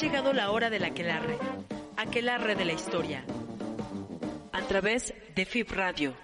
llegado 0.00 0.34
la 0.34 0.50
hora 0.50 0.68
del 0.68 0.84
aquelarre, 0.84 1.38
aquelarre 1.96 2.54
de 2.54 2.66
la 2.66 2.74
historia, 2.74 3.24
a 4.52 4.60
través 4.62 5.14
de 5.34 5.46
FIP 5.46 5.70
Radio. 5.70 6.14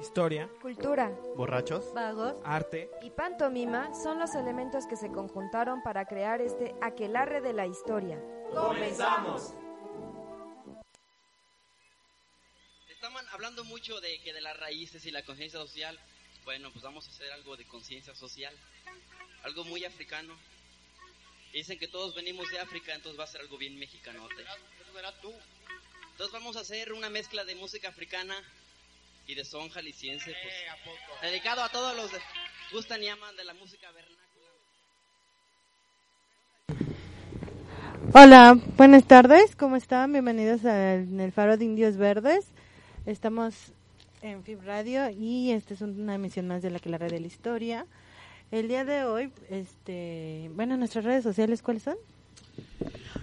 Historia, 0.00 0.50
Cultura, 0.60 1.10
borrachos, 1.36 1.94
vagos 1.94 2.34
arte, 2.42 2.90
y 3.02 3.10
pantomima 3.10 3.94
son 3.94 4.18
los 4.18 4.34
elementos 4.34 4.86
que 4.88 4.96
se 4.96 5.08
conjuntaron 5.08 5.82
para 5.82 6.06
crear 6.06 6.40
este 6.40 6.74
aquelarre 6.80 7.40
de 7.40 7.52
la 7.52 7.66
historia. 7.66 8.20
Estaban 12.88 13.24
hablando 13.32 13.62
mucho 13.64 14.00
de 14.00 14.20
que 14.24 14.32
de 14.32 14.40
las 14.40 14.58
raíces 14.58 15.04
y 15.06 15.12
la 15.12 15.22
conciencia 15.22 15.60
social. 15.60 15.96
Bueno, 16.44 16.72
pues 16.72 16.82
vamos 16.82 17.06
a 17.06 17.10
hacer 17.10 17.30
algo 17.32 17.56
de 17.56 17.66
conciencia 17.66 18.14
social. 18.16 18.54
Algo 19.44 19.64
muy 19.64 19.84
africano. 19.84 20.34
Dicen 21.52 21.78
que 21.78 21.88
todos 21.88 22.14
venimos 22.14 22.48
de 22.50 22.60
África, 22.60 22.94
entonces 22.94 23.18
va 23.18 23.24
a 23.24 23.26
ser 23.26 23.40
algo 23.40 23.58
bien 23.58 23.76
mexicanote. 23.78 24.44
Entonces 26.12 26.32
vamos 26.32 26.56
a 26.56 26.60
hacer 26.60 26.92
una 26.92 27.10
mezcla 27.10 27.44
de 27.44 27.56
música 27.56 27.88
africana 27.88 28.36
y 29.26 29.34
de 29.34 29.44
son 29.44 29.68
jalisciense. 29.68 30.32
Pues, 30.42 31.22
dedicado 31.22 31.62
a 31.62 31.68
todos 31.68 31.96
los 31.96 32.10
que 32.10 32.18
gustan 32.72 33.02
y 33.02 33.08
aman 33.08 33.36
de 33.36 33.44
la 33.44 33.54
música 33.54 33.90
vernácula. 33.90 34.20
Hola, 38.14 38.58
buenas 38.76 39.06
tardes, 39.06 39.56
¿cómo 39.56 39.76
están? 39.76 40.12
Bienvenidos 40.12 40.64
al 40.64 41.20
el 41.20 41.32
Faro 41.32 41.56
de 41.56 41.64
Indios 41.64 41.96
Verdes. 41.96 42.46
Estamos 43.06 43.72
en 44.22 44.44
FIB 44.44 44.62
Radio 44.62 45.10
y 45.10 45.50
esta 45.50 45.74
es 45.74 45.80
una 45.80 46.14
emisión 46.14 46.46
más 46.46 46.62
de 46.62 46.70
la 46.70 46.78
que 46.78 46.90
la 46.90 46.98
red 46.98 47.10
de 47.10 47.20
la 47.20 47.26
historia. 47.26 47.86
El 48.50 48.66
día 48.66 48.84
de 48.84 49.04
hoy, 49.04 49.30
este, 49.48 50.50
bueno, 50.56 50.76
nuestras 50.76 51.04
redes 51.04 51.22
sociales, 51.22 51.62
¿cuáles 51.62 51.84
son? 51.84 51.94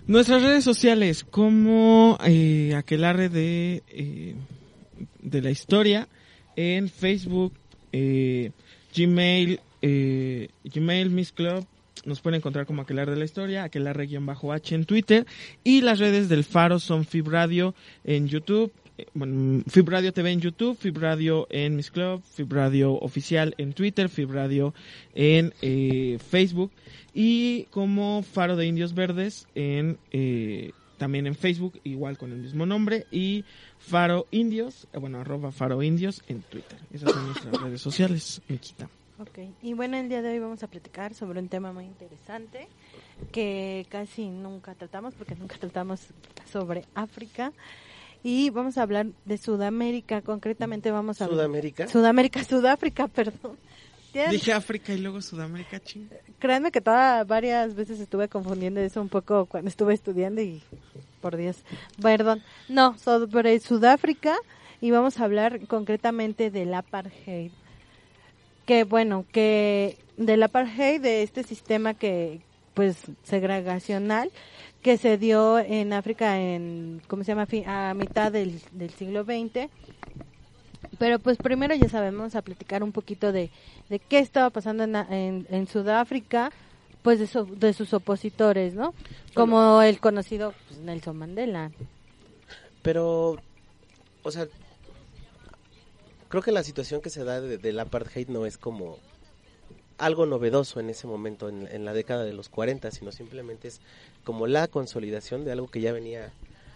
Nuestras 0.08 0.42
redes 0.42 0.64
sociales, 0.64 1.26
como 1.26 2.18
eh, 2.26 2.74
Aquelarre 2.76 3.28
de, 3.28 3.84
eh, 3.90 4.36
de 5.22 5.42
la 5.42 5.52
historia, 5.52 6.08
en 6.56 6.88
Facebook, 6.88 7.52
eh, 7.92 8.52
Gmail, 8.96 9.60
eh, 9.82 10.48
Gmail, 10.64 11.10
Miss 11.10 11.34
Club, 11.34 11.66
nos 12.06 12.22
pueden 12.22 12.38
encontrar 12.38 12.66
como 12.66 12.84
Aquelarre 12.84 13.12
de 13.12 13.18
la 13.18 13.26
historia, 13.26 13.66
Aquelarre-H 13.66 14.76
en 14.76 14.86
Twitter, 14.86 15.28
y 15.62 15.82
las 15.82 16.00
redes 16.00 16.30
del 16.30 16.46
Faro 16.46 16.80
son 16.80 17.04
Fib 17.04 17.28
Radio 17.28 17.76
en 18.06 18.30
YouTube, 18.30 18.72
bueno, 19.14 19.64
Fib 19.68 19.90
Radio 19.90 20.14
TV 20.14 20.32
en 20.32 20.42
YouTube, 20.42 20.78
Fib 20.78 20.98
Radio 20.98 21.48
en 21.50 21.76
Miss 21.76 21.92
Club, 21.92 22.24
Fib 22.24 22.52
Radio 22.52 22.94
Oficial 22.94 23.54
en 23.58 23.74
Twitter, 23.74 24.10
Fib 24.10 24.32
Radio 24.32 24.74
en 25.14 25.54
eh, 25.62 26.18
Facebook 26.30 26.72
y 27.14 27.64
como 27.66 28.24
Faro 28.24 28.56
de 28.56 28.66
Indios 28.66 28.94
Verdes 28.94 29.48
en 29.56 29.98
eh, 30.12 30.72
también 30.98 31.28
en 31.28 31.36
Facebook, 31.36 31.80
igual 31.84 32.18
con 32.18 32.32
el 32.32 32.40
mismo 32.40 32.66
nombre 32.66 33.06
y 33.12 33.46
Faro 33.78 34.28
Indios, 34.32 34.88
eh, 34.94 34.98
bueno, 34.98 35.20
arroba 35.20 35.52
Faro 35.52 35.82
Indios 35.84 36.24
en 36.28 36.42
Twitter. 36.42 36.80
Esas 36.92 37.12
son 37.12 37.26
nuestras 37.28 37.62
redes 37.62 37.82
sociales, 37.82 38.42
Miquita. 38.48 38.90
Ok, 39.20 39.40
y 39.64 39.74
bueno, 39.74 39.98
el 39.98 40.10
día 40.10 40.22
de 40.22 40.30
hoy 40.30 40.40
vamos 40.40 40.62
a 40.62 40.68
platicar 40.68 41.16
sobre 41.16 41.40
un 41.40 41.50
tema 41.50 41.72
muy 41.72 41.86
interesante 41.86 42.68
que 43.32 43.88
casi 43.90 44.28
nunca 44.28 44.76
tratamos, 44.76 45.16
porque 45.16 45.36
nunca 45.36 45.58
tratamos 45.58 46.02
sobre 46.52 46.86
África. 46.94 47.52
Y 48.28 48.50
vamos 48.50 48.78
a 48.78 48.82
hablar 48.82 49.06
de 49.24 49.38
Sudamérica, 49.38 50.22
concretamente 50.22 50.92
vamos 50.92 51.22
a 51.22 51.24
hablar... 51.26 51.38
Sudamérica. 51.46 51.88
Sudamérica, 51.88 52.44
Sudáfrica, 52.44 53.08
perdón. 53.20 53.56
¿Tienen- 54.12 54.32
Dije 54.32 54.52
África 54.52 54.92
y 54.94 54.98
luego 54.98 55.22
Sudamérica, 55.22 55.80
ching. 55.80 56.10
Créanme 56.38 56.72
que 56.74 56.82
toda, 56.82 57.24
varias 57.24 57.74
veces 57.74 58.02
estuve 58.02 58.28
confundiendo 58.28 58.82
eso 58.82 59.02
un 59.02 59.08
poco 59.08 59.46
cuando 59.46 59.70
estuve 59.70 59.94
estudiando 59.94 60.42
y 60.42 60.62
por 61.22 61.38
Dios, 61.38 61.56
perdón. 62.02 62.44
No, 62.68 62.98
sobre 62.98 63.58
Sudáfrica 63.62 64.36
y 64.82 64.92
vamos 64.92 65.22
a 65.22 65.24
hablar 65.24 65.66
concretamente 65.68 66.52
del 66.52 66.74
apartheid. 66.74 67.52
Que 68.66 68.84
bueno, 68.84 69.24
que 69.32 69.98
del 70.18 70.44
apartheid, 70.44 71.00
de 71.00 71.24
este 71.24 71.44
sistema 71.44 71.94
que 71.94 72.42
pues 72.74 72.98
segregacional 73.24 74.32
que 74.82 74.98
se 74.98 75.18
dio 75.18 75.60
en 75.60 75.94
África 75.94 76.40
en, 76.40 77.02
¿cómo 77.08 77.24
se 77.24 77.34
llama? 77.36 77.48
A 77.66 77.94
mitad 77.94 78.32
del, 78.32 78.62
del 78.72 78.92
siglo 78.92 79.24
XX. 79.24 79.70
Pero 81.00 81.20
pues 81.20 81.38
primero 81.38 81.76
ya 81.76 81.90
sabemos 81.90 82.36
a 82.36 82.42
platicar 82.42 82.84
un 82.84 82.92
poquito 82.92 83.32
de, 83.32 83.50
de 83.90 84.00
qué 84.00 84.20
estaba 84.20 84.50
pasando 84.50 84.84
en, 84.84 84.96
en, 84.96 85.48
en 85.50 85.68
Sudáfrica, 85.68 86.52
pues 87.02 87.20
de, 87.20 87.28
su- 87.28 87.46
de 87.58 87.74
sus 87.74 87.94
opositores, 87.94 88.74
¿no? 88.74 88.94
Como 89.34 89.82
el 89.82 90.00
conocido 90.00 90.54
pues, 90.68 90.80
Nelson 90.80 91.18
Mandela. 91.18 91.72
Pero, 92.82 93.38
o 94.24 94.32
sea, 94.32 94.48
creo 96.30 96.42
que 96.42 96.52
la 96.52 96.64
situación 96.64 97.02
que 97.02 97.10
se 97.10 97.24
da 97.24 97.42
de- 97.42 97.58
del 97.58 97.80
apartheid 97.80 98.30
no 98.30 98.46
es 98.46 98.58
como 98.58 98.98
algo 99.98 100.26
novedoso 100.26 100.80
en 100.80 100.90
ese 100.90 101.08
momento, 101.08 101.50
en, 101.50 101.86
la 101.86 101.94
década 101.94 102.24
de 102.24 102.34
los 102.34 102.50
40, 102.50 102.92
sino 102.92 103.12
simplemente 103.12 103.68
es 103.68 103.82
como 104.24 104.48
la 104.48 104.68
consolidación 104.68 105.46
de 105.46 105.52
algo 105.52 105.68
que 105.68 105.82
ya 105.82 105.92
venía 105.92 106.32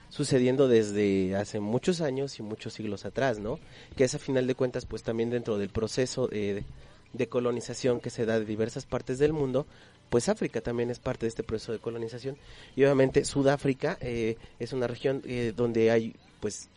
sucediendo 0.10 0.68
desde 0.68 1.36
hace 1.36 1.60
muchos 1.60 2.02
años 2.02 2.40
y 2.40 2.44
muchos 2.44 2.74
siglos 2.74 3.06
atrás, 3.06 3.40
¿no? 3.40 3.60
Que 3.96 4.04
es 4.04 4.16
a 4.16 4.20
final 4.20 4.48
de 4.48 4.56
cuentas, 4.56 4.86
pues 4.86 5.04
también 5.04 5.30
dentro 5.30 5.58
del 5.58 5.70
proceso 5.70 6.28
de 6.28 7.28
colonización 7.30 8.00
que 8.00 8.10
se 8.10 8.26
da 8.26 8.40
de 8.40 8.46
diversas 8.46 8.86
partes 8.86 9.20
del 9.20 9.34
mundo, 9.34 9.66
pues 10.12 10.28
África 10.28 10.60
también 10.60 10.92
es 10.92 11.00
parte 11.00 11.26
de 11.26 11.30
este 11.30 11.42
proceso 11.42 11.72
de 11.72 11.80
colonización 11.80 12.38
y 12.76 12.84
obviamente 12.84 13.24
Sudáfrica 13.24 13.98
eh, 14.02 14.36
es 14.60 14.74
una 14.74 14.86
región 14.86 15.22
eh, 15.26 15.54
donde 15.56 15.90
hay 15.90 16.14
pues 16.42 16.68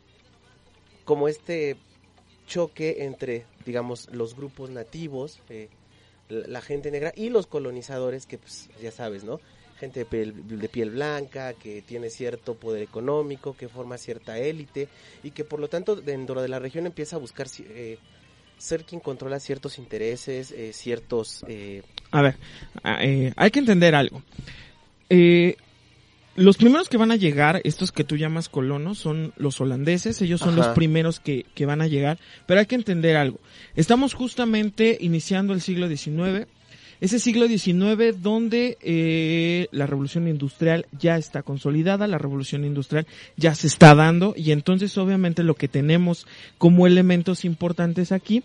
como 1.05 1.27
este 1.27 1.77
choque 2.47 3.05
entre 3.05 3.45
digamos 3.67 4.09
los 4.13 4.37
grupos 4.37 4.71
nativos 4.71 5.41
eh, 5.49 5.69
la, 6.47 6.61
gente 6.61 6.91
negra 6.91 7.13
y 7.17 7.29
los 7.31 7.47
colonizadores 7.47 8.27
que 8.27 8.39
pues 8.39 8.69
ya 8.83 8.91
sabes 8.91 9.25
no 9.25 9.41
gente 9.79 10.01
de 10.05 10.69
piel, 10.69 10.91
blanca 10.91 11.53
que 11.55 11.83
tiene 11.83 12.09
cierto 12.11 12.55
poder 12.55 12.83
económico 12.83 13.57
que 13.57 13.69
forma 13.69 13.99
cierta 13.99 14.39
élite 14.39 14.89
y 15.23 15.31
que 15.33 15.45
por 15.45 15.59
lo 15.61 15.69
tanto 15.69 15.97
dentro 15.97 16.41
de 16.41 16.49
la 16.49 16.59
región 16.59 16.87
empieza 16.87 17.17
a 17.17 17.19
buscar 17.19 17.47
eh, 17.59 17.99
ser 18.57 18.85
quien 18.85 19.01
controla 19.01 19.41
ciertos 19.41 19.79
intereses 19.79 20.53
eh, 20.53 20.73
ciertos 20.73 21.45
eh, 21.49 21.83
A 22.13 22.23
ver, 22.23 22.37
a- 22.83 23.05
eh, 23.05 23.33
hay 23.37 23.51
que 23.51 23.59
entender 23.59 23.95
algo. 23.95 24.23
Eh, 25.11 25.57
los 26.37 26.57
primeros 26.57 26.89
que 26.89 26.97
van 26.97 27.13
a 27.13 27.17
llegar, 27.17 27.61
estos 27.65 27.93
que 27.93 28.05
tú 28.05 28.17
llamas 28.17 28.49
colonos, 28.49 28.99
son 28.99 29.33
los 29.37 29.61
holandeses, 29.61 30.21
ellos 30.23 30.41
son 30.41 30.59
Ajá. 30.59 30.69
los 30.69 30.75
primeros 30.75 31.21
que, 31.21 31.47
que 31.55 31.67
van 31.67 31.81
a 31.81 31.87
llegar, 31.87 32.19
pero 32.47 32.61
hay 32.61 32.67
que 32.67 32.75
entender 32.75 33.17
algo. 33.17 33.39
Estamos 33.77 34.15
justamente 34.15 34.99
iniciando 35.01 35.53
el 35.53 35.61
siglo 35.61 35.89
XIX, 35.89 36.47
ese 37.01 37.19
siglo 37.19 37.47
XIX 37.47 38.21
donde 38.21 38.79
eh, 38.81 39.69
la 39.73 39.87
revolución 39.87 40.29
industrial 40.29 40.87
ya 40.99 41.17
está 41.19 41.43
consolidada, 41.43 42.07
la 42.07 42.19
revolución 42.19 42.65
industrial 42.65 43.07
ya 43.37 43.55
se 43.55 43.67
está 43.67 43.95
dando 43.95 44.35
y 44.37 44.53
entonces 44.53 44.97
obviamente 44.97 45.43
lo 45.43 45.55
que 45.55 45.69
tenemos 45.69 46.27
como 46.57 46.87
elementos 46.87 47.45
importantes 47.45 48.13
aquí 48.13 48.43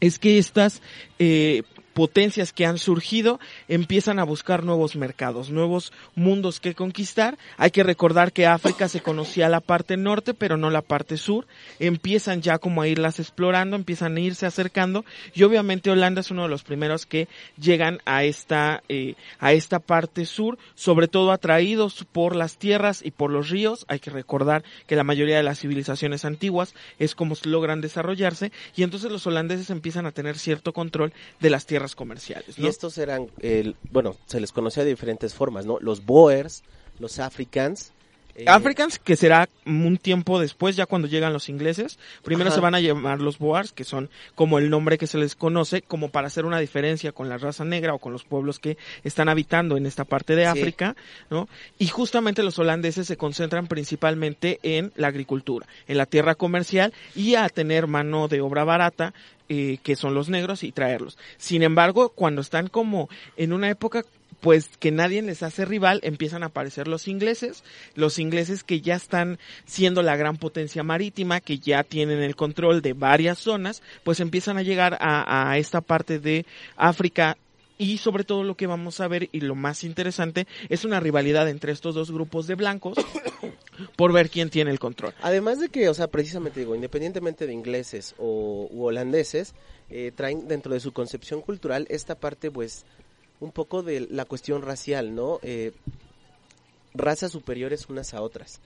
es 0.00 0.18
que 0.18 0.38
estas 0.38 0.82
eh, 1.18 1.62
potencias 1.96 2.52
que 2.52 2.66
han 2.66 2.76
surgido 2.76 3.40
empiezan 3.68 4.18
a 4.18 4.24
buscar 4.24 4.62
nuevos 4.64 4.96
mercados, 4.96 5.48
nuevos 5.48 5.94
mundos 6.14 6.60
que 6.60 6.74
conquistar. 6.74 7.38
Hay 7.56 7.70
que 7.70 7.82
recordar 7.82 8.32
que 8.32 8.46
África 8.46 8.86
se 8.86 9.00
conocía 9.00 9.48
la 9.48 9.60
parte 9.60 9.96
norte, 9.96 10.34
pero 10.34 10.58
no 10.58 10.68
la 10.68 10.82
parte 10.82 11.16
sur. 11.16 11.46
Empiezan 11.78 12.42
ya 12.42 12.58
como 12.58 12.82
a 12.82 12.86
irlas 12.86 13.18
explorando, 13.18 13.76
empiezan 13.76 14.14
a 14.14 14.20
irse 14.20 14.44
acercando 14.44 15.06
y 15.32 15.44
obviamente 15.44 15.90
Holanda 15.90 16.20
es 16.20 16.30
uno 16.30 16.42
de 16.42 16.50
los 16.50 16.64
primeros 16.64 17.06
que 17.06 17.28
llegan 17.58 18.00
a 18.04 18.24
esta 18.24 18.82
eh, 18.90 19.14
a 19.40 19.54
esta 19.54 19.78
parte 19.78 20.26
sur, 20.26 20.58
sobre 20.74 21.08
todo 21.08 21.32
atraídos 21.32 22.04
por 22.12 22.36
las 22.36 22.58
tierras 22.58 23.00
y 23.02 23.10
por 23.10 23.30
los 23.30 23.48
ríos. 23.48 23.86
Hay 23.88 24.00
que 24.00 24.10
recordar 24.10 24.64
que 24.86 24.96
la 24.96 25.04
mayoría 25.04 25.38
de 25.38 25.42
las 25.42 25.60
civilizaciones 25.60 26.26
antiguas 26.26 26.74
es 26.98 27.14
como 27.14 27.36
logran 27.44 27.80
desarrollarse 27.80 28.52
y 28.74 28.82
entonces 28.82 29.10
los 29.10 29.26
holandeses 29.26 29.70
empiezan 29.70 30.04
a 30.04 30.12
tener 30.12 30.38
cierto 30.38 30.74
control 30.74 31.14
de 31.40 31.48
las 31.48 31.64
tierras 31.64 31.85
comerciales. 31.94 32.58
Y 32.58 32.66
estos 32.66 32.98
eran, 32.98 33.28
el, 33.40 33.76
bueno, 33.90 34.16
se 34.26 34.40
les 34.40 34.50
conocía 34.52 34.82
de 34.84 34.90
diferentes 34.90 35.34
formas, 35.34 35.66
¿no? 35.66 35.78
Los 35.80 36.04
Boers, 36.04 36.62
los 36.98 37.18
Africans. 37.18 37.92
eh, 38.38 38.44
Africans, 38.48 38.98
que 38.98 39.16
será 39.16 39.48
un 39.64 39.96
tiempo 39.96 40.38
después, 40.38 40.76
ya 40.76 40.84
cuando 40.84 41.08
llegan 41.08 41.32
los 41.32 41.48
ingleses. 41.48 41.98
Primero 42.22 42.48
Ajá. 42.48 42.56
se 42.56 42.60
van 42.60 42.74
a 42.74 42.80
llamar 42.80 43.18
los 43.20 43.38
Boers, 43.38 43.72
que 43.72 43.84
son 43.84 44.10
como 44.34 44.58
el 44.58 44.68
nombre 44.68 44.98
que 44.98 45.06
se 45.06 45.16
les 45.16 45.34
conoce, 45.34 45.80
como 45.80 46.10
para 46.10 46.26
hacer 46.26 46.44
una 46.44 46.58
diferencia 46.58 47.12
con 47.12 47.30
la 47.30 47.38
raza 47.38 47.64
negra 47.64 47.94
o 47.94 47.98
con 47.98 48.12
los 48.12 48.24
pueblos 48.24 48.58
que 48.58 48.76
están 49.04 49.30
habitando 49.30 49.78
en 49.78 49.86
esta 49.86 50.04
parte 50.04 50.36
de 50.36 50.42
Sí. 50.42 50.48
África, 50.48 50.96
¿no? 51.30 51.48
Y 51.78 51.86
justamente 51.86 52.42
los 52.42 52.58
holandeses 52.58 53.06
se 53.06 53.16
concentran 53.16 53.68
principalmente 53.68 54.58
en 54.62 54.92
la 54.96 55.08
agricultura, 55.08 55.66
en 55.88 55.96
la 55.96 56.04
tierra 56.04 56.34
comercial 56.34 56.92
y 57.14 57.36
a 57.36 57.48
tener 57.48 57.86
mano 57.86 58.28
de 58.28 58.42
obra 58.42 58.64
barata 58.64 59.14
eh, 59.48 59.78
que 59.82 59.96
son 59.96 60.14
los 60.14 60.28
negros 60.28 60.62
y 60.62 60.72
traerlos. 60.72 61.18
Sin 61.36 61.62
embargo, 61.62 62.10
cuando 62.10 62.40
están 62.40 62.68
como 62.68 63.08
en 63.36 63.52
una 63.52 63.70
época 63.70 64.04
pues 64.40 64.70
que 64.78 64.92
nadie 64.92 65.22
les 65.22 65.42
hace 65.42 65.64
rival, 65.64 66.00
empiezan 66.02 66.42
a 66.42 66.46
aparecer 66.46 66.88
los 66.88 67.08
ingleses, 67.08 67.64
los 67.94 68.18
ingleses 68.18 68.64
que 68.64 68.80
ya 68.80 68.94
están 68.94 69.38
siendo 69.64 70.02
la 70.02 70.16
gran 70.16 70.36
potencia 70.36 70.82
marítima, 70.82 71.40
que 71.40 71.58
ya 71.58 71.82
tienen 71.82 72.22
el 72.22 72.36
control 72.36 72.82
de 72.82 72.92
varias 72.92 73.38
zonas, 73.38 73.82
pues 74.04 74.20
empiezan 74.20 74.58
a 74.58 74.62
llegar 74.62 74.98
a, 75.00 75.50
a 75.50 75.58
esta 75.58 75.80
parte 75.80 76.18
de 76.18 76.44
África 76.76 77.36
y 77.78 77.98
sobre 77.98 78.24
todo 78.24 78.42
lo 78.42 78.56
que 78.56 78.66
vamos 78.66 79.00
a 79.00 79.08
ver 79.08 79.28
y 79.32 79.40
lo 79.40 79.54
más 79.54 79.84
interesante 79.84 80.46
es 80.68 80.84
una 80.84 81.00
rivalidad 81.00 81.48
entre 81.48 81.72
estos 81.72 81.94
dos 81.94 82.10
grupos 82.10 82.46
de 82.46 82.54
blancos 82.54 82.96
por 83.96 84.12
ver 84.12 84.30
quién 84.30 84.50
tiene 84.50 84.70
el 84.70 84.78
control. 84.78 85.14
Además 85.22 85.60
de 85.60 85.68
que, 85.68 85.88
o 85.88 85.94
sea, 85.94 86.08
precisamente 86.08 86.60
digo, 86.60 86.74
independientemente 86.74 87.46
de 87.46 87.52
ingleses 87.52 88.14
o 88.18 88.68
u 88.70 88.84
holandeses, 88.84 89.54
eh, 89.90 90.12
traen 90.14 90.48
dentro 90.48 90.72
de 90.72 90.80
su 90.80 90.92
concepción 90.92 91.40
cultural 91.42 91.86
esta 91.90 92.14
parte, 92.14 92.50
pues, 92.50 92.84
un 93.40 93.52
poco 93.52 93.82
de 93.82 94.00
la 94.00 94.24
cuestión 94.24 94.62
racial, 94.62 95.14
¿no? 95.14 95.38
Eh, 95.42 95.72
razas 96.94 97.32
superiores 97.32 97.88
unas 97.88 98.14
a 98.14 98.22
otras. 98.22 98.60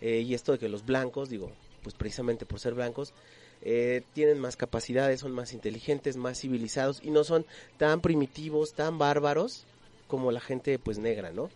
Eh, 0.00 0.20
y 0.20 0.34
esto 0.34 0.52
de 0.52 0.58
que 0.58 0.68
los 0.68 0.84
blancos, 0.84 1.28
digo, 1.28 1.50
pues 1.82 1.94
precisamente 1.94 2.46
por 2.46 2.60
ser 2.60 2.74
blancos, 2.74 3.12
eh, 3.62 4.02
tienen 4.12 4.38
más 4.38 4.56
capacidades, 4.56 5.20
son 5.20 5.32
más 5.32 5.52
inteligentes, 5.52 6.16
más 6.16 6.40
civilizados 6.40 7.00
y 7.02 7.10
no 7.10 7.24
son 7.24 7.46
tan 7.78 8.00
primitivos, 8.00 8.74
tan 8.74 8.98
bárbaros 8.98 9.64
como 10.06 10.32
la 10.32 10.40
gente 10.40 10.78
pues 10.78 10.98
negra, 10.98 11.32
¿no? 11.32 11.50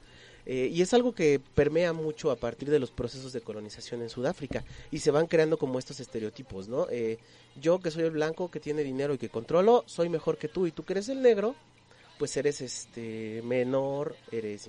Eh, 0.51 0.71
y 0.73 0.81
es 0.81 0.95
algo 0.95 1.15
que 1.15 1.43
permea 1.55 1.93
mucho 1.93 2.31
a 2.31 2.37
partir 2.37 2.71
de 2.71 2.79
los 2.79 2.91
procesos 2.91 3.35
de 3.35 3.43
colonización 3.43 4.01
en 4.01 4.09
Sudáfrica 4.09 4.65
y 4.91 5.01
se 5.01 5.11
van 5.11 5.27
creando 5.27 5.59
como 5.59 5.79
estos 5.79 6.01
estereotipos, 6.01 6.69
¿no? 6.69 6.87
Eh, 6.91 7.19
yo 7.61 7.81
que 7.81 7.91
soy 7.91 8.05
el 8.05 8.13
blanco, 8.13 8.51
que 8.51 8.59
tiene 8.59 8.83
dinero 8.83 9.13
y 9.13 9.19
que 9.19 9.29
controlo, 9.29 9.85
soy 9.87 10.09
mejor 10.09 10.39
que 10.39 10.49
tú 10.49 10.67
y 10.67 10.73
tú 10.73 10.85
que 10.85 10.95
eres 10.95 11.11
el 11.11 11.21
negro, 11.21 11.55
pues 12.19 12.37
eres 12.37 12.61
este 12.61 13.41
menor, 13.45 14.17
eres 14.33 14.69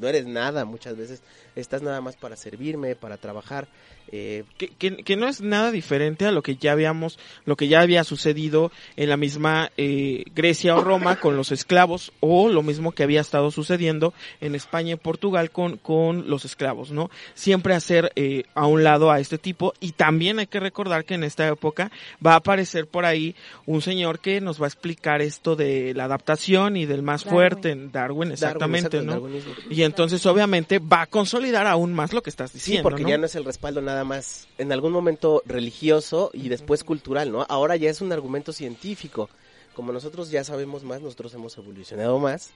no 0.00 0.08
eres 0.08 0.26
nada 0.26 0.64
muchas 0.64 0.96
veces, 0.96 1.22
estás 1.54 1.82
nada 1.82 2.00
más 2.00 2.16
para 2.16 2.36
servirme, 2.36 2.96
para 2.96 3.16
trabajar. 3.16 3.68
Eh, 4.12 4.44
que, 4.58 4.68
que, 4.68 4.96
que, 5.04 5.16
no 5.16 5.28
es 5.28 5.40
nada 5.40 5.70
diferente 5.70 6.26
a 6.26 6.32
lo 6.32 6.42
que 6.42 6.56
ya 6.56 6.72
habíamos, 6.72 7.18
lo 7.44 7.54
que 7.54 7.68
ya 7.68 7.80
había 7.80 8.02
sucedido 8.02 8.72
en 8.96 9.08
la 9.08 9.16
misma 9.16 9.70
eh, 9.76 10.24
Grecia 10.34 10.74
o 10.74 10.82
Roma 10.82 11.20
con 11.20 11.36
los 11.36 11.52
esclavos 11.52 12.12
o 12.18 12.48
lo 12.48 12.64
mismo 12.64 12.90
que 12.90 13.04
había 13.04 13.20
estado 13.20 13.52
sucediendo 13.52 14.12
en 14.40 14.56
España 14.56 14.94
y 14.94 14.96
Portugal 14.96 15.52
con, 15.52 15.76
con 15.76 16.28
los 16.28 16.44
esclavos, 16.44 16.90
¿no? 16.90 17.08
Siempre 17.34 17.74
hacer 17.74 18.10
eh, 18.16 18.44
a 18.54 18.66
un 18.66 18.82
lado 18.82 19.12
a 19.12 19.20
este 19.20 19.38
tipo 19.38 19.74
y 19.78 19.92
también 19.92 20.40
hay 20.40 20.48
que 20.48 20.58
recordar 20.58 21.04
que 21.04 21.14
en 21.14 21.22
esta 21.22 21.46
época 21.46 21.92
va 22.24 22.32
a 22.32 22.36
aparecer 22.36 22.88
por 22.88 23.04
ahí 23.04 23.36
un 23.66 23.80
señor 23.80 24.18
que 24.18 24.40
nos 24.40 24.60
va 24.60 24.64
a 24.64 24.68
explicar 24.68 25.22
esto 25.22 25.54
de 25.54 25.94
la 25.94 26.04
adaptación 26.04 26.69
y 26.76 26.86
del 26.86 27.02
más 27.02 27.22
Darwin. 27.24 27.34
fuerte 27.36 27.70
en 27.70 27.92
Darwin, 27.92 28.32
exactamente, 28.32 28.98
Darwin, 28.98 29.10
exacto, 29.10 29.28
¿no? 29.28 29.42
darwinismo. 29.42 29.70
Y 29.70 29.82
entonces 29.82 30.24
obviamente 30.26 30.78
va 30.78 31.02
a 31.02 31.06
consolidar 31.06 31.66
aún 31.66 31.92
más 31.92 32.12
lo 32.12 32.22
que 32.22 32.30
estás 32.30 32.50
Sí, 32.50 32.58
diciendo, 32.58 32.82
porque 32.82 33.02
¿no? 33.02 33.08
ya 33.08 33.18
no 33.18 33.26
es 33.26 33.34
el 33.34 33.44
respaldo 33.44 33.80
nada 33.82 34.04
más 34.04 34.48
en 34.58 34.72
algún 34.72 34.92
momento 34.92 35.42
religioso 35.46 36.30
y 36.32 36.48
después 36.48 36.84
cultural, 36.84 37.30
¿no? 37.32 37.46
Ahora 37.48 37.76
ya 37.76 37.90
es 37.90 38.00
un 38.00 38.12
argumento 38.12 38.52
científico. 38.52 39.28
Como 39.74 39.92
nosotros 39.92 40.30
ya 40.30 40.42
sabemos 40.44 40.82
más, 40.84 41.00
nosotros 41.00 41.32
hemos 41.34 41.56
evolucionado 41.56 42.18
más. 42.18 42.50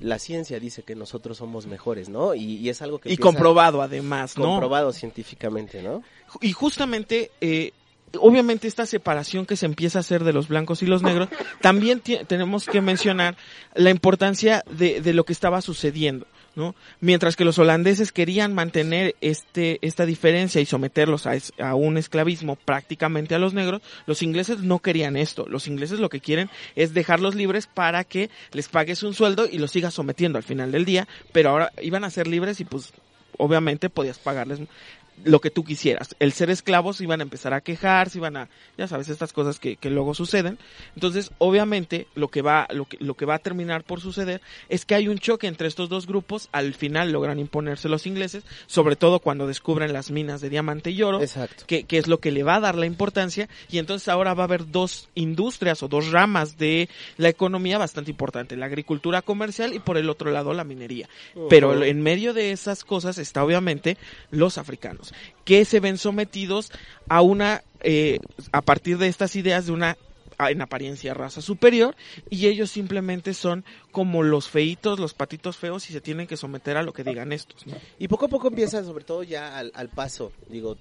La 0.00 0.18
ciencia 0.18 0.58
dice 0.58 0.82
que 0.82 0.94
nosotros 0.94 1.36
somos 1.36 1.66
mejores, 1.66 2.08
¿no? 2.08 2.34
Y, 2.34 2.56
y 2.56 2.70
es 2.70 2.80
algo 2.80 2.98
que 2.98 3.12
y 3.12 3.18
comprobado 3.18 3.82
además, 3.82 4.38
¿no? 4.38 4.46
comprobado 4.46 4.92
científicamente, 4.94 5.82
¿no? 5.82 6.02
y 6.40 6.52
justamente 6.52 7.30
eh, 7.42 7.72
obviamente 8.18 8.66
esta 8.68 8.86
separación 8.86 9.46
que 9.46 9.56
se 9.56 9.66
empieza 9.66 9.98
a 9.98 10.00
hacer 10.00 10.24
de 10.24 10.32
los 10.32 10.48
blancos 10.48 10.82
y 10.82 10.86
los 10.86 11.02
negros 11.02 11.28
también 11.60 12.00
tenemos 12.00 12.66
que 12.66 12.80
mencionar 12.80 13.36
la 13.74 13.90
importancia 13.90 14.64
de, 14.70 15.00
de 15.00 15.14
lo 15.14 15.24
que 15.24 15.32
estaba 15.32 15.60
sucediendo 15.62 16.26
¿no? 16.56 16.74
Mientras 17.00 17.36
que 17.36 17.44
los 17.44 17.60
holandeses 17.60 18.10
querían 18.10 18.52
mantener 18.54 19.14
este, 19.20 19.78
esta 19.82 20.04
diferencia 20.04 20.60
y 20.60 20.66
someterlos 20.66 21.26
a, 21.26 21.36
es- 21.36 21.52
a 21.60 21.76
un 21.76 21.96
esclavismo 21.96 22.56
prácticamente 22.56 23.36
a 23.36 23.38
los 23.38 23.54
negros, 23.54 23.82
los 24.06 24.20
ingleses 24.20 24.58
no 24.58 24.80
querían 24.80 25.16
esto. 25.16 25.46
Los 25.48 25.68
ingleses 25.68 26.00
lo 26.00 26.08
que 26.08 26.18
quieren 26.20 26.50
es 26.74 26.92
dejarlos 26.92 27.36
libres 27.36 27.68
para 27.68 28.02
que 28.02 28.30
les 28.52 28.66
pagues 28.68 29.04
un 29.04 29.14
sueldo 29.14 29.46
y 29.50 29.58
los 29.58 29.70
sigas 29.70 29.94
sometiendo 29.94 30.38
al 30.38 30.44
final 30.44 30.72
del 30.72 30.84
día, 30.84 31.06
pero 31.30 31.50
ahora 31.50 31.70
iban 31.80 32.02
a 32.02 32.10
ser 32.10 32.26
libres 32.26 32.58
y 32.60 32.64
pues 32.64 32.92
obviamente 33.38 33.88
podías 33.88 34.18
pagarles 34.18 34.58
lo 35.24 35.40
que 35.40 35.50
tú 35.50 35.64
quisieras. 35.64 36.14
El 36.18 36.32
ser 36.32 36.50
esclavos 36.50 37.00
iban 37.00 37.20
a 37.20 37.22
empezar 37.22 37.54
a 37.54 37.60
quejarse, 37.60 38.18
iban 38.18 38.36
a, 38.36 38.48
ya 38.76 38.88
sabes, 38.88 39.08
estas 39.08 39.32
cosas 39.32 39.58
que, 39.58 39.76
que 39.76 39.90
luego 39.90 40.14
suceden. 40.14 40.58
Entonces, 40.94 41.30
obviamente, 41.38 42.06
lo 42.14 42.28
que 42.28 42.42
va, 42.42 42.66
lo 42.70 42.84
que, 42.86 42.96
lo 43.00 43.14
que 43.14 43.26
va 43.26 43.34
a 43.36 43.38
terminar 43.38 43.84
por 43.84 44.00
suceder 44.00 44.40
es 44.68 44.84
que 44.84 44.94
hay 44.94 45.08
un 45.08 45.18
choque 45.18 45.46
entre 45.46 45.68
estos 45.68 45.88
dos 45.88 46.06
grupos. 46.06 46.48
Al 46.52 46.74
final 46.74 47.12
logran 47.12 47.38
imponerse 47.38 47.88
los 47.88 48.06
ingleses, 48.06 48.44
sobre 48.66 48.96
todo 48.96 49.20
cuando 49.20 49.46
descubren 49.46 49.92
las 49.92 50.10
minas 50.10 50.40
de 50.40 50.50
diamante 50.50 50.90
y 50.90 51.02
oro 51.02 51.20
Exacto. 51.20 51.64
que, 51.66 51.84
que 51.84 51.98
es 51.98 52.06
lo 52.06 52.18
que 52.18 52.30
le 52.30 52.42
va 52.42 52.56
a 52.56 52.60
dar 52.60 52.76
la 52.76 52.86
importancia 52.86 53.48
y 53.70 53.78
entonces 53.78 54.08
ahora 54.08 54.34
va 54.34 54.44
a 54.44 54.46
haber 54.46 54.70
dos 54.70 55.08
industrias 55.14 55.82
o 55.82 55.88
dos 55.88 56.10
ramas 56.10 56.58
de 56.58 56.88
la 57.16 57.28
economía 57.28 57.78
bastante 57.78 58.10
importante, 58.10 58.56
la 58.56 58.66
agricultura 58.66 59.22
comercial 59.22 59.74
y 59.74 59.78
por 59.78 59.96
el 59.96 60.10
otro 60.10 60.30
lado 60.30 60.52
la 60.52 60.64
minería. 60.64 61.08
Pero 61.48 61.82
en 61.84 62.02
medio 62.02 62.34
de 62.34 62.52
esas 62.52 62.84
cosas 62.84 63.18
está 63.18 63.44
obviamente 63.44 63.96
los 64.30 64.58
africanos, 64.58 65.09
que 65.44 65.64
se 65.64 65.80
ven 65.80 65.98
sometidos 65.98 66.70
a 67.08 67.22
una, 67.22 67.62
eh, 67.80 68.18
a 68.52 68.62
partir 68.62 68.98
de 68.98 69.08
estas 69.08 69.36
ideas 69.36 69.66
de 69.66 69.72
una 69.72 69.96
en 70.48 70.62
apariencia 70.62 71.12
raza 71.12 71.42
superior 71.42 71.94
y 72.30 72.46
ellos 72.46 72.70
simplemente 72.70 73.34
son 73.34 73.64
como 73.92 74.22
los 74.22 74.48
feitos, 74.48 74.98
los 74.98 75.12
patitos 75.12 75.56
feos 75.56 75.90
y 75.90 75.92
se 75.92 76.00
tienen 76.00 76.26
que 76.26 76.36
someter 76.36 76.76
a 76.76 76.82
lo 76.82 76.92
que 76.92 77.04
digan 77.04 77.32
estos. 77.32 77.64
Y 77.98 78.08
poco 78.08 78.26
a 78.26 78.28
poco 78.28 78.48
empieza, 78.48 78.82
sobre 78.84 79.04
todo 79.04 79.22
ya 79.22 79.58
al, 79.58 79.88
paso, 79.90 80.32
digo, 80.48 80.78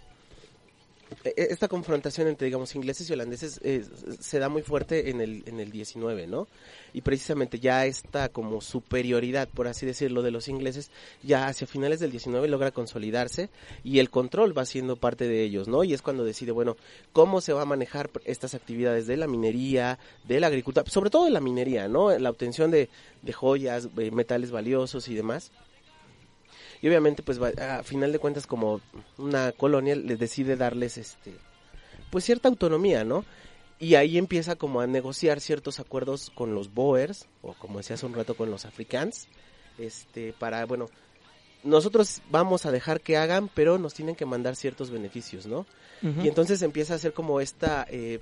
esta 1.23 1.67
confrontación 1.67 2.27
entre, 2.27 2.45
digamos, 2.45 2.75
ingleses 2.75 3.09
y 3.09 3.13
holandeses 3.13 3.59
eh, 3.63 3.83
se 4.19 4.39
da 4.39 4.49
muy 4.49 4.61
fuerte 4.61 5.09
en 5.09 5.21
el, 5.21 5.43
en 5.45 5.59
el 5.59 5.71
19, 5.71 6.27
¿no? 6.27 6.47
Y 6.93 7.01
precisamente 7.01 7.59
ya 7.59 7.85
esta 7.85 8.29
como 8.29 8.61
superioridad, 8.61 9.47
por 9.49 9.67
así 9.67 9.85
decirlo, 9.85 10.21
de 10.21 10.31
los 10.31 10.47
ingleses, 10.47 10.91
ya 11.23 11.47
hacia 11.47 11.67
finales 11.67 11.99
del 11.99 12.11
19 12.11 12.47
logra 12.47 12.71
consolidarse 12.71 13.49
y 13.83 13.99
el 13.99 14.09
control 14.09 14.57
va 14.57 14.65
siendo 14.65 14.95
parte 14.95 15.27
de 15.27 15.43
ellos, 15.43 15.67
¿no? 15.67 15.83
Y 15.83 15.93
es 15.93 16.01
cuando 16.01 16.23
decide, 16.23 16.51
bueno, 16.51 16.77
cómo 17.11 17.41
se 17.41 17.53
va 17.53 17.63
a 17.63 17.65
manejar 17.65 18.09
estas 18.25 18.53
actividades 18.53 19.07
de 19.07 19.17
la 19.17 19.27
minería, 19.27 19.99
de 20.27 20.39
la 20.39 20.47
agricultura, 20.47 20.85
sobre 20.89 21.09
todo 21.09 21.25
de 21.25 21.31
la 21.31 21.41
minería, 21.41 21.87
¿no? 21.87 22.17
La 22.17 22.29
obtención 22.29 22.71
de, 22.71 22.89
de 23.21 23.33
joyas, 23.33 23.89
eh, 23.97 24.11
metales 24.11 24.51
valiosos 24.51 25.07
y 25.07 25.15
demás. 25.15 25.51
Y 26.81 26.87
obviamente, 26.87 27.23
pues 27.23 27.39
a 27.39 27.83
final 27.83 28.11
de 28.11 28.19
cuentas, 28.19 28.47
como 28.47 28.81
una 29.17 29.51
colonia 29.51 29.95
les 29.95 30.17
decide 30.17 30.55
darles 30.55 30.97
este 30.97 31.33
pues 32.09 32.23
cierta 32.23 32.47
autonomía, 32.47 33.03
¿no? 33.03 33.25
Y 33.79 33.95
ahí 33.95 34.17
empieza 34.17 34.55
como 34.55 34.81
a 34.81 34.87
negociar 34.87 35.39
ciertos 35.41 35.79
acuerdos 35.79 36.31
con 36.33 36.55
los 36.55 36.73
Boers, 36.73 37.27
o 37.41 37.53
como 37.53 37.77
decía 37.77 37.95
hace 37.95 38.05
un 38.05 38.13
rato 38.13 38.35
con 38.35 38.49
los 38.49 38.65
Africans, 38.65 39.27
este, 39.77 40.33
para, 40.33 40.65
bueno, 40.65 40.89
nosotros 41.63 42.21
vamos 42.29 42.65
a 42.65 42.71
dejar 42.71 42.99
que 43.01 43.15
hagan, 43.17 43.49
pero 43.53 43.77
nos 43.77 43.93
tienen 43.93 44.15
que 44.15 44.25
mandar 44.25 44.55
ciertos 44.55 44.89
beneficios, 44.89 45.45
¿no? 45.45 45.65
Y 46.01 46.27
entonces 46.27 46.61
empieza 46.61 46.93
a 46.93 46.95
hacer 46.95 47.13
como 47.13 47.41
esta 47.41 47.85
eh, 47.89 48.19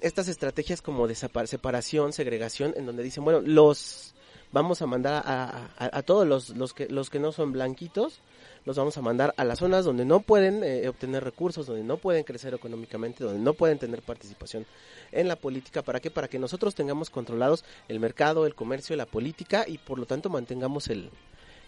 estas 0.00 0.28
estrategias 0.28 0.82
como 0.82 1.06
de 1.06 1.14
separ- 1.14 1.46
separación, 1.46 2.12
segregación, 2.12 2.74
en 2.76 2.86
donde 2.86 3.02
dicen, 3.02 3.24
bueno, 3.24 3.40
los 3.40 4.14
vamos 4.52 4.82
a 4.82 4.86
mandar 4.86 5.22
a, 5.26 5.70
a- 5.78 6.02
todos 6.02 6.26
los, 6.26 6.50
los 6.50 6.72
que 6.74 6.86
los 6.88 7.10
que 7.10 7.18
no 7.18 7.32
son 7.32 7.52
blanquitos, 7.52 8.20
los 8.64 8.76
vamos 8.76 8.96
a 8.96 9.02
mandar 9.02 9.34
a 9.36 9.44
las 9.44 9.58
zonas 9.58 9.84
donde 9.84 10.04
no 10.04 10.20
pueden 10.20 10.62
eh, 10.62 10.88
obtener 10.88 11.24
recursos, 11.24 11.66
donde 11.66 11.82
no 11.82 11.96
pueden 11.96 12.22
crecer 12.24 12.54
económicamente, 12.54 13.24
donde 13.24 13.40
no 13.40 13.54
pueden 13.54 13.78
tener 13.78 14.02
participación 14.02 14.66
en 15.10 15.26
la 15.28 15.36
política. 15.36 15.82
¿Para 15.82 15.98
qué? 16.00 16.10
Para 16.10 16.28
que 16.28 16.38
nosotros 16.38 16.74
tengamos 16.74 17.10
controlados 17.10 17.64
el 17.88 17.98
mercado, 17.98 18.46
el 18.46 18.54
comercio, 18.54 18.94
la 18.96 19.06
política 19.06 19.64
y 19.66 19.78
por 19.78 19.98
lo 19.98 20.06
tanto 20.06 20.28
mantengamos 20.30 20.88
el, 20.88 21.10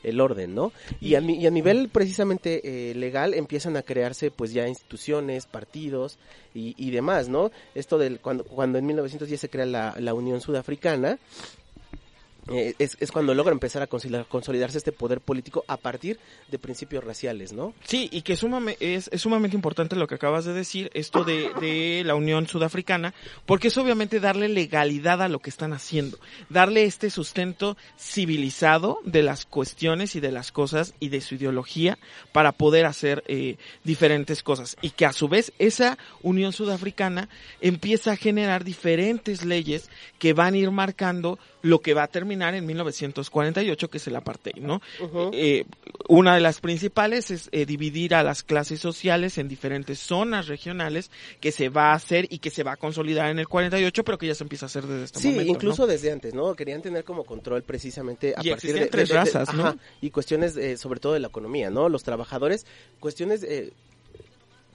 el 0.05 0.21
orden, 0.21 0.55
¿no? 0.55 0.73
Y 1.01 1.15
a, 1.17 1.21
mi- 1.21 1.37
y 1.37 1.47
a 1.47 1.51
nivel 1.51 1.89
precisamente 1.89 2.91
eh, 2.91 2.95
legal 2.95 3.35
empiezan 3.35 3.77
a 3.77 3.83
crearse 3.83 4.31
pues 4.31 4.53
ya 4.53 4.69
instituciones, 4.69 5.47
partidos 5.47 6.19
y, 6.55 6.75
y 6.77 6.91
demás, 6.91 7.29
¿no? 7.29 7.51
Esto 7.75 7.99
del 7.99 8.21
cuando, 8.21 8.45
cuando 8.45 8.79
en 8.79 8.87
1910 8.87 9.41
se 9.41 9.49
crea 9.49 9.67
la, 9.67 9.95
la 9.99 10.15
Unión 10.15 10.41
Sudafricana, 10.41 11.19
eh, 12.49 12.75
es, 12.79 12.97
es 13.01 13.11
cuando 13.11 13.35
logra 13.35 13.53
empezar 13.53 13.83
a 13.83 13.89
consolidar- 13.89 14.27
consolidarse 14.27 14.79
este 14.79 14.93
poder 14.93 15.21
político 15.21 15.65
a 15.67 15.77
partir 15.77 16.19
de 16.51 16.59
principios 16.59 17.03
raciales, 17.05 17.53
¿no? 17.53 17.75
Sí, 17.85 18.09
y 18.13 18.23
que 18.23 18.35
es, 18.35 19.11
sumamente 19.21 19.57
importante 19.57 19.97
lo 19.97 20.07
que 20.07 20.17
acabas 20.17 20.45
de 20.45 20.53
decir, 20.53 20.91
esto 20.95 21.25
de, 21.25 21.51
de 21.61 22.03
la 22.05 22.15
Unión 22.15 22.47
Sudafricana, 22.47 23.15
porque 23.47 23.69
es 23.69 23.79
obviamente 23.79 24.21
darle 24.21 24.49
legalidad 24.49 25.23
a 25.23 25.29
lo 25.29 25.39
que 25.39 25.51
están 25.51 25.73
haciendo, 25.73 26.19
darle 26.49 26.85
este 26.85 27.11
sustento 27.11 27.77
civilizado 27.99 28.99
de 29.05 29.23
las 29.23 29.47
cuestiones 29.47 30.17
y 30.17 30.21
de 30.21 30.33
las 30.33 30.53
cosas 30.53 30.95
y 31.01 31.09
de 31.09 31.21
su 31.21 31.37
ideología 31.37 31.99
para 32.33 32.53
poder 32.53 32.87
hacer 32.87 33.25
eh, 33.27 33.57
diferentes 33.85 34.43
cosas. 34.43 34.77
Y 34.83 34.91
que 34.91 35.07
a 35.07 35.13
su 35.13 35.29
vez 35.29 35.53
esa 35.59 35.99
Unión 36.23 36.53
Sudafricana 36.53 37.29
empieza 37.61 38.13
a 38.13 38.17
generar 38.17 38.65
diferentes 38.65 39.45
leyes 39.45 39.89
que 40.19 40.33
van 40.33 40.55
a 40.55 40.59
ir 40.59 40.71
marcando 40.71 41.39
lo 41.63 41.81
que 41.81 41.95
va 41.95 42.03
a 42.03 42.09
terminar 42.09 42.34
en 42.43 42.67
1948, 42.67 43.89
que 43.91 43.99
es 43.99 44.07
el 44.07 44.17
apartheid, 44.17 44.57
¿no? 44.63 44.81
Eh, 45.33 45.65
una 46.09 46.35
de 46.35 46.41
las 46.41 46.61
principales 46.61 47.31
es 47.31 47.49
eh, 47.53 47.65
dividir 47.67 48.15
a 48.15 48.23
las 48.23 48.43
clases 48.43 48.81
sociales 48.81 49.39
en 49.39 49.49
diferentes 49.49 49.99
zonas 49.99 50.49
regionales 50.49 51.11
que 51.41 51.53
se 51.53 51.69
va 51.69 51.93
a 51.93 51.95
hacer 51.95 52.27
y 52.31 52.39
que 52.39 52.51
se 52.51 52.63
va 52.63 52.73
a 52.73 52.77
consolidar 52.77 53.31
en 53.31 53.39
el 53.39 53.49
48, 53.49 54.05
pero 54.05 54.19
que 54.19 54.27
ya 54.27 54.35
se 54.35 54.43
empieza 54.45 54.67
a 54.67 54.69
hacer 54.69 54.87
desde 54.87 55.05
este 55.05 55.21
Sí, 55.21 55.29
momento. 55.31 55.53
incluso 55.53 55.83
¿no? 55.83 55.87
desde 55.89 56.13
antes, 56.13 56.35
¿no? 56.35 56.55
Querían 56.55 56.83
tener 56.83 57.05
como 57.05 57.25
control 57.25 57.63
precisamente 57.63 58.35
a 58.37 58.41
Y 58.43 58.51
partir 58.51 58.75
de, 58.75 58.87
tres 58.87 59.09
de- 59.09 59.15
de- 59.15 59.21
razas, 59.21 59.55
¿no? 59.55 59.67
ajá, 59.69 59.77
y 60.01 60.11
cuestiones 60.11 60.57
eh, 60.57 60.77
sobre 60.77 61.01
todo 61.01 61.13
de 61.15 61.21
la 61.21 61.29
economía, 61.29 61.71
¿no? 61.71 61.89
Los 61.89 62.03
trabajadores, 62.03 62.67
cuestiones 63.01 63.43
eh, 63.43 63.73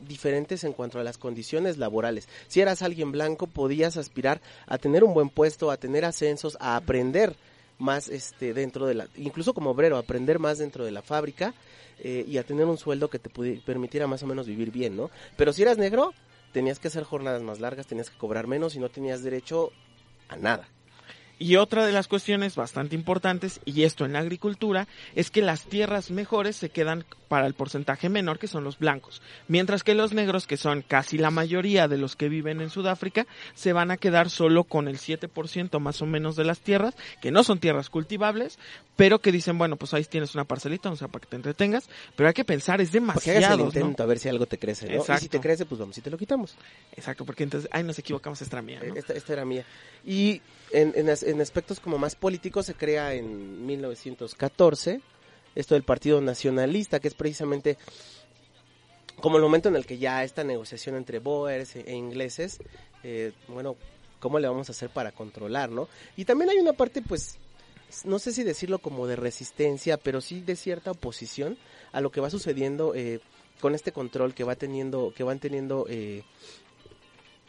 diferentes 0.07 0.63
en 0.63 0.71
cuanto 0.73 0.99
a 0.99 1.03
las 1.03 1.17
condiciones 1.17 1.77
laborales. 1.77 2.27
Si 2.47 2.61
eras 2.61 2.81
alguien 2.81 3.11
blanco, 3.11 3.47
podías 3.47 3.97
aspirar 3.97 4.39
a 4.65 4.77
tener 4.77 5.03
un 5.03 5.13
buen 5.13 5.29
puesto, 5.29 5.71
a 5.71 5.77
tener 5.77 6.05
ascensos, 6.05 6.57
a 6.61 6.77
aprender 6.77 7.35
más 7.79 8.09
este 8.09 8.53
dentro 8.53 8.85
de 8.85 8.93
la 8.93 9.07
incluso 9.15 9.53
como 9.53 9.71
obrero 9.71 9.97
aprender 9.97 10.37
más 10.37 10.57
dentro 10.57 10.85
de 10.85 10.91
la 10.91 11.01
fábrica 11.01 11.53
eh, 11.99 12.23
y 12.27 12.37
a 12.37 12.43
tener 12.43 12.65
un 12.65 12.77
sueldo 12.77 13.09
que 13.09 13.19
te 13.19 13.29
permitiera 13.61 14.05
más 14.05 14.21
o 14.23 14.27
menos 14.27 14.47
vivir 14.47 14.71
bien 14.71 14.95
no 14.95 15.09
pero 15.37 15.53
si 15.53 15.63
eras 15.63 15.77
negro 15.77 16.13
tenías 16.51 16.79
que 16.79 16.89
hacer 16.89 17.03
jornadas 17.03 17.41
más 17.41 17.59
largas 17.59 17.87
tenías 17.87 18.09
que 18.09 18.17
cobrar 18.17 18.47
menos 18.47 18.75
y 18.75 18.79
no 18.79 18.89
tenías 18.89 19.23
derecho 19.23 19.71
a 20.27 20.35
nada 20.35 20.67
Y 21.39 21.55
otra 21.55 21.85
de 21.85 21.93
las 21.93 22.07
cuestiones 22.07 22.55
bastante 22.55 22.95
importantes, 22.95 23.61
y 23.65 23.83
esto 23.83 24.05
en 24.05 24.13
la 24.13 24.19
agricultura, 24.19 24.87
es 25.15 25.31
que 25.31 25.41
las 25.41 25.63
tierras 25.63 26.11
mejores 26.11 26.57
se 26.57 26.69
quedan 26.69 27.05
para 27.29 27.47
el 27.47 27.53
porcentaje 27.53 28.09
menor, 28.09 28.39
que 28.39 28.47
son 28.47 28.63
los 28.63 28.79
blancos, 28.79 29.21
mientras 29.47 29.83
que 29.83 29.93
los 29.93 30.13
negros, 30.13 30.47
que 30.47 30.57
son 30.57 30.81
casi 30.81 31.17
la 31.17 31.29
mayoría 31.31 31.87
de 31.87 31.97
los 31.97 32.15
que 32.15 32.27
viven 32.27 32.59
en 32.59 32.69
Sudáfrica, 32.71 33.25
se 33.53 33.71
van 33.71 33.91
a 33.91 33.97
quedar 33.97 34.29
solo 34.29 34.63
con 34.63 34.87
el 34.87 34.97
7% 34.97 35.79
más 35.79 36.01
o 36.01 36.05
menos 36.05 36.35
de 36.35 36.43
las 36.43 36.59
tierras, 36.59 36.95
que 37.21 37.31
no 37.31 37.43
son 37.43 37.59
tierras 37.59 37.89
cultivables, 37.89 38.57
pero 38.95 39.19
que 39.19 39.31
dicen, 39.31 39.57
bueno, 39.57 39.75
pues 39.77 39.93
ahí 39.93 40.03
tienes 40.05 40.33
una 40.33 40.43
parcelita, 40.43 40.89
o 40.89 40.95
sea, 40.95 41.07
para 41.07 41.21
que 41.21 41.27
te 41.29 41.35
entretengas, 41.35 41.87
pero 42.15 42.27
hay 42.27 42.33
que 42.33 42.43
pensar, 42.43 42.81
es 42.81 42.89
que 42.91 42.97
hagas 42.97 43.05
el 43.21 43.31
demasiado, 43.31 43.65
intento 43.65 44.03
a 44.03 44.05
ver 44.07 44.19
si 44.19 44.27
algo 44.27 44.45
te 44.45 44.57
crece 44.57 44.87
¿no? 44.87 44.91
y 44.91 44.95
si 44.95 45.01
Exacto. 45.01 45.29
te 45.29 45.39
crece 45.39 45.65
pues 45.65 45.79
vamos 45.79 45.97
y 45.97 46.01
te 46.01 46.09
lo 46.09 46.17
quitamos 46.17 46.55
Exacto, 46.97 47.25
porque 47.25 47.43
entonces, 47.43 47.69
ay, 47.71 47.83
nos 47.83 47.97
equivocamos, 47.99 48.41
esta 48.41 48.57
era 48.57 48.61
mía, 48.63 48.81
¿no? 48.85 48.95
esta, 48.95 49.13
esta 49.13 49.33
era 49.33 49.45
mía 49.45 49.63
y 50.03 50.41
en, 50.71 50.93
en, 50.95 51.09
as- 51.09 51.23
en 51.29 51.41
aspectos 51.41 51.79
como 51.79 51.97
más 51.97 52.15
políticos 52.15 52.65
se 52.65 52.73
crea 52.73 53.13
en 53.13 53.65
1914 53.65 55.01
esto 55.55 55.75
del 55.75 55.83
Partido 55.83 56.21
Nacionalista, 56.21 56.99
que 56.99 57.07
es 57.07 57.13
precisamente 57.13 57.77
como 59.19 59.37
el 59.37 59.43
momento 59.43 59.69
en 59.69 59.75
el 59.75 59.85
que 59.85 59.97
ya 59.97 60.23
esta 60.23 60.43
negociación 60.43 60.95
entre 60.95 61.19
Boers 61.19 61.75
e, 61.75 61.93
ingleses, 61.93 62.59
eh, 63.03 63.33
bueno, 63.47 63.75
¿cómo 64.19 64.39
le 64.39 64.47
vamos 64.47 64.69
a 64.69 64.71
hacer 64.71 64.89
para 64.89 65.11
controlar, 65.11 65.69
no? 65.69 65.89
Y 66.15 66.25
también 66.25 66.49
hay 66.49 66.57
una 66.57 66.73
parte, 66.73 67.01
pues, 67.01 67.37
no 68.05 68.19
sé 68.19 68.31
si 68.31 68.43
decirlo 68.43 68.79
como 68.79 69.07
de 69.07 69.15
resistencia, 69.15 69.97
pero 69.97 70.21
sí 70.21 70.41
de 70.41 70.55
cierta 70.55 70.91
oposición 70.91 71.57
a 71.91 72.01
lo 72.01 72.11
que 72.11 72.21
va 72.21 72.29
sucediendo 72.29 72.93
eh, 72.95 73.19
con 73.59 73.75
este 73.75 73.91
control 73.91 74.33
que 74.33 74.45
va 74.45 74.55
teniendo, 74.55 75.13
que 75.13 75.23
van 75.23 75.39
teniendo 75.39 75.85
eh, 75.89 76.23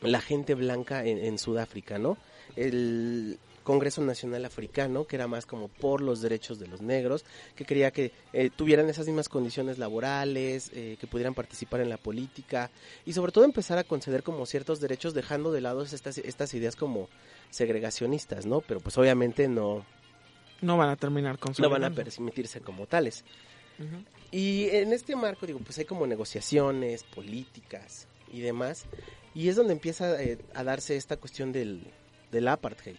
la 0.00 0.20
gente 0.20 0.54
blanca 0.54 1.04
en 1.04 1.38
Sudáfrica, 1.38 1.98
¿no? 1.98 2.16
El 2.56 3.38
Congreso 3.62 4.02
Nacional 4.02 4.44
Africano, 4.44 5.06
que 5.06 5.16
era 5.16 5.26
más 5.26 5.46
como 5.46 5.68
por 5.68 6.00
los 6.00 6.20
derechos 6.20 6.58
de 6.58 6.66
los 6.66 6.80
negros, 6.80 7.24
que 7.54 7.64
quería 7.64 7.90
que 7.90 8.12
eh, 8.32 8.50
tuvieran 8.54 8.88
esas 8.88 9.06
mismas 9.06 9.28
condiciones 9.28 9.78
laborales, 9.78 10.70
eh, 10.74 10.96
que 11.00 11.06
pudieran 11.06 11.34
participar 11.34 11.80
en 11.80 11.88
la 11.88 11.96
política 11.96 12.70
y 13.04 13.12
sobre 13.12 13.32
todo 13.32 13.44
empezar 13.44 13.78
a 13.78 13.84
conceder 13.84 14.22
como 14.22 14.46
ciertos 14.46 14.80
derechos 14.80 15.14
dejando 15.14 15.52
de 15.52 15.60
lado 15.60 15.82
estas, 15.82 16.18
estas 16.18 16.54
ideas 16.54 16.76
como 16.76 17.08
segregacionistas, 17.50 18.46
¿no? 18.46 18.60
Pero 18.60 18.80
pues 18.80 18.96
obviamente 18.98 19.48
no, 19.48 19.84
No 20.60 20.76
van 20.76 20.90
a 20.90 20.96
terminar 20.96 21.38
con 21.38 21.54
no 21.58 21.70
van 21.70 21.84
a 21.84 21.90
permitirse 21.90 22.60
como 22.60 22.86
tales. 22.86 23.24
Y 24.30 24.68
en 24.70 24.92
este 24.92 25.16
marco, 25.16 25.46
digo, 25.46 25.58
pues 25.58 25.78
hay 25.78 25.84
como 25.84 26.06
negociaciones 26.06 27.02
políticas 27.02 28.06
y 28.32 28.40
demás. 28.40 28.84
Y 29.34 29.48
es 29.48 29.56
donde 29.56 29.72
empieza 29.72 30.22
eh, 30.22 30.38
a 30.54 30.64
darse 30.64 30.96
esta 30.96 31.16
cuestión 31.16 31.52
del, 31.52 31.82
del 32.30 32.48
apartheid. 32.48 32.96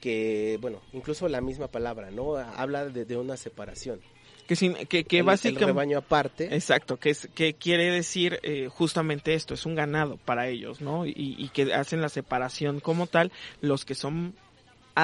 Que, 0.00 0.58
bueno, 0.60 0.80
incluso 0.92 1.28
la 1.28 1.40
misma 1.40 1.68
palabra, 1.68 2.10
¿no? 2.10 2.36
Habla 2.36 2.86
de, 2.86 3.04
de 3.04 3.16
una 3.16 3.36
separación. 3.36 4.00
Que, 4.46 4.56
sin, 4.56 4.74
que, 4.86 5.04
que 5.04 5.16
El- 5.16 5.20
el 5.20 5.26
básicamente... 5.26 5.66
rebaño 5.66 5.98
aparte. 5.98 6.54
Exacto, 6.54 6.96
que, 6.96 7.10
es, 7.10 7.28
que 7.34 7.54
quiere 7.54 7.90
decir 7.90 8.40
eh, 8.42 8.68
justamente 8.68 9.34
esto, 9.34 9.52
es 9.54 9.66
un 9.66 9.74
ganado 9.74 10.16
para 10.24 10.48
ellos, 10.48 10.80
¿no? 10.80 11.04
Y, 11.04 11.12
y 11.16 11.48
que 11.50 11.74
hacen 11.74 12.00
la 12.00 12.08
separación 12.08 12.80
como 12.80 13.06
tal, 13.06 13.30
los 13.60 13.84
que 13.84 13.94
son 13.94 14.34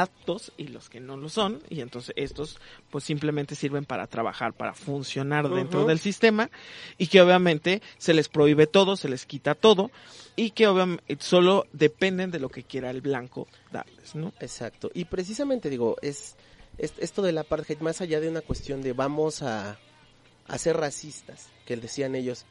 aptos 0.02 0.52
y 0.56 0.68
los 0.68 0.88
que 0.88 0.98
no 0.98 1.16
lo 1.16 1.28
son, 1.28 1.62
y 1.70 1.80
entonces 1.80 2.12
estos 2.16 2.58
pues 2.90 3.04
simplemente 3.04 3.54
sirven 3.54 3.84
para 3.84 4.06
trabajar, 4.08 4.52
para 4.52 4.74
funcionar 4.74 5.48
dentro 5.48 5.84
del 5.84 5.98
sistema, 6.00 6.50
y 6.98 7.06
que 7.06 7.20
obviamente 7.22 7.80
se 7.98 8.12
les 8.12 8.28
prohíbe 8.28 8.66
todo, 8.66 8.96
se 8.96 9.08
les 9.08 9.24
quita 9.24 9.54
todo, 9.54 9.90
y 10.34 10.50
que 10.50 10.66
obviamente 10.66 11.16
solo 11.20 11.66
dependen 11.72 12.30
de 12.32 12.40
lo 12.40 12.48
que 12.48 12.64
quiera 12.64 12.90
el 12.90 13.02
blanco 13.02 13.46
darles, 13.70 14.14
¿no? 14.16 14.32
Exacto. 14.40 14.90
Y 14.94 15.04
precisamente 15.04 15.70
digo, 15.70 15.96
es, 16.02 16.34
es- 16.76 16.94
esto 16.98 17.22
del 17.22 17.38
apartheid, 17.38 17.78
más 17.78 18.00
allá 18.00 18.18
de 18.20 18.28
una 18.28 18.40
cuestión 18.40 18.82
de 18.82 18.94
vamos 18.94 19.42
a, 19.42 19.78
a 20.48 20.58
ser 20.58 20.76
racistas, 20.76 21.50
que 21.66 21.76
decían 21.76 22.16
ellos, 22.16 22.46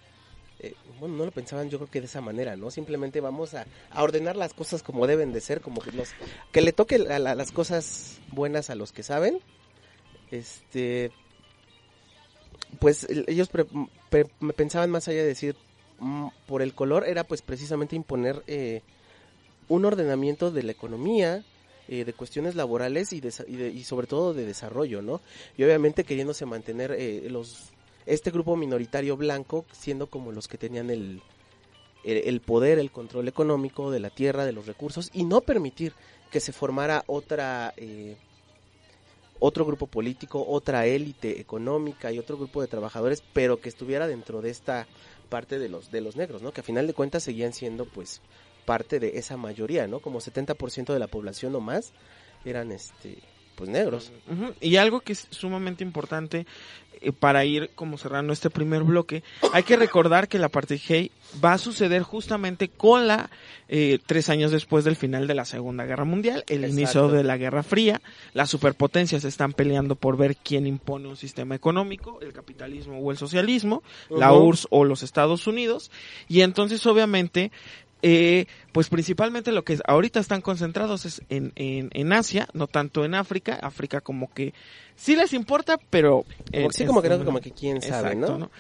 eh, 0.60 0.74
bueno, 1.00 1.16
no 1.18 1.26
lo 1.26 1.32
pensaban 1.32 1.70
yo 1.70 1.78
creo 1.80 1.90
que 1.90 2.00
de 2.00 2.06
esa 2.08 2.22
manera, 2.22 2.56
¿no? 2.56 2.72
Simplemente 2.72 3.20
vamos 3.22 3.54
a, 3.54 3.66
a 3.90 4.04
ordenar 4.04 4.36
las 4.36 4.54
cosas 4.54 4.84
como 4.84 5.08
deben 5.08 5.34
de 5.34 5.42
ser, 5.42 5.62
como 5.62 5.82
que 5.82 5.92
los 5.92 6.10
que 6.52 6.62
le 6.62 6.72
toque 6.74 7.00
la- 7.00 7.20
la- 7.20 7.36
las 7.36 7.52
cosas 7.52 8.20
buenas 8.32 8.70
a 8.70 8.76
los 8.76 8.92
que 8.92 9.04
saben. 9.04 9.40
Este 10.32 11.12
pues 12.80 13.04
el- 13.06 13.26
ellos 13.28 13.50
pre- 13.50 13.66
me 14.40 14.54
pensaban 14.54 14.90
más 14.90 15.08
allá 15.08 15.20
de 15.22 15.28
decir 15.28 15.56
mm, 16.00 16.28
por 16.48 16.62
el 16.62 16.74
color 16.74 17.08
era 17.08 17.24
pues 17.24 17.42
precisamente 17.42 17.96
imponer 17.96 18.44
eh, 18.48 18.82
un 19.70 19.86
ordenamiento 19.86 20.52
de 20.52 20.64
la 20.64 20.72
economía, 20.72 21.44
eh, 21.88 22.04
de 22.06 22.14
cuestiones 22.14 22.56
laborales 22.56 23.14
y, 23.14 23.22
desa- 23.22 23.46
y, 23.48 23.56
de- 23.56 23.70
y 23.70 23.84
sobre 23.84 24.08
todo 24.08 24.34
de 24.34 24.46
desarrollo, 24.46 25.02
¿no? 25.02 25.22
Y 25.58 25.64
obviamente 25.64 26.04
queriéndose 26.04 26.46
mantener 26.46 26.92
eh, 26.98 27.28
los 27.30 27.73
este 28.06 28.32
grupo 28.32 28.56
minoritario 28.56 29.18
blanco 29.18 29.66
siendo 29.72 30.08
como 30.08 30.32
los 30.32 30.48
que 30.48 30.58
tenían 30.58 30.90
el, 30.90 31.22
el, 32.04 32.42
poder, 32.42 32.80
el 32.80 32.92
control 32.92 33.28
económico 33.28 33.92
de 33.92 34.00
la 34.00 34.10
tierra, 34.10 34.46
de 34.46 34.52
los 34.52 34.68
recursos 34.68 35.10
y 35.14 35.24
no 35.24 35.42
permitir 35.42 35.94
que 36.32 36.40
se 36.40 36.52
formara 36.52 37.04
otra 37.08 37.74
eh, 37.78 38.18
otro 39.40 39.66
grupo 39.66 39.88
político, 39.88 40.46
otra 40.48 40.86
élite 40.86 41.40
económica 41.42 42.12
y 42.12 42.20
otro 42.20 42.38
grupo 42.38 42.62
de 42.62 42.68
trabajadores, 42.68 43.24
pero 43.34 43.60
que 43.60 43.70
estuviera 43.70 44.08
dentro 44.08 44.42
de 44.42 44.50
esta 44.50 44.88
parte 45.30 45.60
de 45.60 45.70
los 45.70 45.92
de 45.92 46.02
los 46.02 46.16
negros, 46.16 46.42
¿no? 46.42 46.54
Que 46.54 46.62
a 46.62 46.64
final 46.64 46.88
de 46.88 46.94
cuentas 46.94 47.24
seguían 47.24 47.54
siendo 47.54 47.86
pues 47.86 48.22
parte 48.66 49.00
de 49.00 49.18
esa 49.18 49.38
mayoría, 49.38 49.88
¿no? 49.88 50.00
Como 50.00 50.20
70% 50.20 50.94
de 50.94 51.00
la 51.00 51.08
población 51.08 51.56
o 51.56 51.60
más 51.60 51.92
eran 52.46 52.72
este 52.72 53.18
pues 53.56 53.70
negros. 53.70 54.12
Y 54.62 54.76
algo 54.78 55.02
que 55.02 55.14
es 55.14 55.28
sumamente 55.30 55.84
importante 55.84 56.46
eh, 57.02 57.12
para 57.12 57.44
ir 57.44 57.72
como 57.76 57.98
cerrando 57.98 58.32
este 58.32 58.50
primer 58.50 58.84
bloque, 58.84 59.24
hay 59.52 59.64
que 59.64 59.76
recordar 59.76 60.28
que 60.28 60.40
la 60.40 60.46
apartheid 60.46 61.10
va 61.44 61.54
a 61.54 61.58
suceder 61.58 62.02
justamente 62.02 62.70
con 62.70 63.08
la 63.08 63.30
eh, 63.68 64.00
tres 64.06 64.30
años 64.30 64.52
después 64.52 64.86
del 64.86 64.96
final 64.96 65.28
de 65.28 65.34
la 65.34 65.44
Segunda 65.44 65.84
Guerra 65.86 66.06
Mundial, 66.06 66.46
el 66.48 66.64
Exacto. 66.64 66.80
inicio 66.80 67.08
de 67.10 67.24
la 67.24 67.38
Guerra 67.38 67.64
Fría, 67.64 68.02
las 68.34 68.50
superpotencias 68.50 69.26
están 69.26 69.52
peleando 69.52 69.96
por 69.96 70.16
ver 70.16 70.38
quién 70.38 70.66
impone 70.66 71.10
un 71.10 71.18
sistema 71.18 71.56
económico, 71.56 72.20
el 72.22 72.32
capitalismo 72.32 73.00
o 73.00 73.12
el 73.12 73.18
socialismo, 73.18 73.84
la. 74.10 74.32
URSS 74.34 74.68
o 74.70 74.86
los 74.86 75.04
Estados 75.04 75.48
Unidos, 75.48 75.92
y 76.30 76.42
entonces 76.42 76.86
obviamente 76.86 77.52
eh, 78.04 78.46
pues 78.72 78.90
principalmente 78.90 79.52
lo 79.52 79.64
que 79.64 79.80
ahorita 79.88 80.20
están 80.20 80.42
concentrados 80.42 81.06
es 81.06 81.24
en, 81.30 81.52
en, 81.56 81.90
en 81.94 82.14
Asia, 82.14 82.48
no 82.54 82.68
tanto 82.68 83.06
en 83.06 83.16
África. 83.16 83.56
África 83.56 84.02
como 84.02 84.32
que 84.32 84.54
sí 84.96 85.16
les 85.16 85.34
importa, 85.34 85.80
pero... 85.90 86.26
Que 86.52 86.68
sí, 86.72 86.86
como 86.86 87.02
que 87.02 87.10
no, 87.10 87.26
como 87.26 87.40
que 87.40 87.52
quién 87.52 87.82
sabe, 87.82 88.12
Exacto, 88.12 88.38
¿no? 88.38 88.52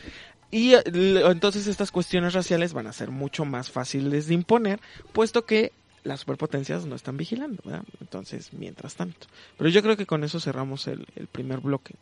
Y 0.50 0.73
eh, 0.75 0.81
entonces 0.85 1.67
estas 1.67 1.91
cuestiones 1.91 2.33
raciales 2.33 2.73
van 2.73 2.88
a 2.88 2.93
ser 2.93 3.12
mucho 3.12 3.43
más 3.43 3.69
fáciles 3.69 4.27
de 4.27 4.33
imponer, 4.33 4.79
puesto 5.12 5.45
que 5.45 5.71
las 6.03 6.21
superpotencias 6.21 6.85
no 6.85 6.95
están 6.95 7.17
vigilando, 7.17 7.62
¿verdad? 7.65 7.83
Entonces, 8.01 8.53
mientras 8.53 8.95
tanto. 8.95 9.27
Pero 9.57 9.69
yo 9.69 9.81
creo 9.81 9.97
que 9.97 10.05
con 10.05 10.23
eso 10.23 10.39
cerramos 10.39 10.88
el, 10.88 11.07
el 11.15 11.27
primer 11.27 11.59
bloque. 11.59 11.95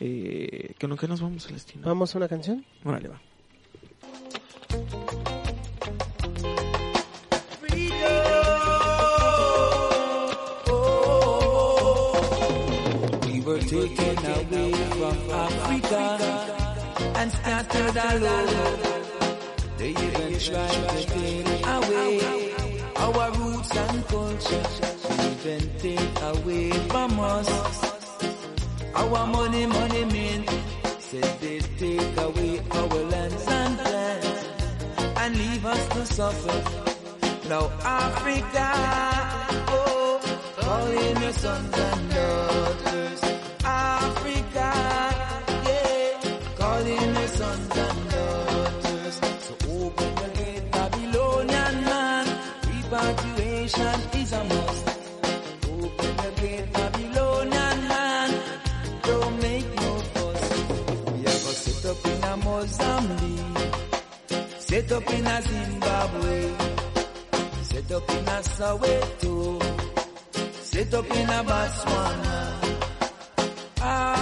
Eh, 0.00 0.74
¿Que 0.78 0.88
no 0.88 0.96
que 0.96 1.06
nos 1.06 1.20
vamos, 1.20 1.46
Celestino? 1.46 1.86
¿Vamos 1.86 2.14
a 2.14 2.18
una 2.18 2.28
canción? 2.28 2.64
Órale, 2.84 3.08
va. 3.08 3.20
Taken 13.66 14.18
away 14.26 14.72
from 14.72 15.16
Africa 15.30 16.04
and 17.16 17.32
scattered 17.32 17.96
all 17.96 18.24
over. 18.24 18.94
They 19.78 19.90
even 19.90 20.38
tried 20.38 20.88
to 20.90 21.06
take 21.06 21.66
away 21.66 22.54
our 22.96 23.30
roots 23.32 23.76
and 23.76 24.06
culture. 24.08 24.66
Even 25.30 25.62
take 25.78 26.22
away 26.22 26.70
from 26.88 27.20
us 27.20 27.94
our 28.94 29.26
money, 29.26 29.66
money 29.66 30.04
men. 30.04 30.44
Said 30.98 31.40
they 31.40 31.58
take 31.78 32.16
away 32.18 32.60
our 32.70 33.02
lands 33.12 33.46
and 33.46 33.78
plans 33.78 34.44
and 35.20 35.36
leave 35.36 35.66
us 35.66 35.88
to 35.88 36.06
suffer. 36.06 36.58
Now 37.48 37.70
Africa, 37.82 38.68
oh, 39.68 40.20
calling 40.58 41.22
your 41.22 41.32
sons 41.32 41.78
and 41.78 42.10
daughters. 42.10 43.23
Set 64.74 64.90
up 64.90 65.10
in 65.14 65.26
a 65.26 65.42
Zimbabwe, 65.42 66.54
set 67.62 67.92
up 67.92 68.10
in 68.10 68.28
a 68.28 68.38
Soweto, 68.42 69.62
set 70.62 70.94
up 70.94 71.10
in 71.10 71.30
a 71.30 71.44
Botswana. 71.44 72.54
Africa, 73.84 73.86
ah. 73.86 74.13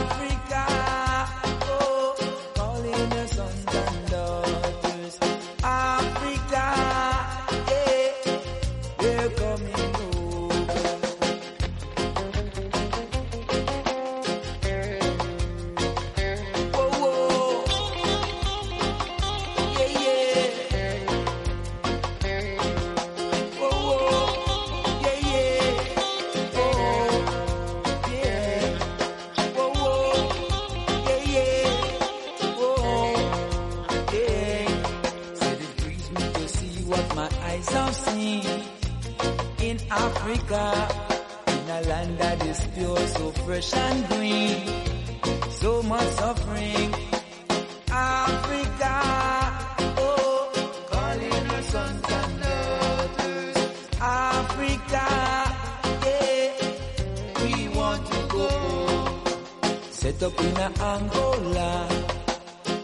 Set 60.52 60.60
up 60.60 60.76
in 60.76 60.82
a 60.82 60.84
Angola, 60.84 61.88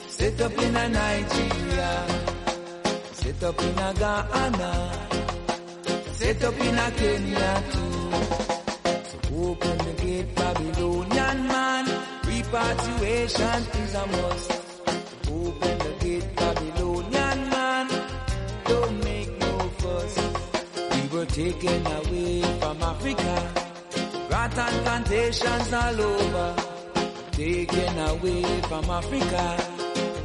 set 0.09 0.41
up 0.41 0.59
in 0.59 0.77
a 0.77 0.89
Nigeria, 0.89 2.07
set 3.13 3.43
up 3.45 3.63
in 3.63 3.79
a 3.79 3.95
Ghana, 3.95 4.73
set 6.13 6.45
up 6.45 6.61
in 6.61 6.79
a 6.79 6.91
Kenya 6.93 7.63
too. 7.71 8.11
So 9.05 9.51
open 9.51 9.79
the 9.79 9.95
gate, 10.03 10.35
Babylonian 10.35 11.47
man. 11.47 11.85
Repatriation 12.25 13.63
is 13.83 13.95
a 13.95 14.07
must. 14.07 14.51
Open 15.31 15.79
the 15.79 15.97
gate, 16.01 16.37
Babylonian 16.37 17.51
man. 17.51 17.89
Don't 18.65 19.05
make 19.05 19.39
no 19.41 19.59
fuss. 19.77 20.17
We 20.95 21.09
were 21.19 21.27
taken 21.27 21.87
away 21.87 22.41
from 22.61 22.83
Africa. 22.83 23.53
Rattan 24.31 24.85
plantations 24.85 25.73
all 25.75 26.01
over. 26.01 26.68
Taken 27.39 27.99
away 28.01 28.43
from 28.63 28.85
Africa. 28.91 29.45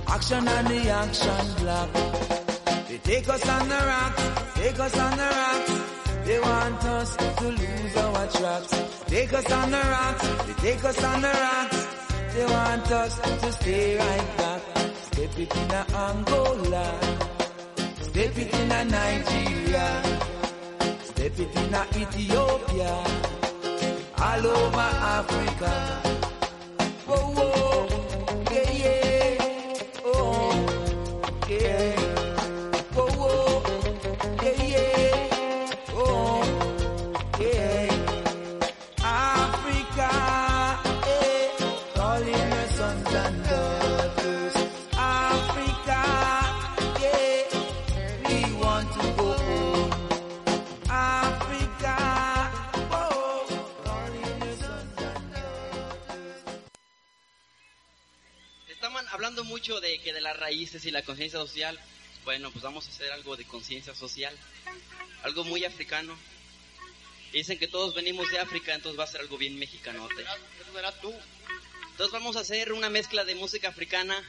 Action 0.07 0.47
and 0.47 0.67
the 0.67 0.89
action 0.89 1.45
block. 1.59 1.93
They 2.89 2.97
take 3.03 3.29
us 3.29 3.47
on 3.47 3.69
the 3.69 3.75
rocks, 3.75 4.23
take 4.55 4.79
us 4.79 4.97
on 4.97 5.11
the 5.21 5.29
rocks. 5.39 5.73
They 6.25 6.39
want 6.39 6.83
us 6.85 7.15
to 7.15 7.47
lose 7.49 7.97
our 7.97 8.27
tracks. 8.29 9.03
Take 9.05 9.31
us 9.31 9.51
on 9.51 9.69
the 9.69 9.77
rocks, 9.77 10.27
they 10.47 10.53
take 10.53 10.83
us 10.83 11.03
on 11.03 11.21
the 11.21 11.27
rocks. 11.29 11.87
They 12.33 12.45
want 12.45 12.91
us 12.91 13.19
to 13.19 13.51
stay 13.51 13.95
right 13.95 14.37
back. 14.37 14.61
Step 15.03 15.37
it 15.37 15.55
in 15.55 15.71
a 15.71 15.85
Angola, 15.93 16.99
step 18.01 18.37
it 18.39 18.53
in 18.55 18.71
a 18.71 18.85
Nigeria, 18.85 19.87
step 21.03 21.39
it 21.39 21.55
in 21.61 21.73
a 21.75 21.83
Ethiopia, 21.95 23.03
all 24.17 24.47
over 24.47 24.79
Africa. 24.79 26.32
De 60.13 60.21
las 60.21 60.37
raíces 60.37 60.85
y 60.85 60.91
la 60.91 61.01
conciencia 61.01 61.39
social. 61.39 61.79
Bueno, 62.23 62.51
pues 62.51 62.63
vamos 62.63 62.87
a 62.87 62.91
hacer 62.91 63.11
algo 63.11 63.35
de 63.35 63.45
conciencia 63.45 63.93
social. 63.93 64.35
Algo 65.23 65.43
muy 65.43 65.65
africano. 65.65 66.17
Dicen 67.31 67.57
que 67.57 67.67
todos 67.67 67.95
venimos 67.95 68.29
de 68.29 68.39
África, 68.39 68.73
entonces 68.73 68.99
va 68.99 69.05
a 69.05 69.07
ser 69.07 69.21
algo 69.21 69.37
bien 69.37 69.57
mexicanote. 69.57 70.23
Entonces 71.91 72.11
vamos 72.11 72.35
a 72.35 72.41
hacer 72.41 72.71
una 72.73 72.89
mezcla 72.89 73.25
de 73.25 73.35
música 73.35 73.69
africana 73.69 74.23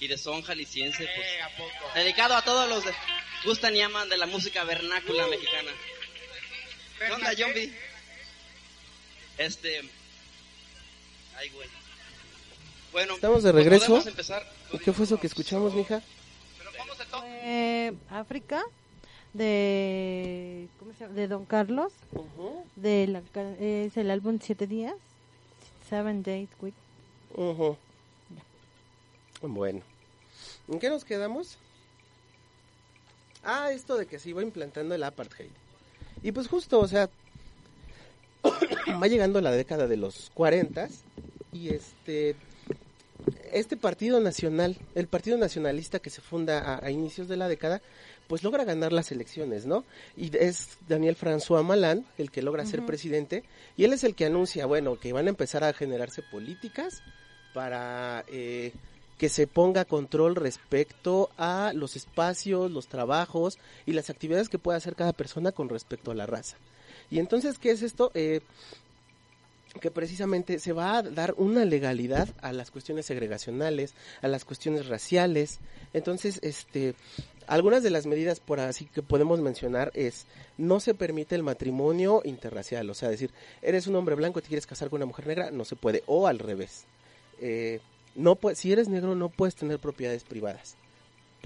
y 0.00 0.08
de 0.08 0.18
son 0.18 0.42
jalisciense, 0.42 1.08
pues. 1.14 1.94
Dedicado 1.94 2.36
a 2.36 2.42
todos 2.42 2.68
los 2.68 2.84
que 2.84 2.92
gustan 3.44 3.76
y 3.76 3.80
aman 3.80 4.08
de 4.08 4.18
la 4.18 4.26
música 4.26 4.64
vernácula 4.64 5.26
mexicana. 5.28 5.70
¿Qué 6.98 7.12
onda, 7.12 7.32
Jombi? 7.36 7.72
Este... 9.38 9.82
Ay, 11.36 11.48
güey. 11.50 11.68
Bueno, 12.92 13.14
Estamos 13.14 13.42
de 13.42 13.52
pues 13.52 13.64
regreso. 13.64 14.08
empezar. 14.08 14.42
¿Y 14.72 14.78
¿Qué 14.78 14.92
fue 14.92 15.04
eso 15.04 15.18
que 15.18 15.26
escuchamos, 15.26 15.74
mija? 15.74 16.02
Eh, 17.48 17.92
África 18.10 18.62
de 19.32 20.66
¿cómo 20.78 20.92
se 20.94 21.00
llama? 21.04 21.14
de 21.14 21.28
Don 21.28 21.44
Carlos 21.44 21.92
de 22.74 23.06
la, 23.06 23.22
es 23.60 23.96
el 23.96 24.10
álbum 24.10 24.38
Siete 24.42 24.66
días 24.66 24.94
Seven 25.88 26.22
Days 26.22 26.48
Week 26.60 26.74
Ujú. 27.34 27.76
Bueno. 29.42 29.82
¿En 30.68 30.78
qué 30.80 30.88
nos 30.88 31.04
quedamos? 31.04 31.58
Ah, 33.44 33.70
esto 33.72 33.96
de 33.96 34.06
que 34.06 34.18
se 34.18 34.30
iba 34.30 34.42
implantando 34.42 34.94
el 34.94 35.02
apartheid. 35.04 35.50
Y 36.22 36.32
pues 36.32 36.48
justo, 36.48 36.80
o 36.80 36.88
sea, 36.88 37.08
va 39.00 39.06
llegando 39.06 39.40
la 39.40 39.50
década 39.52 39.86
de 39.86 39.96
los 39.98 40.30
40 40.34 40.88
y 41.52 41.68
este 41.68 42.34
este 43.52 43.76
partido 43.76 44.20
nacional, 44.20 44.76
el 44.94 45.06
partido 45.06 45.36
nacionalista 45.36 45.98
que 45.98 46.10
se 46.10 46.20
funda 46.20 46.60
a, 46.60 46.84
a 46.84 46.90
inicios 46.90 47.28
de 47.28 47.36
la 47.36 47.48
década, 47.48 47.82
pues 48.26 48.42
logra 48.42 48.64
ganar 48.64 48.92
las 48.92 49.12
elecciones, 49.12 49.66
¿no? 49.66 49.84
Y 50.16 50.36
es 50.36 50.78
Daniel 50.88 51.16
François 51.16 51.62
Malan 51.62 52.04
el 52.18 52.30
que 52.30 52.42
logra 52.42 52.66
ser 52.66 52.84
presidente 52.84 53.44
y 53.76 53.84
él 53.84 53.92
es 53.92 54.04
el 54.04 54.14
que 54.14 54.26
anuncia, 54.26 54.66
bueno, 54.66 54.98
que 54.98 55.12
van 55.12 55.26
a 55.26 55.30
empezar 55.30 55.64
a 55.64 55.72
generarse 55.72 56.22
políticas 56.22 57.02
para 57.54 58.24
eh, 58.28 58.72
que 59.18 59.28
se 59.28 59.46
ponga 59.46 59.84
control 59.84 60.34
respecto 60.34 61.30
a 61.38 61.72
los 61.74 61.96
espacios, 61.96 62.70
los 62.70 62.88
trabajos 62.88 63.58
y 63.86 63.92
las 63.92 64.10
actividades 64.10 64.48
que 64.48 64.58
pueda 64.58 64.76
hacer 64.76 64.94
cada 64.94 65.12
persona 65.12 65.52
con 65.52 65.68
respecto 65.68 66.10
a 66.10 66.14
la 66.14 66.26
raza. 66.26 66.56
Y 67.10 67.18
entonces, 67.18 67.58
¿qué 67.58 67.70
es 67.70 67.82
esto? 67.82 68.10
Eh, 68.14 68.40
que 69.80 69.90
precisamente 69.90 70.58
se 70.58 70.72
va 70.72 70.98
a 70.98 71.02
dar 71.02 71.34
una 71.36 71.64
legalidad 71.64 72.28
a 72.40 72.52
las 72.52 72.70
cuestiones 72.70 73.06
segregacionales, 73.06 73.94
a 74.22 74.28
las 74.28 74.44
cuestiones 74.44 74.86
raciales. 74.86 75.58
Entonces, 75.92 76.38
este, 76.42 76.94
algunas 77.46 77.82
de 77.82 77.90
las 77.90 78.06
medidas 78.06 78.40
por 78.40 78.60
así 78.60 78.86
que 78.86 79.02
podemos 79.02 79.40
mencionar 79.40 79.90
es 79.94 80.26
no 80.58 80.80
se 80.80 80.94
permite 80.94 81.34
el 81.34 81.42
matrimonio 81.42 82.22
interracial, 82.24 82.88
o 82.90 82.94
sea, 82.94 83.08
decir, 83.08 83.30
eres 83.62 83.86
un 83.86 83.96
hombre 83.96 84.14
blanco 84.14 84.38
y 84.38 84.42
te 84.42 84.48
quieres 84.48 84.66
casar 84.66 84.90
con 84.90 84.98
una 84.98 85.06
mujer 85.06 85.26
negra, 85.26 85.50
no 85.50 85.64
se 85.64 85.76
puede, 85.76 86.02
o 86.06 86.26
al 86.26 86.38
revés. 86.38 86.84
Eh, 87.40 87.80
no 88.14 88.38
si 88.54 88.72
eres 88.72 88.88
negro 88.88 89.14
no 89.14 89.28
puedes 89.28 89.54
tener 89.54 89.78
propiedades 89.78 90.24
privadas. 90.24 90.76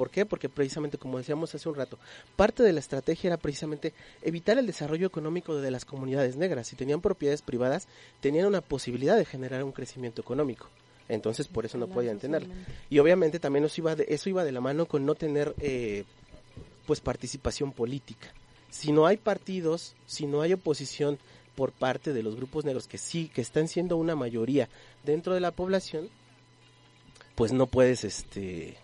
¿Por 0.01 0.09
qué? 0.09 0.25
Porque 0.25 0.49
precisamente, 0.49 0.97
como 0.97 1.19
decíamos 1.19 1.55
hace 1.55 1.69
un 1.69 1.75
rato, 1.75 1.99
parte 2.35 2.63
de 2.63 2.73
la 2.73 2.81
estrategia 2.81 3.29
era 3.29 3.37
precisamente 3.37 3.93
evitar 4.23 4.57
el 4.57 4.67
desarrollo 4.67 5.07
económico 5.07 5.57
de 5.57 5.71
las 5.71 5.85
comunidades 5.85 6.37
negras. 6.37 6.69
Si 6.69 6.75
tenían 6.75 7.03
propiedades 7.03 7.43
privadas, 7.43 7.87
tenían 8.21 8.47
una 8.47 8.63
posibilidad 8.63 9.15
de 9.15 9.27
generar 9.27 9.63
un 9.63 9.73
crecimiento 9.73 10.23
económico. 10.23 10.71
Entonces, 11.11 11.49
por 11.49 11.67
eso 11.67 11.77
no 11.77 11.87
podían 11.87 12.19
tener. 12.19 12.47
Y 12.89 12.99
obviamente 12.99 13.39
también 13.39 13.67
eso 13.67 13.79
iba 13.83 13.95
de, 13.95 14.07
eso 14.09 14.31
iba 14.31 14.43
de 14.43 14.53
la 14.53 14.63
mano 14.63 14.87
con 14.87 15.05
no 15.05 15.15
tener, 15.15 15.55
eh, 15.59 16.05
pues, 16.87 17.03
participación 17.03 17.71
política. 17.71 18.33
Si 18.71 18.93
no 18.93 19.05
hay 19.05 19.19
partidos, 19.19 19.97
si 20.07 20.27
no 20.27 20.41
hay 20.41 20.55
oposición 20.55 21.19
por 21.55 21.73
parte 21.73 22.15
de 22.15 22.23
los 22.23 22.37
grupos 22.37 22.65
negros 22.65 22.89
que 22.89 22.97
sí, 22.97 23.29
que 23.29 23.43
están 23.43 23.69
siendo 23.69 23.99
una 23.99 24.17
mayoría 24.17 24.71
dentro 25.05 25.35
de 25.35 25.41
la 25.41 25.51
población, 25.51 26.09
pues 27.35 27.53
no 27.53 27.67
puedes, 27.67 28.05
este, 28.05 28.79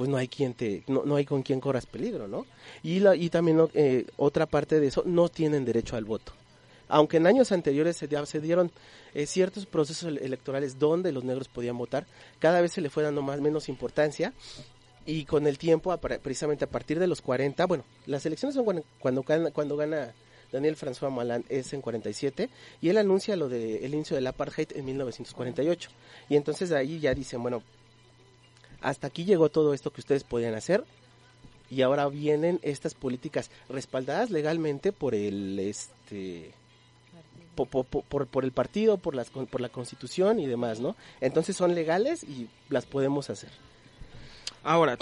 pues 0.00 0.08
no 0.08 0.16
hay 0.16 0.28
quien 0.28 0.54
te, 0.54 0.82
no, 0.86 1.02
no 1.04 1.16
hay 1.16 1.26
con 1.26 1.42
quien 1.42 1.60
corras 1.60 1.84
peligro, 1.84 2.26
¿no? 2.26 2.46
Y, 2.82 3.00
la, 3.00 3.14
y 3.14 3.28
también 3.28 3.68
eh, 3.74 4.06
otra 4.16 4.46
parte 4.46 4.80
de 4.80 4.86
eso, 4.86 5.02
no 5.04 5.28
tienen 5.28 5.66
derecho 5.66 5.94
al 5.94 6.06
voto. 6.06 6.32
Aunque 6.88 7.18
en 7.18 7.26
años 7.26 7.52
anteriores 7.52 7.98
se, 7.98 8.40
dieron 8.40 8.72
eh, 9.12 9.26
ciertos 9.26 9.66
procesos 9.66 10.16
electorales 10.22 10.78
donde 10.78 11.12
los 11.12 11.22
negros 11.22 11.48
podían 11.48 11.76
votar, 11.76 12.06
cada 12.38 12.62
vez 12.62 12.72
se 12.72 12.80
le 12.80 12.88
fue 12.88 13.02
dando 13.02 13.20
más 13.20 13.42
menos 13.42 13.68
importancia 13.68 14.32
y 15.04 15.26
con 15.26 15.46
el 15.46 15.58
tiempo, 15.58 15.94
precisamente 15.98 16.64
a 16.64 16.70
partir 16.70 16.98
de 16.98 17.06
los 17.06 17.20
40, 17.20 17.66
bueno, 17.66 17.84
las 18.06 18.24
elecciones 18.24 18.54
son 18.54 18.64
cuando, 18.64 18.82
cuando, 19.00 19.22
gana, 19.22 19.50
cuando 19.50 19.76
gana 19.76 20.14
Daniel 20.50 20.78
François 20.78 21.10
Malan 21.10 21.44
es 21.50 21.74
en 21.74 21.82
47 21.82 22.48
y 22.80 22.88
él 22.88 22.96
anuncia 22.96 23.36
lo 23.36 23.50
del 23.50 23.84
el 23.84 23.92
inicio 23.92 24.16
del 24.16 24.28
apartheid 24.28 24.68
en 24.76 24.86
1948. 24.86 25.90
Y 26.30 26.36
entonces 26.36 26.72
ahí 26.72 27.00
ya 27.00 27.12
dicen, 27.12 27.42
bueno, 27.42 27.62
hasta 28.80 29.06
aquí 29.06 29.24
llegó 29.24 29.48
todo 29.48 29.74
esto 29.74 29.90
que 29.90 30.00
ustedes 30.00 30.24
podían 30.24 30.54
hacer 30.54 30.84
y 31.70 31.82
ahora 31.82 32.08
vienen 32.08 32.58
estas 32.62 32.94
políticas 32.94 33.50
respaldadas 33.68 34.30
legalmente 34.30 34.92
por 34.92 35.14
el 35.14 35.58
este 35.58 36.52
por, 37.54 37.84
por, 37.84 38.26
por, 38.26 38.44
el 38.44 38.52
partido, 38.52 38.96
por 38.96 39.14
las 39.14 39.30
por 39.30 39.60
la 39.60 39.68
constitución 39.68 40.40
y 40.40 40.46
demás, 40.46 40.80
¿no? 40.80 40.96
Entonces 41.20 41.56
son 41.56 41.74
legales 41.74 42.24
y 42.24 42.48
las 42.70 42.86
podemos 42.86 43.28
hacer. 43.28 43.50
Ahora, 44.62 44.96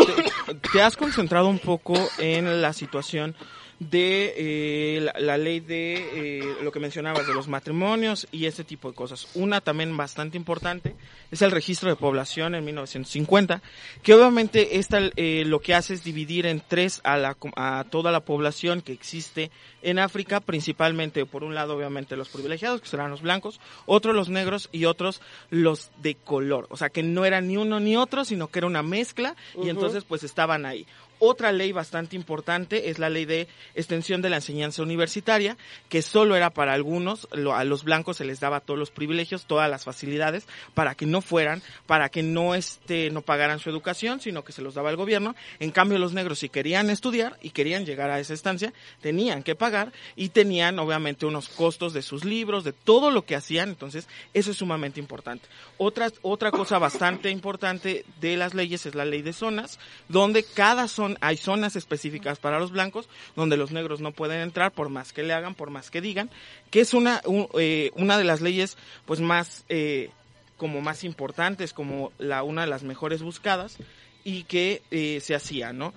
te 0.72 0.82
has 0.82 0.96
concentrado 0.96 1.48
un 1.48 1.58
poco 1.58 1.94
en 2.18 2.62
la 2.62 2.72
situación 2.72 3.34
de 3.80 4.34
eh, 4.36 5.10
la, 5.20 5.38
ley 5.38 5.60
de 5.60 5.94
eh, 6.40 6.56
lo 6.62 6.72
que 6.72 6.80
mencionabas 6.80 7.26
de 7.26 7.34
los 7.34 7.46
matrimonios 7.46 8.26
y 8.32 8.46
ese 8.46 8.64
tipo 8.64 8.88
de 8.88 8.94
cosas. 8.94 9.28
Una 9.34 9.60
también 9.60 9.96
bastante 9.96 10.36
importante 10.36 10.96
es 11.30 11.42
el 11.42 11.52
registro 11.52 11.88
de 11.88 11.96
población 11.96 12.54
en 12.54 12.64
1950, 12.64 13.62
que 14.02 14.14
obviamente 14.14 14.78
esta 14.78 14.98
eh, 15.16 15.44
lo 15.46 15.60
que 15.60 15.74
hace 15.74 15.94
es 15.94 16.02
dividir 16.02 16.46
en 16.46 16.60
tres 16.66 17.00
a, 17.04 17.16
la, 17.16 17.36
a 17.56 17.84
toda 17.88 18.10
la 18.10 18.20
población 18.20 18.82
que 18.82 18.92
existe 18.92 19.50
en 19.82 20.00
África, 20.00 20.40
principalmente 20.40 21.24
por 21.24 21.44
un 21.44 21.54
lado 21.54 21.76
obviamente 21.76 22.16
los 22.16 22.28
privilegiados, 22.28 22.80
que 22.80 22.88
serán 22.88 23.10
los 23.10 23.22
blancos, 23.22 23.60
otros 23.86 24.14
los 24.14 24.28
negros 24.28 24.68
y 24.72 24.86
otros 24.86 25.20
los 25.50 25.90
de 26.02 26.16
color. 26.16 26.66
O 26.70 26.76
sea 26.76 26.90
que 26.90 27.04
no 27.04 27.24
era 27.24 27.40
ni 27.40 27.56
uno 27.56 27.78
ni 27.78 27.96
otro, 27.96 28.24
sino 28.24 28.48
que 28.48 28.58
era 28.58 28.66
una 28.66 28.82
mezcla 28.82 29.36
y 29.62 29.68
entonces 29.68 30.02
pues 30.02 30.24
estaban 30.24 30.66
ahí. 30.66 30.84
Otra 31.20 31.50
ley 31.52 31.72
bastante 31.72 32.14
importante 32.14 32.90
es 32.90 32.98
la 32.98 33.10
ley 33.10 33.24
de 33.24 33.48
extensión 33.74 34.22
de 34.22 34.30
la 34.30 34.36
enseñanza 34.36 34.82
universitaria, 34.82 35.56
que 35.88 36.02
solo 36.02 36.36
era 36.36 36.50
para 36.50 36.74
algunos, 36.74 37.28
a 37.32 37.64
los 37.64 37.84
blancos 37.84 38.18
se 38.18 38.24
les 38.24 38.38
daba 38.38 38.60
todos 38.60 38.78
los 38.78 38.90
privilegios, 38.90 39.46
todas 39.46 39.68
las 39.68 39.84
facilidades, 39.84 40.46
para 40.74 40.94
que 40.94 41.06
no 41.06 41.20
fueran, 41.20 41.62
para 41.86 42.08
que 42.08 42.22
no 42.22 42.54
este, 42.54 43.10
no 43.10 43.22
pagaran 43.22 43.58
su 43.58 43.68
educación, 43.68 44.20
sino 44.20 44.44
que 44.44 44.52
se 44.52 44.62
los 44.62 44.74
daba 44.74 44.90
el 44.90 44.96
gobierno. 44.96 45.34
En 45.58 45.72
cambio, 45.72 45.98
los 45.98 46.12
negros 46.12 46.38
si 46.38 46.48
querían 46.48 46.88
estudiar 46.90 47.36
y 47.42 47.50
querían 47.50 47.84
llegar 47.84 48.10
a 48.10 48.20
esa 48.20 48.34
estancia, 48.34 48.72
tenían 49.00 49.42
que 49.42 49.56
pagar 49.56 49.92
y 50.14 50.28
tenían 50.28 50.78
obviamente 50.78 51.26
unos 51.26 51.48
costos 51.48 51.92
de 51.92 52.02
sus 52.02 52.24
libros, 52.24 52.62
de 52.62 52.72
todo 52.72 53.10
lo 53.10 53.24
que 53.24 53.34
hacían, 53.34 53.70
entonces 53.70 54.06
eso 54.34 54.52
es 54.52 54.56
sumamente 54.56 55.00
importante. 55.00 55.48
Otra, 55.78 56.12
otra 56.22 56.52
cosa 56.52 56.78
bastante 56.78 57.30
importante 57.30 58.04
de 58.20 58.36
las 58.36 58.54
leyes 58.54 58.86
es 58.86 58.94
la 58.94 59.04
ley 59.04 59.22
de 59.22 59.32
zonas, 59.32 59.78
donde 60.08 60.44
cada 60.44 60.86
zona 60.86 61.07
hay 61.20 61.36
zonas 61.36 61.76
específicas 61.76 62.38
para 62.38 62.58
los 62.58 62.72
blancos 62.72 63.08
donde 63.36 63.56
los 63.56 63.70
negros 63.70 64.00
no 64.00 64.12
pueden 64.12 64.40
entrar 64.40 64.72
por 64.72 64.88
más 64.88 65.12
que 65.12 65.22
le 65.22 65.32
hagan, 65.32 65.54
por 65.54 65.70
más 65.70 65.90
que 65.90 66.00
digan, 66.00 66.30
que 66.70 66.80
es 66.80 66.94
una, 66.94 67.22
eh, 67.58 67.90
una 67.94 68.18
de 68.18 68.24
las 68.24 68.40
leyes 68.40 68.76
pues 69.06 69.20
más, 69.20 69.64
eh, 69.68 70.10
como 70.56 70.80
más 70.80 71.04
importantes, 71.04 71.72
como 71.72 72.12
la, 72.18 72.42
una 72.42 72.62
de 72.62 72.68
las 72.68 72.82
mejores 72.82 73.22
buscadas 73.22 73.78
y 74.24 74.44
que 74.44 74.82
eh, 74.90 75.20
se 75.20 75.34
hacía, 75.34 75.72
¿no? 75.72 75.94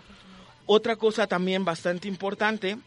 Otra 0.66 0.96
cosa 0.96 1.28
también 1.28 1.66
bastante 1.66 2.08
importante 2.08 2.78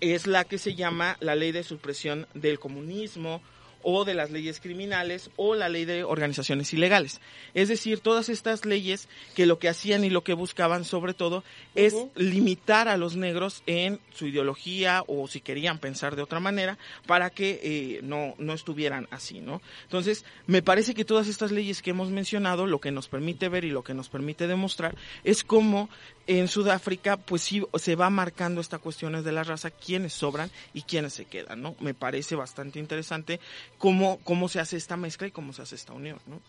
es 0.00 0.26
la 0.26 0.44
que 0.44 0.58
se 0.58 0.74
llama 0.74 1.16
la 1.20 1.36
ley 1.36 1.52
de 1.52 1.62
supresión 1.62 2.26
del 2.34 2.58
comunismo 2.58 3.42
o 3.82 4.04
de 4.04 4.14
las 4.14 4.30
leyes 4.30 4.60
criminales 4.60 5.30
o 5.36 5.54
la 5.54 5.68
ley 5.68 5.84
de 5.84 6.04
organizaciones 6.04 6.72
ilegales. 6.72 7.20
Es 7.54 7.68
decir, 7.68 8.00
todas 8.00 8.28
estas 8.28 8.64
leyes 8.64 9.08
que 9.34 9.46
lo 9.46 9.58
que 9.58 9.68
hacían 9.68 10.04
y 10.04 10.10
lo 10.10 10.24
que 10.24 10.34
buscaban 10.34 10.84
sobre 10.84 11.14
todo 11.14 11.44
es 11.74 11.94
limitar 12.14 12.88
a 12.88 12.96
los 12.96 13.16
negros 13.16 13.62
en 13.66 14.00
su 14.14 14.26
ideología 14.26 15.04
o 15.06 15.28
si 15.28 15.40
querían 15.40 15.78
pensar 15.78 16.16
de 16.16 16.22
otra 16.22 16.40
manera 16.40 16.78
para 17.06 17.30
que 17.30 17.60
eh, 17.62 18.00
no, 18.02 18.34
no 18.38 18.52
estuvieran 18.52 19.08
así, 19.10 19.40
¿no? 19.40 19.60
Entonces, 19.84 20.24
me 20.46 20.62
parece 20.62 20.94
que 20.94 21.04
todas 21.04 21.28
estas 21.28 21.52
leyes 21.52 21.82
que 21.82 21.90
hemos 21.90 22.10
mencionado 22.10 22.66
lo 22.66 22.80
que 22.80 22.90
nos 22.90 23.08
permite 23.08 23.48
ver 23.48 23.64
y 23.64 23.70
lo 23.70 23.82
que 23.82 23.94
nos 23.94 24.08
permite 24.08 24.46
demostrar 24.46 24.96
es 25.24 25.44
cómo 25.44 25.88
en 26.26 26.48
Sudáfrica 26.48 27.16
pues 27.16 27.42
sí 27.42 27.62
se 27.74 27.96
va 27.96 28.10
marcando 28.10 28.60
esta 28.60 28.78
cuestiones 28.78 29.24
de 29.24 29.32
la 29.32 29.44
raza, 29.44 29.70
quiénes 29.70 30.12
sobran 30.12 30.50
y 30.72 30.82
quiénes 30.82 31.14
se 31.14 31.24
quedan, 31.24 31.62
¿no? 31.62 31.74
Me 31.80 31.94
parece 31.94 32.36
bastante 32.36 32.78
interesante 32.78 33.40
cómo, 33.82 34.20
cómo 34.22 34.48
se 34.48 34.60
hace 34.60 34.76
esta 34.76 34.96
mezcla 34.96 35.26
y 35.26 35.32
cómo 35.32 35.52
se 35.52 35.60
hace 35.60 35.74
esta 35.74 35.92
unión, 35.92 36.20
¿no? 36.26 36.40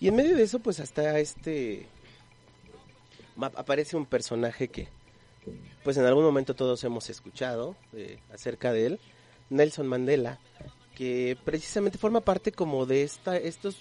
Y 0.00 0.08
en 0.08 0.16
medio 0.16 0.34
de 0.34 0.42
eso 0.42 0.58
pues 0.60 0.80
hasta 0.80 1.18
este 1.18 1.86
aparece 3.38 3.94
un 3.98 4.06
personaje 4.06 4.68
que 4.68 4.88
pues 5.84 5.98
en 5.98 6.06
algún 6.06 6.24
momento 6.24 6.56
todos 6.56 6.82
hemos 6.84 7.10
escuchado 7.10 7.76
eh, 7.92 8.20
acerca 8.32 8.72
de 8.72 8.86
él, 8.86 9.00
Nelson 9.50 9.86
Mandela, 9.86 10.38
que 10.94 11.36
precisamente 11.44 11.98
forma 11.98 12.22
parte 12.22 12.52
como 12.52 12.86
de 12.86 13.02
esta 13.02 13.36
estos 13.36 13.76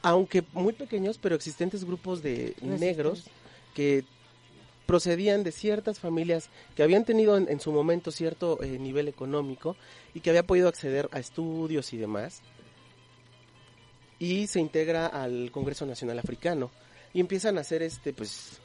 aunque 0.00 0.44
muy 0.54 0.72
pequeños 0.72 1.18
pero 1.18 1.34
existentes 1.34 1.84
grupos 1.84 2.22
de 2.22 2.56
negros 2.62 3.24
que 3.74 4.04
procedían 4.88 5.44
de 5.44 5.52
ciertas 5.52 6.00
familias 6.00 6.48
que 6.74 6.82
habían 6.82 7.04
tenido 7.04 7.36
en, 7.36 7.60
su 7.60 7.72
momento 7.72 8.10
cierto 8.10 8.58
eh, 8.62 8.78
nivel 8.78 9.06
económico 9.06 9.76
y 10.14 10.20
que 10.20 10.30
había 10.30 10.46
podido 10.46 10.66
acceder 10.66 11.10
a 11.12 11.18
estudios 11.18 11.92
y 11.92 11.98
demás. 11.98 12.40
Y 14.18 14.46
se 14.46 14.60
integra 14.60 15.06
al 15.06 15.50
Congreso 15.52 15.84
Nacional 15.84 16.18
Africano 16.18 16.70
y 17.12 17.20
empiezan 17.20 17.58
a 17.58 17.60
hacer 17.60 17.82
este, 17.82 18.14
pues... 18.14 18.62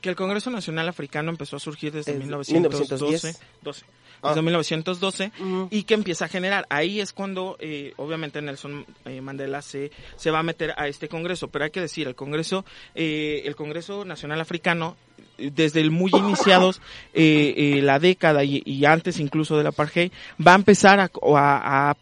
Que 0.00 0.08
el 0.08 0.16
Congreso 0.16 0.50
Nacional 0.50 0.88
Africano 0.88 1.30
empezó 1.30 1.56
a 1.56 1.60
surgir 1.60 1.92
desde 1.92 2.14
1912. 2.14 3.36
12 3.60 3.84
desde 4.22 4.42
1912 4.42 5.32
ah. 5.38 5.66
y 5.70 5.82
que 5.84 5.94
empieza 5.94 6.26
a 6.26 6.28
generar. 6.28 6.66
Ahí 6.70 7.00
es 7.00 7.12
cuando, 7.12 7.56
eh, 7.60 7.92
obviamente, 7.96 8.40
Nelson 8.42 8.86
eh, 9.04 9.20
Mandela 9.20 9.62
se, 9.62 9.90
se 10.16 10.30
va 10.30 10.40
a 10.40 10.42
meter 10.42 10.74
a 10.76 10.88
este 10.88 11.08
Congreso, 11.08 11.48
pero 11.48 11.64
hay 11.64 11.70
que 11.70 11.80
decir, 11.80 12.06
el 12.08 12.14
Congreso, 12.14 12.64
eh, 12.94 13.42
el 13.44 13.56
Congreso 13.56 14.04
Nacional 14.04 14.40
Africano, 14.40 14.96
desde 15.38 15.80
el 15.80 15.90
muy 15.90 16.10
iniciados 16.14 16.80
la 17.12 17.98
década 17.98 18.42
y, 18.42 18.84
antes 18.86 19.20
incluso 19.20 19.56
de 19.58 19.64
la 19.64 19.68
apartheid, 19.68 20.10
va 20.44 20.52
a 20.52 20.56
empezar 20.56 20.98
a, 20.98 21.10
a 21.10 21.96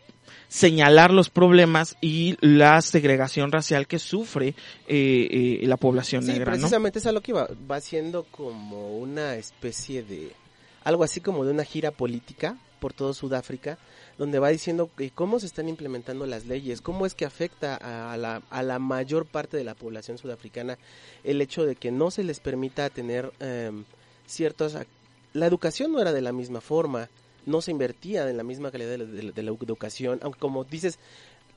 señalar 0.55 1.11
los 1.13 1.31
problemas 1.31 1.97
y 2.01 2.37
la 2.41 2.81
segregación 2.81 3.51
racial 3.51 3.89
que 3.89 3.99
sufre 3.99 4.55
eh, 4.87 5.59
eh, 5.61 5.67
la 5.67 5.77
población 5.77 6.23
Sí, 6.23 6.29
negra, 6.29 6.53
¿no? 6.53 6.59
precisamente 6.59 7.01
es 7.01 7.07
a 7.07 7.13
lo 7.13 7.21
que 7.21 7.33
iba. 7.33 7.49
Va 7.69 7.81
siendo 7.81 8.23
como 8.25 8.99
una 8.99 9.35
especie 9.35 10.05
de. 10.05 10.31
Algo 10.85 11.03
así 11.05 11.21
como 11.21 11.45
de 11.45 11.51
una 11.53 11.65
gira 11.65 11.91
política 11.91 12.59
por 12.81 12.93
todo 12.93 13.15
Sudáfrica, 13.15 13.79
donde 14.19 14.39
va 14.39 14.51
diciendo 14.51 14.91
que 14.97 15.11
cómo 15.11 15.41
se 15.41 15.47
están 15.47 15.69
implementando 15.69 16.27
las 16.27 16.45
leyes, 16.45 16.83
cómo 16.83 17.07
es 17.07 17.15
que 17.15 17.25
afecta 17.25 17.77
a 18.13 18.17
la, 18.19 18.43
a 18.51 18.63
la 18.63 18.79
mayor 18.79 19.25
parte 19.27 19.57
de 19.57 19.65
la 19.65 19.75
población 19.75 20.19
sudafricana 20.19 20.79
el 21.25 21.41
hecho 21.41 21.65
de 21.65 21.77
que 21.77 21.91
no 21.91 22.11
se 22.11 22.23
les 22.25 22.41
permita 22.41 22.91
tener 22.91 23.33
em, 23.41 23.85
ciertos. 24.27 24.77
La 25.33 25.47
educación 25.47 25.93
no 25.93 26.01
era 26.01 26.13
de 26.13 26.21
la 26.21 26.33
misma 26.33 26.61
forma, 26.61 27.09
no 27.47 27.63
se 27.63 27.71
invertía 27.71 28.29
en 28.29 28.37
la 28.37 28.43
misma 28.45 28.71
calidad 28.71 28.91
de 28.91 28.99
la, 28.99 29.05
de 29.07 29.23
la- 29.23 29.33
de 29.33 29.43
la 29.43 29.51
educación, 29.51 30.19
aunque 30.23 30.39
como 30.39 30.65
dices, 30.65 30.99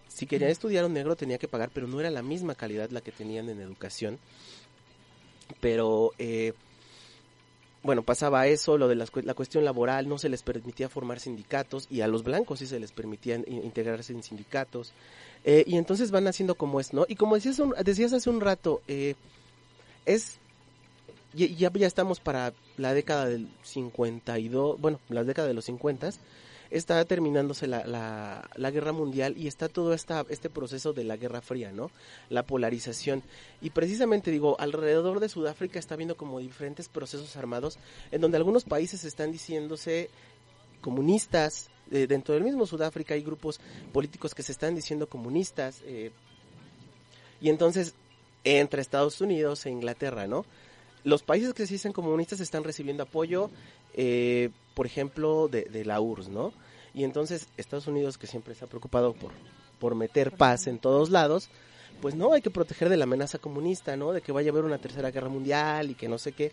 si 0.07 0.25
quería 0.25 0.47
estudiar 0.47 0.85
un 0.85 0.93
negro 0.93 1.17
tenía 1.17 1.37
que 1.37 1.49
pagar, 1.49 1.69
pero 1.73 1.87
no 1.87 1.99
era 1.99 2.09
la 2.09 2.21
misma 2.23 2.55
calidad 2.55 2.89
la 2.91 3.01
que 3.01 3.11
tenían 3.11 3.49
en 3.49 3.59
educación. 3.59 4.17
Pero, 5.59 6.11
eh, 6.17 6.53
bueno, 7.87 8.03
pasaba 8.03 8.45
eso, 8.47 8.77
lo 8.77 8.87
de 8.87 8.95
la 8.95 9.33
cuestión 9.33 9.65
laboral, 9.65 10.07
no 10.07 10.17
se 10.19 10.27
les 10.29 10.43
permitía 10.43 10.89
formar 10.89 11.19
sindicatos 11.21 11.87
y 11.89 12.01
a 12.01 12.07
los 12.07 12.21
blancos 12.23 12.59
sí 12.59 12.67
se 12.67 12.79
les 12.79 12.91
permitía 12.91 13.35
in- 13.35 13.63
integrarse 13.63 14.11
en 14.13 14.21
sindicatos. 14.21 14.91
Eh, 15.45 15.63
y 15.65 15.77
entonces 15.77 16.11
van 16.11 16.27
haciendo 16.27 16.55
como 16.55 16.79
es, 16.81 16.93
¿no? 16.93 17.05
Y 17.07 17.15
como 17.15 17.35
decías, 17.35 17.57
un- 17.59 17.73
decías 17.83 18.11
hace 18.13 18.29
un 18.29 18.41
rato, 18.41 18.81
eh, 18.89 19.15
es 20.05 20.37
ya, 21.33 21.71
ya 21.71 21.87
estamos 21.87 22.19
para 22.19 22.53
la 22.77 22.93
década 22.93 23.25
del 23.25 23.47
52, 23.63 24.79
bueno, 24.81 24.99
la 25.09 25.23
década 25.23 25.47
de 25.47 25.53
los 25.53 25.65
50, 25.65 26.09
está 26.69 27.03
terminándose 27.05 27.67
la, 27.67 27.85
la, 28.55 28.71
guerra 28.71 28.91
mundial 28.91 29.35
y 29.37 29.47
está 29.47 29.69
todo 29.69 29.93
esta, 29.93 30.25
este 30.29 30.49
proceso 30.49 30.93
de 30.93 31.03
la 31.03 31.17
guerra 31.17 31.41
fría, 31.41 31.71
¿no? 31.71 31.91
La 32.29 32.43
polarización. 32.43 33.23
Y 33.61 33.71
precisamente 33.71 34.31
digo, 34.31 34.55
alrededor 34.59 35.19
de 35.19 35.29
Sudáfrica 35.29 35.79
está 35.79 35.93
habiendo 35.93 36.17
como 36.17 36.39
diferentes 36.39 36.89
procesos 36.89 37.35
armados 37.37 37.79
en 38.11 38.21
donde 38.21 38.37
algunos 38.37 38.63
países 38.63 39.03
están 39.03 39.31
diciéndose 39.31 40.09
comunistas, 40.81 41.69
eh, 41.91 42.07
dentro 42.07 42.33
del 42.33 42.43
mismo 42.43 42.65
Sudáfrica 42.65 43.13
hay 43.13 43.23
grupos 43.23 43.59
políticos 43.93 44.35
que 44.35 44.43
se 44.43 44.51
están 44.51 44.75
diciendo 44.75 45.07
comunistas, 45.07 45.81
eh, 45.85 46.11
y 47.41 47.49
entonces 47.49 47.93
entre 48.43 48.81
Estados 48.81 49.19
Unidos 49.21 49.65
e 49.65 49.69
Inglaterra, 49.69 50.27
¿no? 50.27 50.45
Los 51.03 51.23
países 51.23 51.53
que 51.53 51.65
se 51.65 51.75
dicen 51.75 51.93
comunistas 51.93 52.39
están 52.39 52.63
recibiendo 52.63 53.03
apoyo, 53.03 53.49
eh, 53.97 54.51
por 54.73 54.85
ejemplo, 54.85 55.49
de, 55.49 55.63
de 55.63 55.83
la 55.83 55.99
URSS, 55.99 56.29
¿no? 56.29 56.53
Y 56.93 57.03
entonces 57.03 57.49
Estados 57.57 57.87
Unidos, 57.87 58.17
que 58.17 58.27
siempre 58.27 58.53
está 58.53 58.67
preocupado 58.67 59.13
por, 59.13 59.31
por 59.79 59.95
meter 59.95 60.31
paz 60.31 60.67
en 60.67 60.79
todos 60.79 61.09
lados, 61.09 61.49
pues 62.01 62.15
no, 62.15 62.33
hay 62.33 62.41
que 62.41 62.49
proteger 62.49 62.89
de 62.89 62.97
la 62.97 63.03
amenaza 63.03 63.39
comunista, 63.39 63.97
¿no? 63.97 64.13
De 64.13 64.21
que 64.21 64.31
vaya 64.31 64.49
a 64.49 64.53
haber 64.53 64.63
una 64.63 64.77
tercera 64.77 65.11
guerra 65.11 65.29
mundial 65.29 65.91
y 65.91 65.95
que 65.95 66.07
no 66.07 66.17
sé 66.17 66.31
qué. 66.31 66.51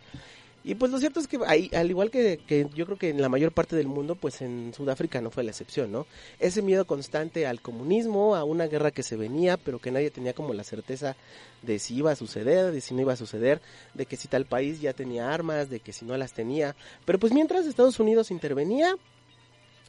Y 0.66 0.77
pues 0.77 0.90
lo 0.90 0.98
cierto 0.98 1.20
es 1.20 1.29
que 1.29 1.37
al 1.37 1.90
igual 1.90 2.11
que, 2.11 2.38
que 2.38 2.66
yo 2.74 2.87
creo 2.87 2.96
que 2.96 3.11
en 3.11 3.20
la 3.20 3.29
mayor 3.29 3.53
parte 3.53 3.77
del 3.77 3.87
mundo, 3.87 4.14
pues 4.14 4.40
en 4.40 4.72
Sudáfrica 4.72 5.20
no 5.20 5.31
fue 5.31 5.44
la 5.44 5.50
excepción, 5.50 5.92
¿no? 5.92 6.07
Ese 6.38 6.62
miedo 6.62 6.87
constante 6.87 7.46
al 7.46 7.61
comunismo, 7.61 8.35
a 8.35 8.44
una 8.44 8.66
guerra 8.66 8.90
que 8.90 9.03
se 9.03 9.16
venía, 9.16 9.59
pero 9.59 9.79
que 9.79 9.90
nadie 9.90 10.11
tenía 10.11 10.33
como 10.33 10.55
la 10.55 10.64
certeza 10.64 11.16
de 11.61 11.79
si 11.79 11.96
iba 11.96 12.12
a 12.12 12.16
suceder, 12.16 12.72
de 12.72 12.81
si 12.81 12.94
no 12.94 13.03
iba 13.03 13.12
a 13.12 13.16
suceder, 13.16 13.61
de 13.92 14.07
que 14.07 14.16
si 14.16 14.27
tal 14.27 14.46
país 14.46 14.81
ya 14.81 14.94
tenía 14.94 15.33
armas, 15.35 15.68
de 15.68 15.81
que 15.81 15.92
si 15.92 16.07
no 16.07 16.16
las 16.16 16.33
tenía. 16.33 16.74
Pero 17.05 17.18
pues 17.18 17.35
mientras 17.35 17.66
Estados 17.66 18.00
Unidos 18.00 18.31
intervenía, 18.31 18.96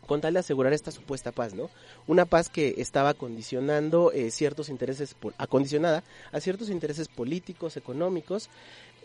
con 0.05 0.21
tal 0.21 0.33
de 0.33 0.39
asegurar 0.39 0.73
esta 0.73 0.91
supuesta 0.91 1.31
paz, 1.31 1.53
¿no? 1.53 1.69
Una 2.07 2.25
paz 2.25 2.49
que 2.49 2.75
estaba 2.77 3.13
condicionando 3.13 4.11
eh, 4.11 4.31
ciertos 4.31 4.69
intereses, 4.69 5.15
acondicionada 5.37 6.03
a 6.31 6.39
ciertos 6.39 6.69
intereses 6.69 7.07
políticos, 7.07 7.77
económicos, 7.77 8.49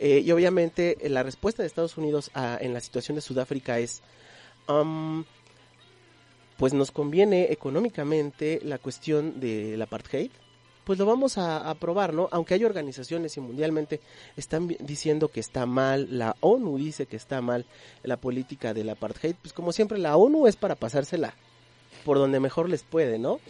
eh, 0.00 0.22
y 0.24 0.30
obviamente 0.32 0.96
eh, 1.00 1.08
la 1.08 1.22
respuesta 1.22 1.62
de 1.62 1.66
Estados 1.68 1.96
Unidos 1.98 2.30
a- 2.34 2.58
en 2.60 2.72
la 2.74 2.80
situación 2.80 3.14
de 3.14 3.20
Sudáfrica 3.20 3.78
es, 3.78 4.02
um, 4.68 5.24
pues 6.56 6.72
nos 6.74 6.90
conviene 6.90 7.52
económicamente 7.52 8.60
la 8.64 8.78
cuestión 8.78 9.40
del 9.40 9.80
apartheid, 9.80 10.30
pues 10.84 10.98
lo 10.98 11.06
vamos 11.06 11.38
a 11.38 11.68
aprobar, 11.70 12.12
¿no? 12.14 12.28
Aunque 12.32 12.54
hay 12.54 12.64
organizaciones 12.64 13.36
y 13.36 13.40
mundialmente 13.40 14.00
están 14.36 14.66
diciendo 14.80 15.28
que 15.28 15.40
está 15.40 15.64
mal, 15.66 16.08
la 16.10 16.36
ONU 16.40 16.76
dice 16.78 17.06
que 17.06 17.16
está 17.16 17.40
mal 17.40 17.64
la 18.02 18.16
política 18.16 18.74
del 18.74 18.90
apartheid, 18.90 19.36
pues 19.40 19.52
como 19.52 19.72
siempre 19.72 19.98
la 19.98 20.16
ONU 20.16 20.46
es 20.46 20.56
para 20.56 20.74
pasársela 20.74 21.34
por 22.04 22.18
donde 22.18 22.40
mejor 22.40 22.68
les 22.68 22.82
puede, 22.82 23.18
¿no? 23.18 23.40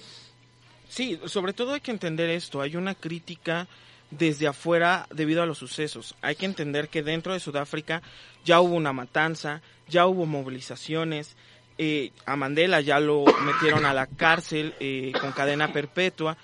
Sí, 0.89 1.19
sobre 1.27 1.53
todo 1.53 1.73
hay 1.73 1.81
que 1.81 1.93
entender 1.93 2.29
esto. 2.31 2.61
Hay 2.61 2.75
una 2.75 2.97
crítica 2.97 3.69
desde 4.11 4.47
afuera 4.49 5.07
debido 5.15 5.43
a 5.43 5.47
los 5.47 5.59
sucesos. 5.59 6.15
Hay 6.23 6.37
que 6.37 6.47
entender 6.47 6.89
que 6.89 7.03
dentro 7.03 7.33
de 7.33 7.41
Sudáfrica 7.41 8.03
ya 8.45 8.61
hubo 8.61 8.75
una 8.75 8.93
matanza, 8.93 9.63
ya 9.89 10.07
hubo 10.07 10.27
movilizaciones. 10.27 11.37
eh, 11.79 12.13
a 12.27 12.37
Mandela 12.37 12.81
ya 12.83 13.01
lo 13.01 13.25
metieron 13.47 13.87
a 13.87 13.95
la 13.95 14.07
cárcel 14.07 14.75
eh, 14.81 15.13
con 15.19 15.33
cadena 15.33 15.73
perpetua. 15.73 16.37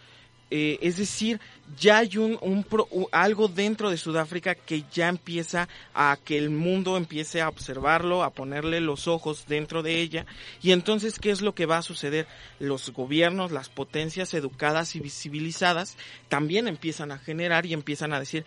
Eh, 0.49 0.79
es 0.81 0.97
decir, 0.97 1.41
ya 1.77 1.99
hay 1.99 2.19
un, 2.19 2.39
un 2.41 2.63
pro- 2.63 2.89
algo 3.11 3.49
dentro 3.49 3.91
de 3.91 3.97
Sudáfrica 3.97 4.55
que 4.55 4.85
ya 4.93 5.09
empieza 5.09 5.69
a 5.93 6.17
que 6.25 6.39
el 6.39 6.51
mundo 6.51 6.97
empiece 6.97 7.43
a 7.43 7.49
observarlo, 7.49 8.23
a 8.23 8.31
ponerle 8.31 8.81
los 8.81 9.09
ojos 9.09 9.47
dentro 9.49 9.83
de 9.83 10.01
ella. 10.01 10.25
Y 10.63 10.71
entonces, 10.71 11.19
¿qué 11.19 11.31
es 11.33 11.41
lo 11.43 11.55
que 11.57 11.67
va 11.67 11.79
a 11.79 11.83
suceder? 11.83 12.29
Los 12.61 12.91
gobiernos, 12.93 13.51
las 13.51 13.69
potencias 13.69 14.35
educadas 14.35 14.95
y 14.95 15.01
visibilizadas 15.01 15.97
también 16.29 16.69
empiezan 16.69 17.11
a 17.11 17.19
generar 17.19 17.67
y 17.67 17.73
empiezan 17.73 18.13
a 18.13 18.21
decir, 18.21 18.45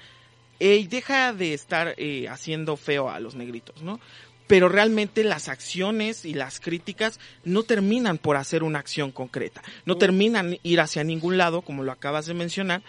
hey, 0.59 0.87
deja 0.89 1.33
de 1.33 1.53
estar 1.53 1.95
eh, 1.97 2.29
haciendo 2.29 2.77
feo 2.77 3.09
a 3.09 3.19
los 3.19 3.35
negritos, 3.35 3.81
¿no? 3.81 3.99
Pero 4.49 4.67
realmente 4.67 5.23
las 5.23 5.47
acciones 5.47 6.25
y 6.25 6.33
las 6.33 6.59
críticas 6.59 7.19
no 7.43 7.61
terminan 7.61 8.17
por 8.17 8.35
hacer 8.35 8.63
una 8.63 8.79
acción 8.79 9.11
concreta, 9.11 9.61
no 9.85 9.97
terminan 9.97 10.57
ir 10.63 10.81
hacia 10.81 11.03
ningún 11.03 11.37
lado, 11.37 11.61
como 11.61 11.83
lo 11.83 11.91
acabas 11.91 12.25
de 12.25 12.33
mencionar, 12.33 12.81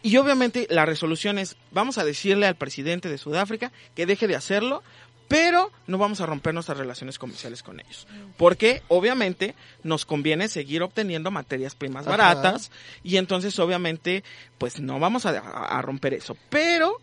y 0.00 0.16
obviamente 0.18 0.68
la 0.70 0.86
resolución 0.86 1.40
es, 1.40 1.56
vamos 1.72 1.98
a 1.98 2.04
decirle 2.04 2.46
al 2.46 2.54
presidente 2.54 3.08
de 3.08 3.18
Sudáfrica 3.18 3.72
que 3.96 4.06
deje 4.06 4.28
de 4.28 4.36
hacerlo, 4.36 4.84
pero 5.26 5.72
no 5.88 5.98
vamos 5.98 6.20
a 6.20 6.26
romper 6.26 6.54
nuestras 6.54 6.78
relaciones 6.78 7.18
comerciales 7.18 7.64
con 7.64 7.80
ellos, 7.80 8.06
porque 8.36 8.82
obviamente 8.86 9.56
nos 9.82 10.06
conviene 10.06 10.46
seguir 10.46 10.84
obteniendo 10.84 11.32
materias 11.32 11.74
primas 11.74 12.06
Ajá. 12.06 12.16
baratas, 12.16 12.70
y 13.02 13.16
entonces 13.16 13.58
obviamente 13.58 14.22
pues 14.56 14.78
no 14.78 15.00
vamos 15.00 15.26
a, 15.26 15.82
romper 15.82 16.14
eso, 16.14 16.36
pero 16.48 17.00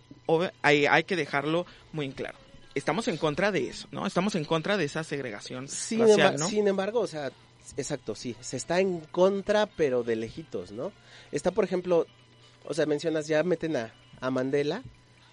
hay, 0.61 0.85
hay 0.85 1.03
que 1.03 1.17
dejarlo 1.17 1.65
muy 1.91 2.05
en 2.05 2.13
claro 2.13 2.44
estamos 2.75 3.07
en 3.07 3.17
contra 3.17 3.51
de 3.51 3.67
eso, 3.69 3.87
¿no? 3.91 4.05
Estamos 4.05 4.35
en 4.35 4.45
contra 4.45 4.77
de 4.77 4.85
esa 4.85 5.03
segregación 5.03 5.67
Sin, 5.67 6.01
racial, 6.01 6.37
¿no? 6.37 6.47
sin 6.47 6.67
embargo, 6.67 6.99
o 6.99 7.07
sea, 7.07 7.31
exacto, 7.77 8.13
sí, 8.15 8.35
se 8.41 8.57
está 8.57 8.79
en 8.79 8.99
contra, 8.99 9.65
pero 9.65 10.03
de 10.03 10.15
lejitos, 10.15 10.71
¿no? 10.71 10.91
Está, 11.31 11.51
por 11.51 11.63
ejemplo, 11.65 12.05
o 12.65 12.73
sea, 12.73 12.85
mencionas, 12.85 13.27
ya 13.27 13.41
meten 13.43 13.75
a, 13.77 13.93
a 14.21 14.29
Mandela, 14.29 14.83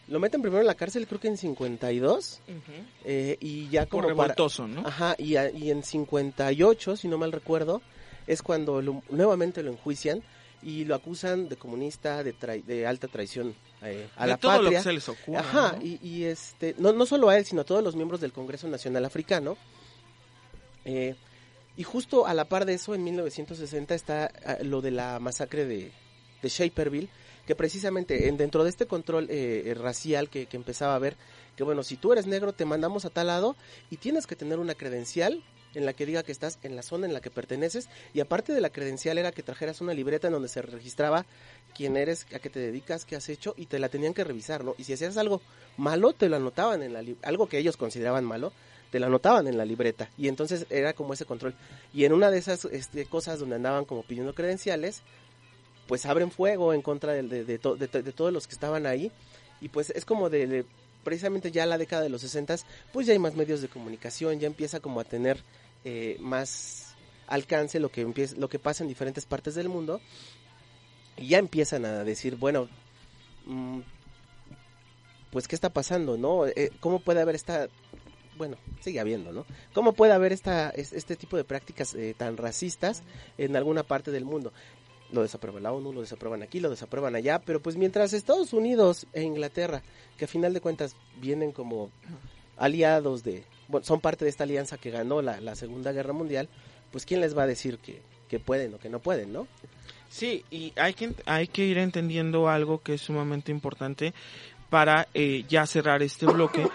lo 0.08 0.18
meten 0.18 0.42
primero 0.42 0.60
en 0.60 0.66
la 0.66 0.74
cárcel, 0.74 1.06
creo 1.06 1.20
que 1.20 1.28
en 1.28 1.36
52, 1.36 2.40
Ujú. 2.48 2.56
eh, 3.04 3.36
y 3.40 3.68
ya 3.68 3.82
Por 3.82 4.02
como 4.04 4.16
para... 4.16 4.28
revoltoso, 4.34 4.66
¿no? 4.66 4.86
Ajá, 4.86 5.14
y, 5.18 5.36
a- 5.36 5.50
y 5.50 5.70
en 5.70 5.82
58, 5.82 6.96
si 6.96 7.08
no 7.08 7.18
mal 7.18 7.32
recuerdo, 7.32 7.82
es 8.26 8.42
cuando 8.42 8.80
lo- 8.82 9.02
nuevamente 9.10 9.62
lo 9.62 9.70
enjuician 9.70 10.22
y 10.62 10.84
lo 10.84 10.94
acusan 10.94 11.48
de 11.48 11.56
comunista, 11.56 12.22
de, 12.22 12.34
trai- 12.36 12.62
de 12.64 12.86
alta 12.86 13.08
traición 13.08 13.54
eh, 13.84 14.08
a 14.16 14.24
de 14.24 14.30
la 14.30 14.36
todo 14.36 14.62
lo 14.62 14.70
que 14.70 14.80
se 14.80 14.92
les 14.92 15.08
ocurra, 15.08 15.40
Ajá, 15.40 15.72
¿no? 15.76 15.84
y, 15.84 15.98
y, 16.02 16.24
este, 16.24 16.74
no, 16.78 16.92
no 16.92 17.06
solo 17.06 17.28
a 17.28 17.36
él, 17.36 17.44
sino 17.44 17.62
a 17.62 17.64
todos 17.64 17.82
los 17.82 17.96
miembros 17.96 18.20
del 18.20 18.32
Congreso 18.32 18.68
Nacional 18.68 19.04
Africano. 19.04 19.56
Eh, 20.84 21.14
y 21.76 21.84
justo 21.84 22.26
a 22.26 22.34
la 22.34 22.44
par 22.44 22.66
de 22.66 22.74
eso, 22.74 22.94
en 22.94 23.02
1960 23.04 23.94
está 23.94 24.30
ah, 24.44 24.58
lo 24.62 24.80
de 24.82 24.90
la 24.90 25.18
masacre 25.18 25.64
de, 25.64 25.90
de 26.42 26.48
Shaperville, 26.48 27.08
que 27.46 27.56
precisamente 27.56 28.28
en, 28.28 28.36
dentro 28.36 28.62
de 28.62 28.70
este 28.70 28.86
control 28.86 29.28
eh, 29.30 29.64
eh, 29.66 29.74
racial 29.74 30.28
que, 30.28 30.46
que 30.46 30.56
empezaba 30.56 30.94
a 30.94 30.98
ver, 30.98 31.16
que 31.56 31.64
bueno, 31.64 31.82
si 31.82 31.96
tú 31.96 32.12
eres 32.12 32.26
negro 32.26 32.52
te 32.52 32.64
mandamos 32.64 33.04
a 33.04 33.10
tal 33.10 33.28
lado 33.28 33.56
y 33.90 33.96
tienes 33.96 34.26
que 34.26 34.36
tener 34.36 34.58
una 34.58 34.74
credencial 34.74 35.42
en 35.74 35.86
la 35.86 35.92
que 35.92 36.06
diga 36.06 36.22
que 36.22 36.32
estás 36.32 36.58
en 36.62 36.76
la 36.76 36.82
zona 36.82 37.06
en 37.06 37.12
la 37.14 37.20
que 37.20 37.30
perteneces 37.30 37.88
y 38.14 38.20
aparte 38.20 38.52
de 38.52 38.60
la 38.60 38.70
credencial 38.70 39.18
era 39.18 39.32
que 39.32 39.42
trajeras 39.42 39.80
una 39.80 39.94
libreta 39.94 40.26
en 40.28 40.34
donde 40.34 40.48
se 40.48 40.60
registraba 40.62 41.24
quién 41.74 41.96
eres, 41.96 42.26
a 42.34 42.38
qué 42.38 42.50
te 42.50 42.60
dedicas, 42.60 43.04
qué 43.04 43.16
has 43.16 43.28
hecho 43.28 43.54
y 43.56 43.66
te 43.66 43.78
la 43.78 43.88
tenían 43.88 44.14
que 44.14 44.24
revisar, 44.24 44.64
¿no? 44.64 44.74
Y 44.78 44.84
si 44.84 44.92
hacías 44.92 45.16
algo 45.16 45.40
malo 45.76 46.12
te 46.12 46.28
lo 46.28 46.36
anotaban 46.36 46.82
en 46.82 46.92
la 46.92 47.02
algo 47.22 47.48
que 47.48 47.58
ellos 47.58 47.76
consideraban 47.76 48.24
malo, 48.24 48.52
te 48.90 49.00
lo 49.00 49.06
anotaban 49.06 49.46
en 49.46 49.56
la 49.56 49.64
libreta 49.64 50.10
y 50.18 50.28
entonces 50.28 50.66
era 50.68 50.92
como 50.92 51.14
ese 51.14 51.24
control. 51.24 51.54
Y 51.94 52.04
en 52.04 52.12
una 52.12 52.30
de 52.30 52.38
esas 52.38 52.66
este, 52.66 53.06
cosas 53.06 53.38
donde 53.38 53.56
andaban 53.56 53.86
como 53.86 54.02
pidiendo 54.02 54.34
credenciales, 54.34 55.02
pues 55.88 56.04
abren 56.06 56.30
fuego 56.30 56.74
en 56.74 56.82
contra 56.82 57.12
de, 57.12 57.22
de, 57.22 57.44
de 57.44 57.58
to- 57.58 57.76
de 57.76 57.88
to- 57.88 58.02
de 58.02 58.12
todos 58.12 58.32
los 58.32 58.46
que 58.46 58.54
estaban 58.54 58.86
ahí 58.86 59.10
y 59.60 59.68
pues 59.68 59.90
es 59.90 60.04
como 60.04 60.28
de, 60.30 60.46
de- 60.46 60.66
precisamente 61.04 61.50
ya 61.50 61.66
la 61.66 61.78
década 61.78 62.02
de 62.02 62.08
los 62.08 62.20
60 62.20 62.56
pues 62.92 63.06
ya 63.06 63.12
hay 63.12 63.18
más 63.18 63.34
medios 63.34 63.60
de 63.62 63.68
comunicación, 63.68 64.38
ya 64.38 64.46
empieza 64.46 64.78
como 64.80 65.00
a 65.00 65.04
tener 65.04 65.42
eh, 65.84 66.16
más 66.20 66.94
alcance 67.26 67.80
lo 67.80 67.90
que 67.90 68.02
empieza, 68.02 68.36
lo 68.36 68.48
que 68.48 68.58
pasa 68.58 68.84
en 68.84 68.88
diferentes 68.88 69.24
partes 69.26 69.54
del 69.54 69.68
mundo 69.68 70.00
y 71.16 71.28
ya 71.28 71.38
empiezan 71.38 71.84
a 71.84 72.04
decir, 72.04 72.36
bueno, 72.36 72.68
mm, 73.46 73.80
pues 75.30 75.48
qué 75.48 75.54
está 75.54 75.70
pasando, 75.70 76.16
¿no? 76.18 76.46
Eh, 76.46 76.70
¿Cómo 76.80 77.00
puede 77.00 77.20
haber 77.20 77.34
esta 77.34 77.68
bueno, 78.38 78.56
sigue 78.80 78.98
habiendo, 78.98 79.30
¿no? 79.30 79.44
¿Cómo 79.74 79.92
puede 79.92 80.12
haber 80.12 80.32
esta, 80.32 80.70
es- 80.70 80.92
este 80.94 81.16
tipo 81.16 81.36
de 81.36 81.44
prácticas 81.44 81.94
eh, 81.94 82.14
tan 82.16 82.36
racistas 82.38 83.02
en 83.36 83.56
alguna 83.56 83.82
parte 83.82 84.10
del 84.10 84.24
mundo? 84.24 84.52
Lo 85.10 85.20
desaprueba 85.22 85.60
la 85.60 85.70
ONU, 85.72 85.92
lo 85.92 86.00
desaprueban 86.00 86.42
aquí, 86.42 86.58
lo 86.58 86.70
desaprueban 86.70 87.14
allá, 87.14 87.38
pero 87.40 87.60
pues 87.60 87.76
mientras 87.76 88.14
Estados 88.14 88.54
Unidos 88.54 89.06
e 89.12 89.22
Inglaterra, 89.22 89.82
que 90.16 90.24
a 90.24 90.28
final 90.28 90.54
de 90.54 90.62
cuentas 90.62 90.96
vienen 91.20 91.52
como 91.52 91.90
aliados 92.56 93.22
de, 93.22 93.44
son 93.82 94.00
parte 94.00 94.24
de 94.24 94.30
esta 94.30 94.44
alianza 94.44 94.78
que 94.78 94.90
ganó 94.90 95.22
la, 95.22 95.40
la 95.40 95.54
Segunda 95.54 95.92
Guerra 95.92 96.12
Mundial, 96.12 96.48
pues 96.90 97.06
quién 97.06 97.20
les 97.20 97.36
va 97.36 97.44
a 97.44 97.46
decir 97.46 97.78
que, 97.78 98.02
que 98.28 98.38
pueden 98.38 98.74
o 98.74 98.78
que 98.78 98.88
no 98.88 99.00
pueden, 99.00 99.32
¿no? 99.32 99.46
Sí, 100.08 100.44
y 100.50 100.72
hay 100.76 100.94
que, 100.94 101.12
hay 101.24 101.46
que 101.48 101.64
ir 101.64 101.78
entendiendo 101.78 102.48
algo 102.48 102.82
que 102.82 102.94
es 102.94 103.00
sumamente 103.00 103.50
importante 103.50 104.12
para 104.68 105.08
eh, 105.14 105.44
ya 105.48 105.66
cerrar 105.66 106.02
este 106.02 106.26
bloque, 106.26 106.66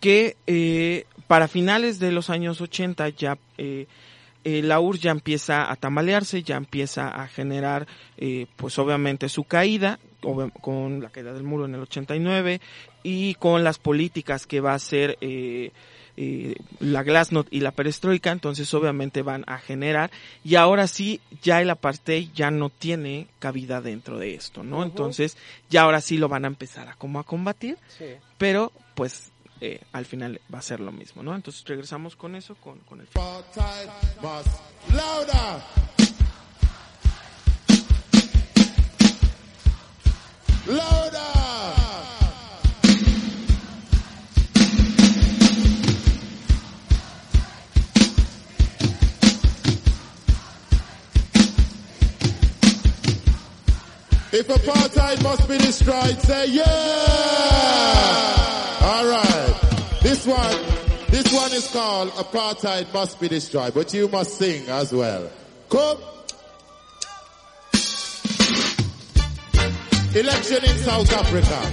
que 0.00 0.36
eh, 0.46 1.04
para 1.26 1.48
finales 1.48 1.98
de 1.98 2.12
los 2.12 2.30
años 2.30 2.60
80 2.60 3.08
ya 3.10 3.38
eh, 3.58 3.86
eh, 4.44 4.62
la 4.62 4.78
URSS 4.78 5.02
ya 5.02 5.10
empieza 5.10 5.72
a 5.72 5.74
tambalearse, 5.74 6.44
ya 6.44 6.56
empieza 6.56 7.08
a 7.08 7.26
generar, 7.26 7.88
eh, 8.16 8.46
pues 8.54 8.78
obviamente 8.78 9.28
su 9.28 9.42
caída, 9.42 9.98
con 10.60 11.02
la 11.02 11.10
caída 11.10 11.32
del 11.32 11.42
muro 11.42 11.64
en 11.66 11.74
el 11.74 11.82
89 11.82 12.60
y 13.02 13.34
con 13.34 13.64
las 13.64 13.78
políticas 13.78 14.46
que 14.46 14.60
va 14.60 14.70
a 14.70 14.76
hacer 14.76 15.18
eh, 16.16 16.54
la 16.80 17.02
Glasnost 17.02 17.48
y 17.52 17.60
la 17.60 17.72
Perestroika, 17.72 18.30
entonces 18.32 18.72
obviamente 18.74 19.22
van 19.22 19.44
a 19.46 19.58
generar 19.58 20.10
y 20.44 20.54
ahora 20.54 20.86
sí 20.86 21.20
ya 21.42 21.60
el 21.60 21.70
apartheid 21.70 22.30
ya 22.34 22.50
no 22.50 22.70
tiene 22.70 23.26
cabida 23.38 23.80
dentro 23.80 24.18
de 24.18 24.34
esto, 24.34 24.62
¿no? 24.62 24.82
Entonces 24.82 25.36
ya 25.68 25.82
ahora 25.82 26.00
sí 26.00 26.16
lo 26.18 26.28
van 26.28 26.44
a 26.44 26.48
empezar 26.48 26.88
a 26.88 26.94
como 26.94 27.18
a 27.20 27.24
combatir, 27.24 27.76
Sí. 27.98 28.06
pero 28.38 28.72
pues 28.94 29.30
eh, 29.60 29.80
al 29.92 30.04
final 30.04 30.40
va 30.52 30.58
a 30.58 30.62
ser 30.62 30.80
lo 30.80 30.92
mismo, 30.92 31.22
¿no? 31.22 31.34
Entonces 31.34 31.64
regresamos 31.66 32.16
con 32.16 32.34
eso, 32.36 32.54
con, 32.56 32.78
con 32.80 33.00
el. 33.00 33.08
Louder. 40.66 41.35
If 54.38 54.48
apartheid 54.48 55.22
must 55.22 55.48
be 55.48 55.56
destroyed, 55.56 56.20
say 56.20 56.48
yeah. 56.48 56.62
All 58.82 59.06
right. 59.06 59.54
This 60.02 60.26
one, 60.26 60.56
this 61.08 61.32
one 61.32 61.52
is 61.52 61.70
called 61.72 62.10
apartheid 62.10 62.92
must 62.92 63.18
be 63.18 63.28
destroyed, 63.28 63.72
but 63.72 63.94
you 63.94 64.08
must 64.08 64.36
sing 64.36 64.68
as 64.68 64.92
well. 64.92 65.30
Come. 65.70 65.96
Election 70.14 70.64
in 70.64 70.76
South 70.84 71.10
Africa, 71.14 71.72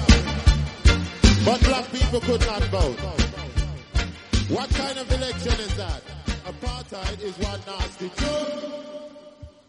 but 1.44 1.60
black 1.66 1.92
people 1.92 2.22
could 2.22 2.46
not 2.46 2.64
vote. 2.72 2.98
What 4.48 4.70
kind 4.70 5.00
of 5.00 5.12
election 5.12 5.52
is 5.52 5.76
that? 5.76 6.02
Apartheid 6.46 7.22
is 7.24 7.38
one 7.40 7.60
nasty 7.68 8.08
truth. 8.08 8.72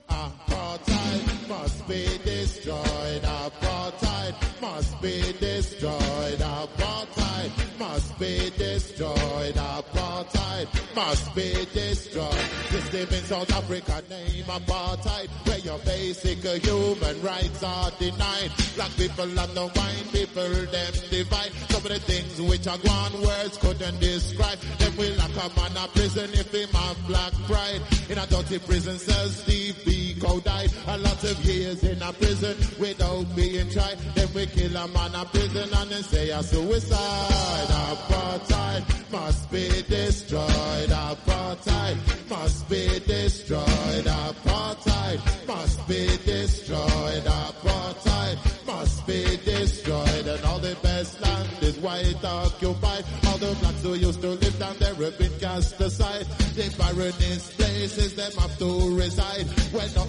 Apartheid 0.09 1.34
must 1.49 1.87
be 1.89 2.07
destroyed. 2.25 3.23
Apartheid 3.23 4.35
must 4.61 5.01
be 5.03 5.21
destroyed. 5.41 6.39
Apartheid 6.39 7.79
must 7.79 8.19
be 8.19 8.51
destroyed. 8.57 9.55
Apartheid 9.55 10.95
must 10.95 11.35
be 11.35 11.53
destroyed. 11.73 12.45
System 12.71 13.09
in 13.15 13.25
South 13.25 13.53
Africa 13.53 14.03
name 14.09 14.45
apartheid, 14.45 15.29
where 15.47 15.59
your 15.59 15.79
basic 15.81 16.39
human 16.63 17.23
rights 17.23 17.63
are 17.63 17.91
denied. 17.99 18.51
Black 18.77 18.91
people 18.97 19.25
and 19.25 19.55
the 19.55 19.67
white 19.69 20.09
people 20.13 20.67
them 20.67 20.93
divide. 21.11 21.53
Some 21.71 21.85
of 21.85 21.89
the 21.89 22.01
things 22.01 22.41
which 22.41 22.67
are 22.67 22.79
gone 22.79 23.13
words 23.23 23.57
couldn't 23.59 24.01
describe. 24.01 24.59
Them 24.79 24.97
will 24.97 25.17
lock 25.17 25.31
a 25.31 25.61
man 25.61 25.85
a 25.85 25.89
prison 25.89 26.31
if 26.33 26.53
him 26.53 26.69
have 26.71 27.07
black 27.07 27.33
pride. 27.47 27.83
In 28.09 28.19
a 28.19 28.27
dirty 28.27 28.59
prison 28.59 28.99
cell, 28.99 29.29
Steve 29.29 29.75
Biko 29.85 30.43
died. 30.43 30.71
A 30.89 30.99
lot 30.99 31.23
of 31.25 31.34
years 31.43 31.83
in 31.83 32.01
a 32.03 32.13
prison 32.13 32.57
without 32.79 33.25
being 33.37 33.71
tried. 33.71 33.99
Then 34.15 34.29
we 34.35 34.47
kill 34.47 34.77
a 34.77 34.89
man 34.89 35.15
a 35.15 35.25
prison 35.25 35.69
and 35.73 35.91
then 35.91 36.03
say 36.03 36.31
a 36.31 36.43
suicide. 36.43 37.69
Apartheid 37.69 39.13
must 39.13 39.51
be 39.51 39.69
destroyed. 39.89 40.91
Apartheid 40.91 41.97
must 42.29 42.69
be 42.69 43.01
destroyed. 43.07 44.05
Apartheid 44.05 45.47
must 45.47 45.89
be 45.89 46.07
destroyed. 46.25 47.25
Apartheid 47.25 48.67
must 48.67 49.07
be 49.07 49.25
destroyed. 49.45 50.27
And 50.27 50.45
all 50.45 50.59
the 50.59 50.77
best 50.83 51.21
land 51.21 51.49
is 51.63 51.79
white 51.79 52.25
occupied. 52.25 53.05
All 53.27 53.39
the 53.39 53.57
blacks 53.61 53.83
who 53.83 53.95
used 53.95 54.21
to 54.23 54.31
live 54.31 54.59
down 54.59 54.77
there 54.79 54.95
have 54.95 55.19
been 55.19 55.39
cast 55.39 55.81
aside. 55.81 56.27
The 56.55 56.75
barrenest 56.79 57.57
places 57.57 58.15
them 58.15 58.33
have 58.33 58.59
to 58.59 58.97
reside. 58.97 59.47
Where 59.73 59.89
no 59.95 60.07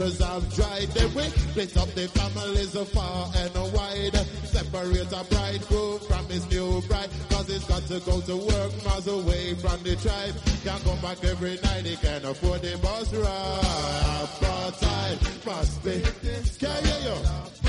rivers 0.00 0.18
have 0.22 0.54
dried. 0.54 0.88
Then 0.88 1.14
we 1.14 1.22
split 1.22 1.76
up 1.76 1.88
the 1.90 2.08
families 2.08 2.72
far 2.90 3.30
and 3.36 3.72
wide. 3.72 4.16
Separate 4.44 5.12
a 5.12 5.24
bridegroom 5.24 5.98
from 6.00 6.24
his 6.26 6.50
new 6.50 6.80
bride. 6.82 7.10
Cause 7.30 7.48
he's 7.48 7.64
got 7.64 7.82
to 7.86 8.00
go 8.00 8.20
to 8.20 8.36
work 8.36 8.84
miles 8.84 9.06
away 9.06 9.54
from 9.54 9.82
the 9.82 9.96
tribe. 9.96 10.34
Can't 10.64 10.82
come 10.84 11.00
back 11.00 11.22
every 11.24 11.58
night, 11.62 11.86
he 11.86 11.96
can't 11.96 12.24
afford 12.24 12.62
the 12.62 12.78
bus 12.78 13.12
ride. 13.12 13.60
Apartheid 14.24 15.46
must 15.46 15.84
be. 15.84 16.02
Can 16.58 16.84
you 16.84 16.92
hear 16.92 17.59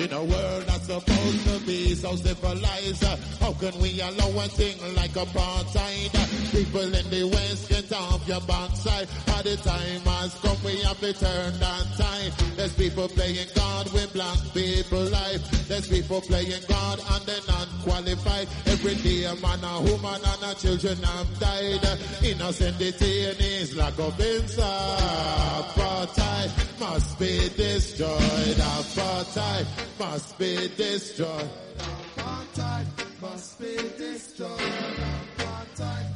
in 0.00 0.12
a 0.14 0.24
world 0.24 0.64
that's 0.66 0.86
supposed 0.86 1.46
to 1.46 1.66
be 1.66 1.94
so 1.94 2.16
civilized, 2.16 3.04
how 3.38 3.52
can 3.52 3.78
we 3.80 4.00
allow 4.00 4.44
a 4.44 4.48
thing 4.48 4.76
like 4.94 5.10
apartheid? 5.10 6.39
People 6.60 6.92
in 6.92 7.08
the 7.08 7.24
West 7.24 7.70
get 7.70 7.90
off 7.90 8.28
your 8.28 8.40
backside. 8.42 9.08
By 9.24 9.40
the 9.40 9.56
time 9.56 10.02
has 10.12 10.34
come, 10.44 10.58
we 10.62 10.76
have 10.82 11.00
to 11.00 11.14
turn 11.14 11.58
that 11.58 11.86
tide. 11.96 12.32
There's 12.54 12.74
people 12.74 13.08
playing 13.08 13.48
God 13.54 13.90
with 13.94 14.12
black 14.12 14.36
people 14.52 15.04
life. 15.04 15.40
There's 15.68 15.88
people 15.88 16.20
playing 16.20 16.60
God 16.68 17.00
and 17.12 17.24
they're 17.24 17.48
not 17.48 17.66
qualified. 17.82 18.46
Every 18.66 18.94
day 18.96 19.24
a 19.24 19.34
man, 19.36 19.64
a 19.64 19.80
woman 19.80 20.20
and 20.20 20.42
a 20.44 20.54
children 20.54 20.98
have 21.02 21.38
died. 21.40 21.80
Innocent 22.22 22.76
detainees 22.76 23.74
locked 23.74 23.98
up 23.98 24.20
inside. 24.20 25.64
Apartheid 25.64 26.50
must 26.78 27.18
be 27.18 27.48
destroyed. 27.56 28.60
Apartheid 28.76 29.66
must 29.98 30.38
be 30.38 30.68
destroyed. 30.76 31.48
Apartheid 32.18 32.84
must 33.22 33.58
be 33.58 33.76
destroyed. 33.96 34.60
Apartheid 34.60 35.80
must 35.80 35.80
be 35.80 35.96
destroyed. 35.96 36.09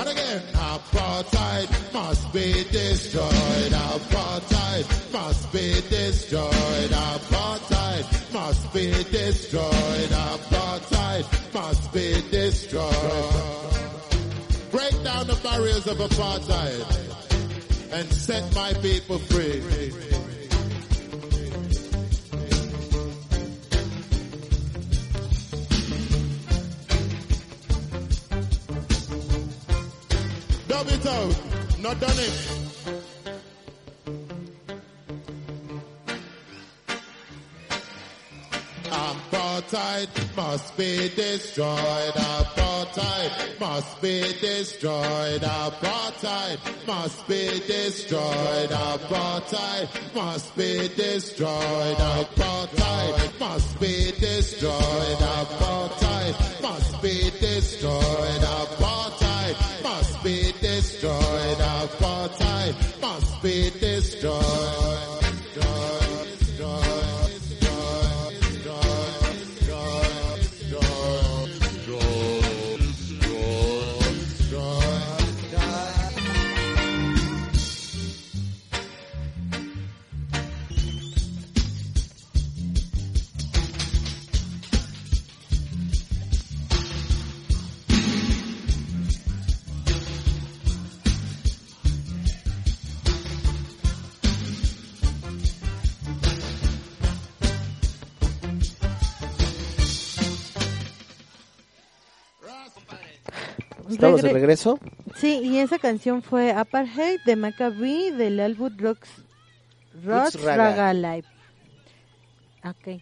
And 0.00 0.08
again, 0.08 0.40
apartheid 0.54 1.92
must 1.92 2.32
be 2.32 2.64
destroyed. 2.72 3.72
Apartheid 3.72 5.12
must 5.12 5.52
be 5.52 5.74
destroyed. 5.90 6.90
Apartheid 6.90 8.32
must 8.32 8.72
be 8.72 8.90
destroyed. 9.12 10.10
Apartheid 10.32 11.52
must 11.52 11.92
be 11.92 12.22
destroyed. 12.30 12.94
Break 14.70 15.04
down 15.04 15.26
the 15.26 15.38
barriers 15.42 15.86
of 15.86 15.98
apartheid 15.98 17.92
and 17.92 18.10
set 18.10 18.54
my 18.54 18.72
people 18.80 19.18
free. 19.18 19.60
Not 31.90 32.00
done 32.02 32.18
it. 32.20 32.50
Apartheid 38.84 40.36
must 40.36 40.76
be 40.76 41.08
destroyed. 41.16 42.14
Apartheid 42.14 43.58
must 43.58 44.00
be 44.00 44.20
destroyed. 44.40 45.40
Apartheid 45.40 46.58
must 46.86 47.26
be 47.26 47.58
destroyed. 47.66 48.70
Apartheid 48.70 50.14
must 50.14 50.56
be 50.56 50.88
destroyed. 50.96 51.96
Apartheid 51.96 53.40
must 53.40 53.80
be 53.80 54.12
destroyed. 54.12 55.18
Apartheid 55.40 56.62
must 56.62 57.02
be 57.02 57.30
destroyed. 57.40 58.42
Apartheid 58.62 59.82
must 59.82 60.22
be 60.22 60.52
destroyed. 60.60 61.59
Apartheid 61.80 63.00
must 63.00 63.42
be. 63.42 63.70
Destroyed. 63.80 64.89
De 104.32 104.38
Regre- 104.38 104.40
regreso. 104.40 104.78
Sí, 105.16 105.40
y 105.42 105.58
esa 105.58 105.78
canción 105.78 106.22
fue 106.22 106.52
Apartheid 106.52 107.20
de 107.26 107.36
Maccabee 107.36 108.12
del 108.12 108.40
álbum 108.40 108.76
Rocks, 108.78 109.08
Rocks 110.04 110.42
Raga. 110.42 110.70
Raga 110.70 110.94
Live. 110.94 111.26
Ok, 112.64 112.86
eh, 112.88 113.00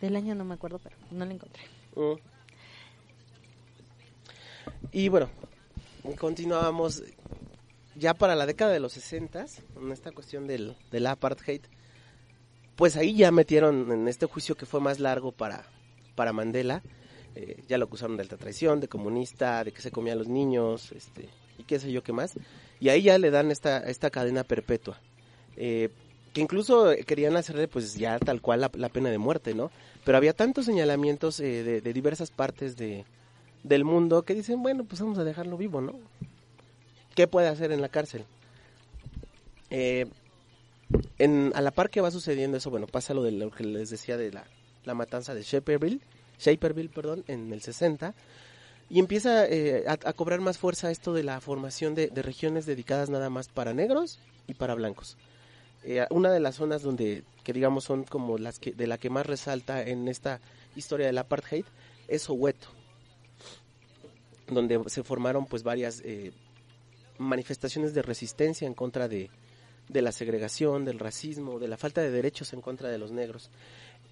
del 0.00 0.16
año 0.16 0.34
no 0.34 0.44
me 0.44 0.54
acuerdo, 0.54 0.78
pero 0.78 0.96
no 1.10 1.24
la 1.24 1.32
encontré. 1.34 1.62
Mm. 1.96 2.14
Y 4.92 5.08
bueno, 5.08 5.28
continuábamos 6.18 7.02
ya 7.94 8.14
para 8.14 8.34
la 8.34 8.46
década 8.46 8.72
de 8.72 8.80
los 8.80 8.92
60 8.92 9.46
en 9.80 9.92
esta 9.92 10.12
cuestión 10.12 10.46
del, 10.46 10.76
del 10.90 11.06
apartheid. 11.06 11.62
Pues 12.76 12.96
ahí 12.96 13.14
ya 13.16 13.30
metieron 13.30 13.90
en 13.90 14.06
este 14.08 14.26
juicio 14.26 14.54
que 14.54 14.66
fue 14.66 14.80
más 14.80 15.00
largo 15.00 15.32
para, 15.32 15.64
para 16.14 16.32
Mandela. 16.32 16.82
Eh, 17.36 17.62
ya 17.68 17.76
lo 17.76 17.84
acusaron 17.84 18.16
de 18.16 18.22
alta 18.22 18.38
traición, 18.38 18.80
de 18.80 18.88
comunista, 18.88 19.62
de 19.62 19.70
que 19.70 19.82
se 19.82 19.90
comía 19.90 20.14
a 20.14 20.16
los 20.16 20.26
niños, 20.26 20.90
este, 20.92 21.28
y 21.58 21.64
qué 21.64 21.78
sé 21.78 21.92
yo 21.92 22.02
qué 22.02 22.14
más. 22.14 22.32
Y 22.80 22.88
ahí 22.88 23.02
ya 23.02 23.18
le 23.18 23.30
dan 23.30 23.50
esta, 23.50 23.78
esta 23.80 24.08
cadena 24.08 24.42
perpetua. 24.42 24.98
Eh, 25.58 25.90
que 26.32 26.40
incluso 26.40 26.90
querían 27.06 27.36
hacerle 27.36 27.68
pues 27.68 27.94
ya 27.94 28.18
tal 28.18 28.40
cual 28.40 28.60
la, 28.60 28.88
pena 28.88 29.10
de 29.10 29.18
muerte, 29.18 29.54
¿no? 29.54 29.70
Pero 30.04 30.16
había 30.16 30.32
tantos 30.32 30.64
señalamientos 30.64 31.38
eh, 31.40 31.62
de, 31.62 31.92
diversas 31.92 32.30
partes 32.30 32.76
de, 32.76 33.04
del 33.62 33.84
mundo 33.84 34.22
que 34.22 34.34
dicen, 34.34 34.62
bueno, 34.62 34.84
pues 34.84 35.00
vamos 35.02 35.18
a 35.18 35.24
dejarlo 35.24 35.58
vivo, 35.58 35.82
¿no? 35.82 35.94
¿Qué 37.14 37.26
puede 37.26 37.48
hacer 37.48 37.70
en 37.70 37.82
la 37.82 37.90
cárcel? 37.90 38.24
En, 39.70 41.52
a 41.54 41.60
la 41.60 41.70
par 41.70 41.90
que 41.90 42.00
va 42.00 42.10
sucediendo 42.10 42.56
eso, 42.56 42.70
bueno, 42.70 42.86
pasa 42.86 43.12
lo 43.12 43.22
de 43.22 43.32
lo 43.32 43.50
que 43.50 43.64
les 43.64 43.90
decía 43.90 44.16
de 44.16 44.32
la, 44.32 44.44
la 44.84 44.94
matanza 44.94 45.34
de 45.34 45.42
Shaperville, 45.42 46.00
Shaperville, 46.38 46.90
perdón, 46.90 47.24
en 47.28 47.52
el 47.52 47.62
60, 47.62 48.14
y 48.88 49.00
empieza 49.00 49.46
eh, 49.46 49.84
a, 49.88 50.12
cobrar 50.12 50.40
más 50.40 50.58
fuerza 50.58 50.90
esto 50.90 51.12
de 51.12 51.24
la 51.24 51.40
formación 51.40 51.94
de, 51.94 52.08
regiones 52.14 52.66
dedicadas 52.66 53.10
nada 53.10 53.30
más 53.30 53.48
para 53.48 53.74
negros 53.74 54.20
y 54.46 54.54
para 54.54 54.74
blancos. 54.74 55.16
Eh, 55.82 56.06
una 56.10 56.30
de 56.30 56.40
las 56.40 56.56
zonas 56.56 56.82
donde, 56.82 57.24
que 57.42 57.52
digamos 57.52 57.84
son 57.84 58.04
como 58.04 58.38
las 58.38 58.58
que, 58.58 58.72
de 58.72 58.86
la 58.86 58.98
que 58.98 59.10
más 59.10 59.26
resalta 59.26 59.82
en 59.82 60.08
esta 60.08 60.40
historia 60.76 61.06
del 61.06 61.18
apartheid, 61.18 61.64
es 62.06 62.22
Soweto, 62.22 62.68
donde 64.48 64.80
se 64.86 65.02
formaron 65.02 65.46
pues 65.46 65.64
varias 65.64 66.00
eh, 66.04 66.32
manifestaciones 67.18 67.92
de 67.92 68.02
resistencia 68.02 68.66
en 68.66 68.74
contra 68.74 69.08
de, 69.08 69.30
de 69.88 70.02
la 70.02 70.12
segregación, 70.12 70.84
del 70.84 71.00
racismo, 71.00 71.58
de 71.58 71.66
la 71.66 71.76
falta 71.76 72.02
de 72.02 72.10
derechos 72.10 72.52
en 72.52 72.60
contra 72.60 72.88
de 72.88 72.98
los 72.98 73.10
negros. 73.10 73.50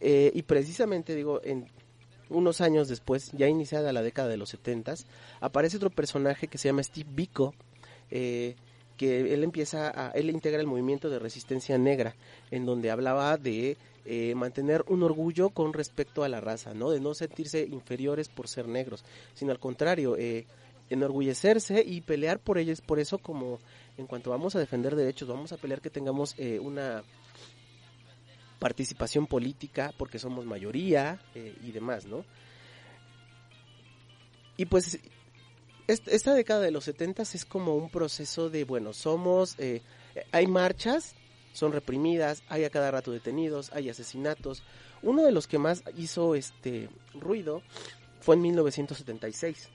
Y 0.00 0.42
precisamente, 0.42 1.14
digo, 1.14 1.40
en 1.42 1.66
unos 2.30 2.60
años 2.60 2.88
después, 2.88 3.30
ya 3.32 3.48
iniciada 3.48 3.92
la 3.92 4.02
década 4.02 4.28
de 4.28 4.36
los 4.36 4.50
setentas, 4.50 5.06
aparece 5.40 5.76
otro 5.76 5.90
personaje 5.90 6.48
que 6.48 6.58
se 6.58 6.68
llama 6.68 6.82
Steve 6.82 7.08
Biko, 7.12 7.54
eh, 8.10 8.56
que 8.96 9.32
él 9.34 9.42
empieza 9.42 9.90
a, 9.90 10.10
él 10.10 10.30
integra 10.30 10.60
el 10.60 10.66
movimiento 10.66 11.10
de 11.10 11.18
resistencia 11.18 11.78
negra, 11.78 12.14
en 12.50 12.64
donde 12.64 12.90
hablaba 12.90 13.36
de 13.36 13.76
eh, 14.04 14.34
mantener 14.34 14.84
un 14.88 15.02
orgullo 15.02 15.50
con 15.50 15.72
respecto 15.72 16.24
a 16.24 16.28
la 16.28 16.40
raza, 16.40 16.74
¿no? 16.74 16.90
De 16.90 17.00
no 17.00 17.14
sentirse 17.14 17.62
inferiores 17.62 18.28
por 18.28 18.48
ser 18.48 18.68
negros, 18.68 19.04
sino 19.34 19.50
al 19.50 19.58
contrario, 19.58 20.16
eh, 20.16 20.46
enorgullecerse 20.90 21.82
y 21.84 22.02
pelear 22.02 22.38
por 22.38 22.58
ellos, 22.58 22.80
por 22.80 22.98
eso 22.98 23.18
como 23.18 23.58
en 23.96 24.06
cuanto 24.06 24.30
vamos 24.30 24.54
a 24.56 24.58
defender 24.58 24.94
derechos, 24.94 25.28
vamos 25.28 25.52
a 25.52 25.56
pelear 25.56 25.80
que 25.80 25.90
tengamos 25.90 26.34
eh, 26.38 26.58
una 26.58 27.02
participación 28.64 29.26
política 29.26 29.92
porque 29.98 30.18
somos 30.18 30.46
mayoría 30.46 31.20
eh, 31.34 31.54
y 31.62 31.70
demás, 31.70 32.06
¿no? 32.06 32.24
Y 34.56 34.64
pues 34.64 34.98
est- 35.86 36.08
esta 36.08 36.32
década 36.32 36.62
de 36.62 36.70
los 36.70 36.84
70 36.84 37.24
es 37.24 37.44
como 37.44 37.76
un 37.76 37.90
proceso 37.90 38.48
de, 38.48 38.64
bueno, 38.64 38.94
somos, 38.94 39.54
eh, 39.58 39.82
hay 40.32 40.46
marchas, 40.46 41.14
son 41.52 41.72
reprimidas, 41.72 42.42
hay 42.48 42.64
a 42.64 42.70
cada 42.70 42.90
rato 42.90 43.10
detenidos, 43.12 43.70
hay 43.74 43.90
asesinatos. 43.90 44.62
Uno 45.02 45.24
de 45.24 45.32
los 45.32 45.46
que 45.46 45.58
más 45.58 45.84
hizo 45.98 46.34
este 46.34 46.88
ruido 47.12 47.60
fue 48.20 48.36
en 48.36 48.40
1976, 48.40 49.68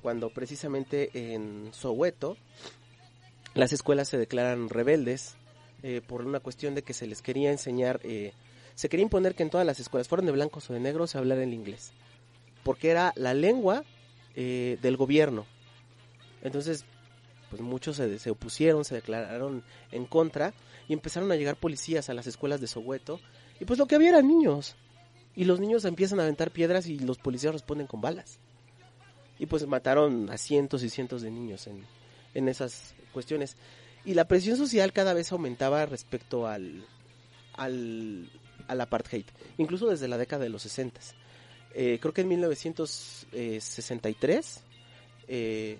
cuando 0.00 0.30
precisamente 0.30 1.10
en 1.34 1.74
Soweto 1.74 2.38
las 3.52 3.74
escuelas 3.74 4.08
se 4.08 4.16
declaran 4.16 4.70
rebeldes 4.70 5.36
eh, 5.82 6.00
por 6.06 6.24
una 6.24 6.40
cuestión 6.40 6.74
de 6.74 6.82
que 6.82 6.92
se 6.92 7.06
les 7.06 7.22
quería 7.22 7.50
enseñar, 7.50 8.00
eh, 8.04 8.32
se 8.74 8.88
quería 8.88 9.04
imponer 9.04 9.34
que 9.34 9.42
en 9.42 9.50
todas 9.50 9.66
las 9.66 9.80
escuelas, 9.80 10.08
fueran 10.08 10.26
de 10.26 10.32
blancos 10.32 10.68
o 10.70 10.72
de 10.72 10.80
negros, 10.80 11.10
se 11.10 11.18
hablara 11.18 11.42
el 11.42 11.54
inglés, 11.54 11.92
porque 12.62 12.90
era 12.90 13.12
la 13.16 13.34
lengua 13.34 13.84
eh, 14.36 14.78
del 14.82 14.96
gobierno. 14.96 15.46
Entonces, 16.42 16.84
pues 17.50 17.62
muchos 17.62 17.96
se, 17.96 18.18
se 18.18 18.30
opusieron, 18.30 18.84
se 18.84 18.94
declararon 18.94 19.64
en 19.90 20.06
contra 20.06 20.54
y 20.88 20.92
empezaron 20.92 21.30
a 21.32 21.36
llegar 21.36 21.56
policías 21.56 22.08
a 22.08 22.14
las 22.14 22.26
escuelas 22.26 22.60
de 22.60 22.66
Soweto 22.66 23.20
y 23.60 23.64
pues 23.64 23.78
lo 23.78 23.86
que 23.86 23.94
había 23.94 24.10
eran 24.10 24.26
niños. 24.26 24.76
Y 25.36 25.44
los 25.44 25.60
niños 25.60 25.84
empiezan 25.84 26.18
a 26.18 26.24
aventar 26.24 26.50
piedras 26.50 26.86
y 26.86 26.98
los 26.98 27.18
policías 27.18 27.52
responden 27.52 27.86
con 27.86 28.00
balas. 28.00 28.38
Y 29.38 29.46
pues 29.46 29.66
mataron 29.66 30.28
a 30.30 30.36
cientos 30.36 30.82
y 30.82 30.90
cientos 30.90 31.22
de 31.22 31.30
niños 31.30 31.66
en, 31.66 31.84
en 32.34 32.48
esas 32.48 32.94
cuestiones. 33.12 33.56
Y 34.04 34.14
la 34.14 34.26
presión 34.26 34.56
social 34.56 34.92
cada 34.92 35.14
vez 35.14 35.30
aumentaba 35.32 35.86
respecto 35.86 36.46
al, 36.46 36.84
al, 37.54 38.30
al 38.66 38.80
apartheid, 38.80 39.26
incluso 39.58 39.88
desde 39.88 40.08
la 40.08 40.18
década 40.18 40.42
de 40.44 40.50
los 40.50 40.62
60. 40.62 41.00
Eh, 41.74 41.98
creo 42.00 42.14
que 42.14 42.22
en 42.22 42.28
1963, 42.28 44.60
eh, 45.28 45.78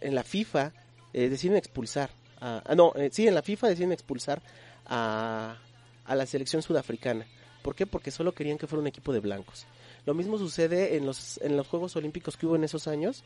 en 0.00 0.14
la 0.14 0.22
FIFA, 0.22 0.72
eh, 1.12 1.28
deciden 1.28 1.56
expulsar, 1.56 2.10
a, 2.40 2.62
ah, 2.64 2.74
no, 2.74 2.94
eh, 2.96 3.10
sí, 3.12 3.28
en 3.28 3.34
la 3.34 3.42
FIFA 3.42 3.68
deciden 3.68 3.92
expulsar 3.92 4.40
a, 4.86 5.58
a 6.04 6.14
la 6.14 6.26
selección 6.26 6.62
sudafricana. 6.62 7.26
¿Por 7.62 7.74
qué? 7.74 7.86
Porque 7.86 8.10
solo 8.10 8.32
querían 8.32 8.58
que 8.58 8.66
fuera 8.66 8.80
un 8.80 8.88
equipo 8.88 9.12
de 9.12 9.20
blancos. 9.20 9.66
Lo 10.04 10.14
mismo 10.14 10.36
sucede 10.36 10.96
en 10.96 11.06
los, 11.06 11.38
en 11.42 11.56
los 11.56 11.68
Juegos 11.68 11.94
Olímpicos 11.94 12.36
que 12.36 12.46
hubo 12.46 12.56
en 12.56 12.64
esos 12.64 12.88
años. 12.88 13.22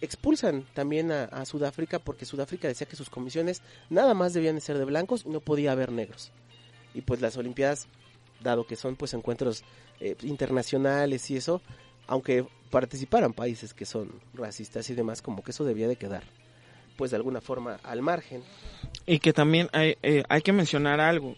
Expulsan 0.00 0.64
también 0.74 1.10
a, 1.10 1.44
Sudáfrica 1.44 1.98
porque 1.98 2.24
Sudáfrica 2.24 2.68
decía 2.68 2.86
que 2.86 2.96
sus 2.96 3.10
comisiones 3.10 3.62
nada 3.90 4.14
más 4.14 4.32
debían 4.32 4.54
de 4.54 4.60
ser 4.60 4.78
de 4.78 4.84
blancos 4.84 5.24
y 5.26 5.30
no 5.30 5.40
podía 5.40 5.72
haber 5.72 5.90
negros. 5.90 6.30
Y 6.94 7.02
pues 7.02 7.20
las 7.20 7.36
Olimpiadas, 7.36 7.86
dado 8.40 8.66
que 8.66 8.76
son 8.76 8.96
pues 8.96 9.14
encuentros 9.14 9.64
eh, 10.00 10.16
internacionales 10.22 11.30
y 11.30 11.36
eso, 11.36 11.60
aunque 12.06 12.46
participaran 12.70 13.32
países 13.32 13.74
que 13.74 13.84
son 13.86 14.20
racistas 14.34 14.88
y 14.90 14.94
demás, 14.94 15.22
como 15.22 15.42
que 15.42 15.50
eso 15.50 15.64
debía 15.64 15.88
de 15.88 15.96
quedar 15.96 16.22
pues 16.98 17.12
de 17.12 17.16
alguna 17.16 17.40
forma 17.40 17.78
al 17.84 18.02
margen. 18.02 18.42
Y 19.06 19.20
que 19.20 19.32
también 19.32 19.68
hay, 19.72 19.96
eh, 20.02 20.24
hay 20.28 20.42
que 20.42 20.52
mencionar 20.52 21.00
algo. 21.00 21.36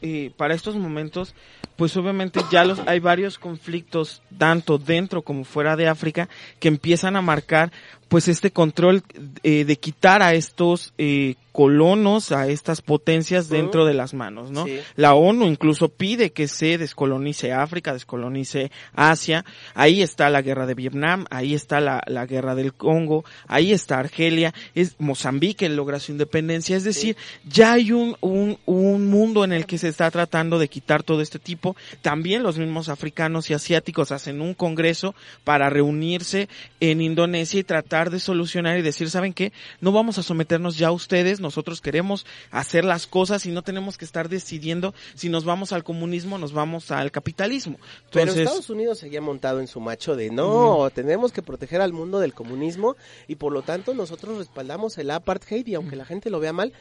Y 0.00 0.30
para 0.30 0.54
estos 0.54 0.76
momentos 0.76 1.34
pues 1.76 1.96
obviamente 1.96 2.40
ya 2.50 2.64
los 2.64 2.80
hay 2.86 3.00
varios 3.00 3.38
conflictos 3.38 4.22
tanto 4.38 4.78
dentro 4.78 5.22
como 5.22 5.44
fuera 5.44 5.76
de 5.76 5.88
África 5.88 6.28
que 6.60 6.68
empiezan 6.68 7.16
a 7.16 7.22
marcar 7.22 7.72
pues 8.08 8.28
este 8.28 8.50
control 8.50 9.02
eh, 9.42 9.64
de 9.64 9.76
quitar 9.76 10.22
a 10.22 10.34
estos 10.34 10.92
eh, 10.98 11.34
colonos, 11.54 12.32
a 12.32 12.48
estas 12.48 12.82
potencias 12.82 13.48
dentro 13.48 13.86
de 13.86 13.94
las 13.94 14.12
manos, 14.12 14.50
¿no? 14.50 14.64
Sí. 14.64 14.80
La 14.96 15.14
ONU 15.14 15.46
incluso 15.46 15.88
pide 15.88 16.32
que 16.32 16.48
se 16.48 16.78
descolonice 16.78 17.52
África, 17.52 17.92
descolonice 17.92 18.72
Asia. 18.92 19.44
Ahí 19.74 20.02
está 20.02 20.30
la 20.30 20.42
guerra 20.42 20.66
de 20.66 20.74
Vietnam, 20.74 21.26
ahí 21.30 21.54
está 21.54 21.80
la, 21.80 22.02
la 22.08 22.26
guerra 22.26 22.56
del 22.56 22.74
Congo, 22.74 23.24
ahí 23.46 23.72
está 23.72 24.00
Argelia, 24.00 24.52
es 24.74 24.96
Mozambique 24.98 25.68
logra 25.68 26.00
su 26.00 26.10
independencia. 26.10 26.76
Es 26.76 26.82
decir, 26.82 27.16
ya 27.48 27.74
hay 27.74 27.92
un, 27.92 28.16
un, 28.20 28.58
un 28.66 29.06
mundo 29.06 29.44
en 29.44 29.52
el 29.52 29.64
que 29.66 29.78
se 29.78 29.86
está 29.86 30.10
tratando 30.10 30.58
de 30.58 30.66
quitar 30.66 31.04
todo 31.04 31.20
este 31.20 31.38
tipo. 31.38 31.63
También 32.02 32.42
los 32.42 32.58
mismos 32.58 32.88
africanos 32.88 33.48
y 33.50 33.54
asiáticos 33.54 34.12
hacen 34.12 34.40
un 34.40 34.54
congreso 34.54 35.14
para 35.44 35.70
reunirse 35.70 36.48
en 36.80 37.00
Indonesia 37.00 37.60
y 37.60 37.64
tratar 37.64 38.10
de 38.10 38.20
solucionar 38.20 38.78
y 38.78 38.82
decir, 38.82 39.08
¿saben 39.10 39.32
qué? 39.32 39.52
No 39.80 39.92
vamos 39.92 40.18
a 40.18 40.22
someternos 40.22 40.76
ya 40.76 40.88
a 40.88 40.92
ustedes, 40.92 41.40
nosotros 41.40 41.80
queremos 41.80 42.26
hacer 42.50 42.84
las 42.84 43.06
cosas 43.06 43.46
y 43.46 43.50
no 43.50 43.62
tenemos 43.62 43.96
que 43.96 44.04
estar 44.04 44.28
decidiendo 44.28 44.92
si 45.14 45.28
nos 45.28 45.44
vamos 45.44 45.72
al 45.72 45.84
comunismo 45.84 46.36
o 46.36 46.38
nos 46.38 46.52
vamos 46.52 46.90
al 46.90 47.10
capitalismo. 47.10 47.78
Pero 48.12 48.32
Estados 48.42 48.70
Unidos 48.70 48.98
seguía 48.98 49.20
montado 49.20 49.60
en 49.60 49.66
su 49.68 49.80
macho 49.80 50.16
de 50.16 50.30
no, 50.30 50.90
tenemos 50.94 51.32
que 51.32 51.42
proteger 51.42 51.80
al 51.80 51.92
mundo 51.92 52.18
del 52.20 52.34
comunismo 52.34 52.96
y 53.28 53.36
por 53.36 53.52
lo 53.52 53.62
tanto 53.62 53.94
nosotros 53.94 54.38
respaldamos 54.38 54.98
el 54.98 55.10
apartheid 55.10 55.66
y 55.66 55.74
aunque 55.74 55.96
la 55.96 56.04
gente 56.04 56.30
lo 56.30 56.40
vea 56.40 56.52
mal, 56.52 56.72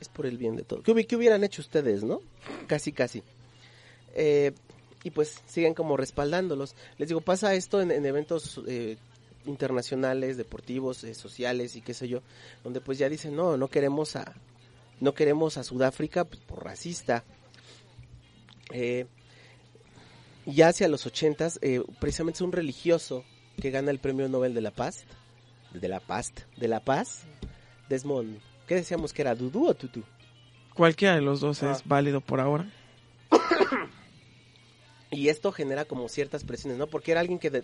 es 0.00 0.08
por 0.08 0.26
el 0.26 0.38
bien 0.38 0.56
de 0.56 0.62
todos. 0.62 0.82
¿Qué, 0.84 0.92
hubi- 0.92 1.06
qué 1.06 1.16
hubieran 1.16 1.44
hecho 1.44 1.60
ustedes, 1.60 2.02
no? 2.04 2.20
Casi, 2.66 2.92
casi. 2.92 3.22
Eh, 4.14 4.52
y 5.02 5.10
pues 5.10 5.40
siguen 5.46 5.74
como 5.74 5.96
respaldándolos. 5.96 6.74
Les 6.98 7.08
digo, 7.08 7.20
pasa 7.20 7.54
esto 7.54 7.80
en, 7.80 7.90
en 7.90 8.04
eventos 8.04 8.60
eh, 8.66 8.96
internacionales, 9.46 10.36
deportivos, 10.36 11.04
eh, 11.04 11.14
sociales 11.14 11.74
y 11.76 11.80
qué 11.80 11.94
sé 11.94 12.08
yo, 12.08 12.20
donde 12.62 12.80
pues 12.80 12.98
ya 12.98 13.08
dicen, 13.08 13.34
no, 13.34 13.56
no 13.56 13.68
queremos 13.68 14.16
a, 14.16 14.34
no 15.00 15.14
queremos 15.14 15.56
a 15.56 15.64
Sudáfrica 15.64 16.24
pues, 16.24 16.40
por 16.40 16.64
racista. 16.64 17.24
Ya 20.46 20.68
hacia 20.68 20.88
los 20.88 21.06
ochentas, 21.06 21.58
eh, 21.62 21.82
precisamente 22.00 22.38
es 22.38 22.42
un 22.42 22.52
religioso 22.52 23.24
que 23.60 23.70
gana 23.70 23.90
el 23.90 23.98
premio 23.98 24.28
Nobel 24.28 24.54
de 24.54 24.60
la 24.60 24.70
Paz, 24.70 25.04
de 25.72 25.88
la 25.88 26.00
Paz, 26.00 26.32
de 26.56 26.66
la 26.66 26.80
Paz, 26.80 27.24
Desmond, 27.88 28.40
¿qué 28.66 28.74
decíamos 28.74 29.12
que 29.12 29.22
era, 29.22 29.34
Dudu 29.34 29.68
o 29.68 29.74
Tutu? 29.74 30.02
cualquiera 30.74 31.14
de 31.16 31.20
los 31.20 31.40
dos 31.40 31.62
Ah. 31.62 31.72
es 31.72 31.86
válido 31.86 32.20
por 32.20 32.40
ahora. 32.40 32.70
Y 35.10 35.28
esto 35.28 35.50
genera 35.52 35.84
como 35.84 36.08
ciertas 36.08 36.44
presiones, 36.44 36.78
¿no? 36.78 36.86
Porque 36.86 37.10
era 37.10 37.20
alguien 37.20 37.38
que 37.40 37.50
de- 37.50 37.62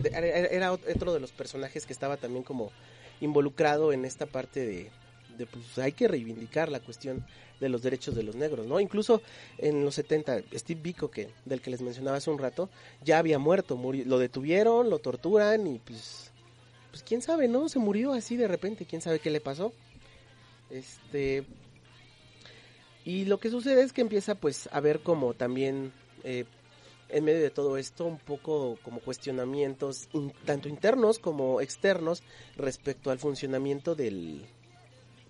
era 0.51 0.73
otro 0.73 1.13
de 1.15 1.21
los 1.21 1.31
personajes 1.33 1.87
que 1.87 1.93
estaba 1.93 2.17
también 2.17 2.43
como 2.43 2.73
involucrado 3.21 3.93
en 3.93 4.05
esta 4.05 4.27
parte 4.27 4.67
de, 4.67 4.91
de, 5.39 5.47
pues 5.47 5.79
hay 5.79 5.93
que 5.93 6.09
reivindicar 6.09 6.69
la 6.71 6.81
cuestión 6.81 7.25
de 7.61 7.69
los 7.69 7.83
derechos 7.83 8.15
de 8.17 8.23
los 8.25 8.35
negros, 8.35 8.67
¿no? 8.67 8.81
Incluso 8.81 9.23
en 9.59 9.85
los 9.85 9.95
70, 9.95 10.43
Steve 10.55 10.81
Biko, 10.83 11.11
que, 11.11 11.29
del 11.45 11.61
que 11.63 11.71
les 11.71 11.81
mencionaba 11.83 12.17
hace 12.19 12.31
un 12.31 12.39
rato, 12.39 12.69
ya 13.05 13.19
había 13.19 13.39
muerto, 13.39 13.77
murió- 13.77 14.05
lo 14.07 14.19
detuvieron, 14.19 14.91
lo 14.91 14.99
torturan 14.99 15.67
y 15.69 15.79
pues, 15.79 16.33
pues 16.91 17.03
quién 17.05 17.23
sabe, 17.23 17.47
¿no? 17.49 17.69
Se 17.69 17.79
murió 17.79 18.13
así 18.13 18.37
de 18.37 18.49
repente, 18.49 18.85
quién 18.87 19.01
sabe 19.01 19.21
qué 19.21 19.31
le 19.31 19.41
pasó. 19.41 19.73
Este... 20.69 21.45
Y 23.05 23.25
lo 23.27 23.39
que 23.39 23.51
sucede 23.51 23.83
es 23.85 23.93
que 23.93 24.01
empieza 24.01 24.35
pues 24.35 24.69
a 24.73 24.81
ver 24.81 24.99
como 25.01 25.33
también 25.33 25.93
eh, 26.25 26.45
en 27.09 27.25
medio 27.25 27.41
de 27.41 27.51
todo 27.51 27.77
esto 27.77 28.05
un 28.05 28.19
poco 28.19 28.79
como 28.83 29.01
cuestionamientos 29.01 30.09
in- 30.13 30.33
tanto 30.45 30.69
internos 30.69 31.19
como 31.19 31.61
externos 31.61 32.23
respecto 32.57 33.11
al 33.11 33.19
funcionamiento 33.19 33.95
del 33.95 34.45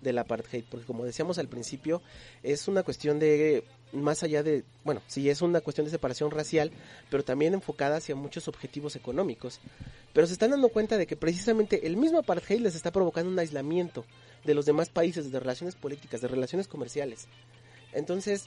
del 0.01 0.19
apartheid. 0.19 0.63
Porque 0.69 0.85
como 0.85 1.05
decíamos 1.05 1.39
al 1.39 1.47
principio 1.47 2.01
es 2.43 2.67
una 2.67 2.83
cuestión 2.83 3.17
de 3.19 3.63
más 3.93 4.21
allá 4.21 4.43
de 4.43 4.63
bueno 4.83 5.01
sí 5.07 5.27
es 5.29 5.41
una 5.41 5.59
cuestión 5.61 5.85
de 5.85 5.91
separación 5.91 6.29
racial 6.29 6.71
pero 7.09 7.23
también 7.23 7.53
enfocada 7.55 7.97
hacia 7.97 8.15
muchos 8.15 8.47
objetivos 8.47 8.95
económicos. 8.95 9.59
Pero 10.13 10.27
se 10.27 10.33
están 10.33 10.51
dando 10.51 10.69
cuenta 10.69 10.97
de 10.97 11.07
que 11.07 11.15
precisamente 11.15 11.85
el 11.87 11.97
mismo 11.97 12.19
apartheid 12.19 12.59
les 12.61 12.75
está 12.75 12.91
provocando 12.91 13.31
un 13.31 13.39
aislamiento 13.39 14.05
de 14.45 14.53
los 14.53 14.65
demás 14.65 14.89
países 14.89 15.31
de 15.31 15.39
relaciones 15.39 15.75
políticas 15.75 16.21
de 16.21 16.27
relaciones 16.27 16.67
comerciales. 16.67 17.27
Entonces 17.93 18.45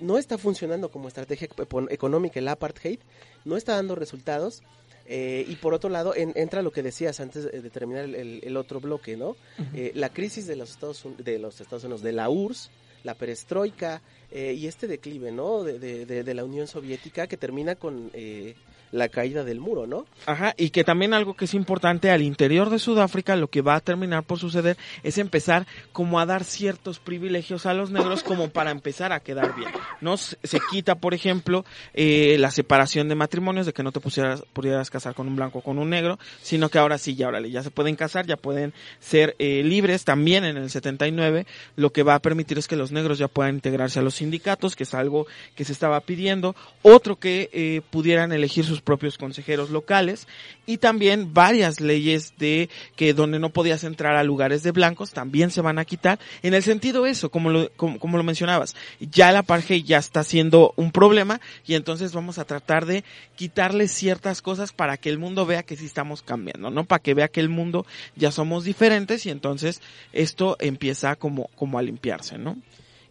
no 0.00 0.18
está 0.18 0.38
funcionando 0.38 0.90
como 0.90 1.08
estrategia 1.08 1.46
eco- 1.48 1.86
económica 1.90 2.38
el 2.40 2.48
apartheid, 2.48 2.98
no 3.44 3.56
está 3.56 3.74
dando 3.74 3.94
resultados. 3.94 4.62
eh, 5.06 5.44
y 5.46 5.56
por 5.56 5.74
otro 5.74 5.90
lado, 5.90 6.14
en- 6.16 6.32
entra 6.34 6.62
lo 6.62 6.72
que 6.72 6.82
decías 6.82 7.20
antes 7.20 7.44
de 7.44 7.68
terminar 7.70 8.04
el, 8.06 8.56
otro 8.56 8.80
bloque, 8.80 9.18
¿no? 9.18 9.36
Eh, 9.74 9.92
la 9.94 10.08
crisis 10.08 10.46
de 10.46 10.56
los 10.56 10.70
Estados 10.70 11.04
Unidos, 11.04 11.24
de 11.26 11.38
los 11.38 11.60
Estados 11.60 11.84
Unidos, 11.84 12.00
de 12.00 12.12
la 12.12 12.30
URSS, 12.30 12.70
la 13.02 13.14
perestroika 13.14 14.00
eh, 14.30 14.54
y 14.54 14.66
este 14.66 14.86
declive, 14.86 15.30
¿no? 15.30 15.62
De, 15.62 15.78
de- 15.78 16.06
de- 16.06 16.24
de 16.24 16.34
la 16.34 16.42
Unión 16.42 16.66
Soviética 16.66 17.26
que 17.26 17.36
termina 17.36 17.74
con 17.74 18.10
eh, 18.14 18.54
la 18.94 19.08
caída 19.08 19.42
del 19.42 19.58
muro, 19.58 19.88
¿no? 19.88 20.06
Ajá, 20.24 20.54
y 20.56 20.70
que 20.70 20.84
también 20.84 21.14
algo 21.14 21.34
que 21.34 21.46
es 21.46 21.54
importante 21.54 22.12
al 22.12 22.22
interior 22.22 22.70
de 22.70 22.78
Sudáfrica, 22.78 23.34
lo 23.34 23.48
que 23.48 23.60
va 23.60 23.74
a 23.74 23.80
terminar 23.80 24.22
por 24.22 24.38
suceder 24.38 24.76
es 25.02 25.18
empezar 25.18 25.66
como 25.92 26.20
a 26.20 26.26
dar 26.26 26.44
ciertos 26.44 27.00
privilegios 27.00 27.66
a 27.66 27.74
los 27.74 27.90
negros 27.90 28.22
como 28.22 28.50
para 28.50 28.70
empezar 28.70 29.12
a 29.12 29.18
quedar 29.18 29.56
bien. 29.56 29.68
No 30.00 30.16
se, 30.16 30.36
quita, 30.70 30.94
por 30.94 31.12
ejemplo, 31.12 31.64
eh, 31.92 32.36
la 32.38 32.52
separación 32.52 33.08
de 33.08 33.16
matrimonios, 33.16 33.66
de 33.66 33.72
que 33.72 33.82
no 33.82 33.90
te 33.90 33.98
pusieras, 33.98 34.44
pudieras 34.52 34.90
casar 34.90 35.14
con 35.14 35.26
un 35.26 35.34
blanco 35.34 35.58
o 35.58 35.62
con 35.62 35.78
un 35.78 35.90
negro, 35.90 36.20
sino 36.42 36.68
que 36.68 36.78
ahora 36.78 36.96
sí, 36.96 37.16
ya, 37.16 37.26
órale, 37.26 37.50
ya 37.50 37.64
se 37.64 37.72
pueden 37.72 37.96
casar, 37.96 38.26
ya 38.26 38.36
pueden 38.36 38.72
ser 39.00 39.34
eh, 39.40 39.64
libres. 39.64 40.04
También 40.04 40.44
en 40.44 40.56
el 40.56 40.70
79, 40.70 41.46
lo 41.74 41.90
que 41.90 42.04
va 42.04 42.14
a 42.14 42.22
permitir 42.22 42.58
es 42.58 42.68
que 42.68 42.76
los 42.76 42.92
negros 42.92 43.18
ya 43.18 43.26
puedan 43.26 43.56
integrarse 43.56 43.98
a 43.98 44.02
los 44.02 44.14
sindicatos, 44.14 44.76
que 44.76 44.84
es 44.84 44.94
algo 44.94 45.26
que 45.56 45.64
se 45.64 45.72
estaba 45.72 45.98
pidiendo. 46.00 46.54
Otro 46.82 47.16
que 47.16 47.50
eh, 47.52 47.80
pudieran 47.90 48.30
elegir 48.30 48.64
sus 48.64 48.83
propios 48.84 49.18
consejeros 49.18 49.70
locales 49.70 50.28
y 50.66 50.78
también 50.78 51.34
varias 51.34 51.80
leyes 51.80 52.34
de 52.38 52.68
que 52.96 53.14
donde 53.14 53.38
no 53.38 53.50
podías 53.50 53.84
entrar 53.84 54.16
a 54.16 54.22
lugares 54.22 54.62
de 54.62 54.70
blancos 54.70 55.12
también 55.12 55.50
se 55.50 55.60
van 55.60 55.78
a 55.78 55.84
quitar. 55.84 56.18
En 56.42 56.54
el 56.54 56.62
sentido 56.62 57.06
eso 57.06 57.30
como 57.30 57.50
lo 57.50 57.70
como, 57.76 57.98
como 57.98 58.16
lo 58.16 58.22
mencionabas 58.22 58.76
ya 59.00 59.30
el 59.30 59.36
apartheid 59.36 59.84
ya 59.84 59.98
está 59.98 60.22
siendo 60.22 60.72
un 60.76 60.92
problema 60.92 61.40
y 61.66 61.74
entonces 61.74 62.12
vamos 62.12 62.38
a 62.38 62.44
tratar 62.44 62.86
de 62.86 63.04
quitarle 63.36 63.88
ciertas 63.88 64.42
cosas 64.42 64.72
para 64.72 64.96
que 64.96 65.08
el 65.08 65.18
mundo 65.18 65.46
vea 65.46 65.62
que 65.62 65.76
sí 65.76 65.86
estamos 65.86 66.22
cambiando 66.22 66.70
no 66.70 66.84
para 66.84 67.02
que 67.02 67.14
vea 67.14 67.28
que 67.28 67.40
el 67.40 67.48
mundo 67.48 67.86
ya 68.14 68.30
somos 68.30 68.64
diferentes 68.64 69.26
y 69.26 69.30
entonces 69.30 69.80
esto 70.12 70.56
empieza 70.60 71.16
como 71.16 71.48
como 71.56 71.78
a 71.78 71.82
limpiarse 71.82 72.38
no 72.38 72.56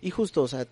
Y 0.02 0.10
justo, 0.12 0.44
o 0.44 0.48
sea, 0.48 0.68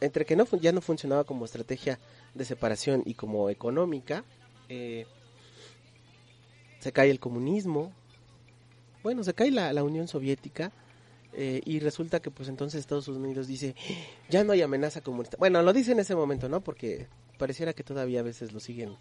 entre 0.00 0.24
que 0.24 0.36
no 0.36 0.46
ya 0.60 0.72
no 0.72 0.80
funcionaba 0.80 1.24
como 1.24 1.44
estrategia 1.44 1.98
de 2.34 2.44
separación 2.44 3.02
y 3.04 3.14
como 3.14 3.50
económica, 3.50 4.24
eh, 4.68 5.06
se 6.78 6.92
cae 6.92 7.10
el 7.10 7.20
comunismo, 7.20 7.92
bueno, 9.02 9.24
se 9.24 9.34
cae 9.34 9.50
la, 9.50 9.72
la 9.72 9.82
Unión 9.82 10.08
Soviética 10.08 10.72
eh, 11.32 11.60
y 11.64 11.78
resulta 11.78 12.20
que 12.20 12.30
pues 12.30 12.48
entonces 12.48 12.80
Estados 12.80 13.08
Unidos 13.08 13.46
dice, 13.46 13.74
ya 14.28 14.44
no 14.44 14.52
hay 14.52 14.62
amenaza 14.62 15.00
comunista. 15.00 15.36
Bueno, 15.38 15.62
lo 15.62 15.72
dice 15.72 15.92
en 15.92 16.00
ese 16.00 16.14
momento, 16.14 16.48
¿no? 16.48 16.60
Porque 16.60 17.06
pareciera 17.38 17.72
que 17.72 17.84
todavía 17.84 18.20
a 18.20 18.24
veces 18.24 18.52
lo 18.52 18.60
siguen 18.60 18.96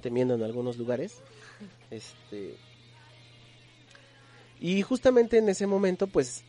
temiendo 0.00 0.34
en 0.34 0.42
algunos 0.42 0.76
lugares. 0.76 1.22
Este... 1.90 2.56
Y 4.60 4.82
justamente 4.82 5.38
en 5.38 5.48
ese 5.48 5.66
momento, 5.66 6.06
pues 6.06 6.44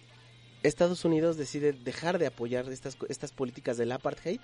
Estados 0.64 1.04
Unidos 1.06 1.38
decide 1.38 1.74
dejar 1.74 2.20
de 2.20 2.28
apoyar 2.28 2.70
estas, 2.70 2.98
estas 3.10 3.32
políticas 3.32 3.78
del 3.78 3.92
apartheid 3.92 4.40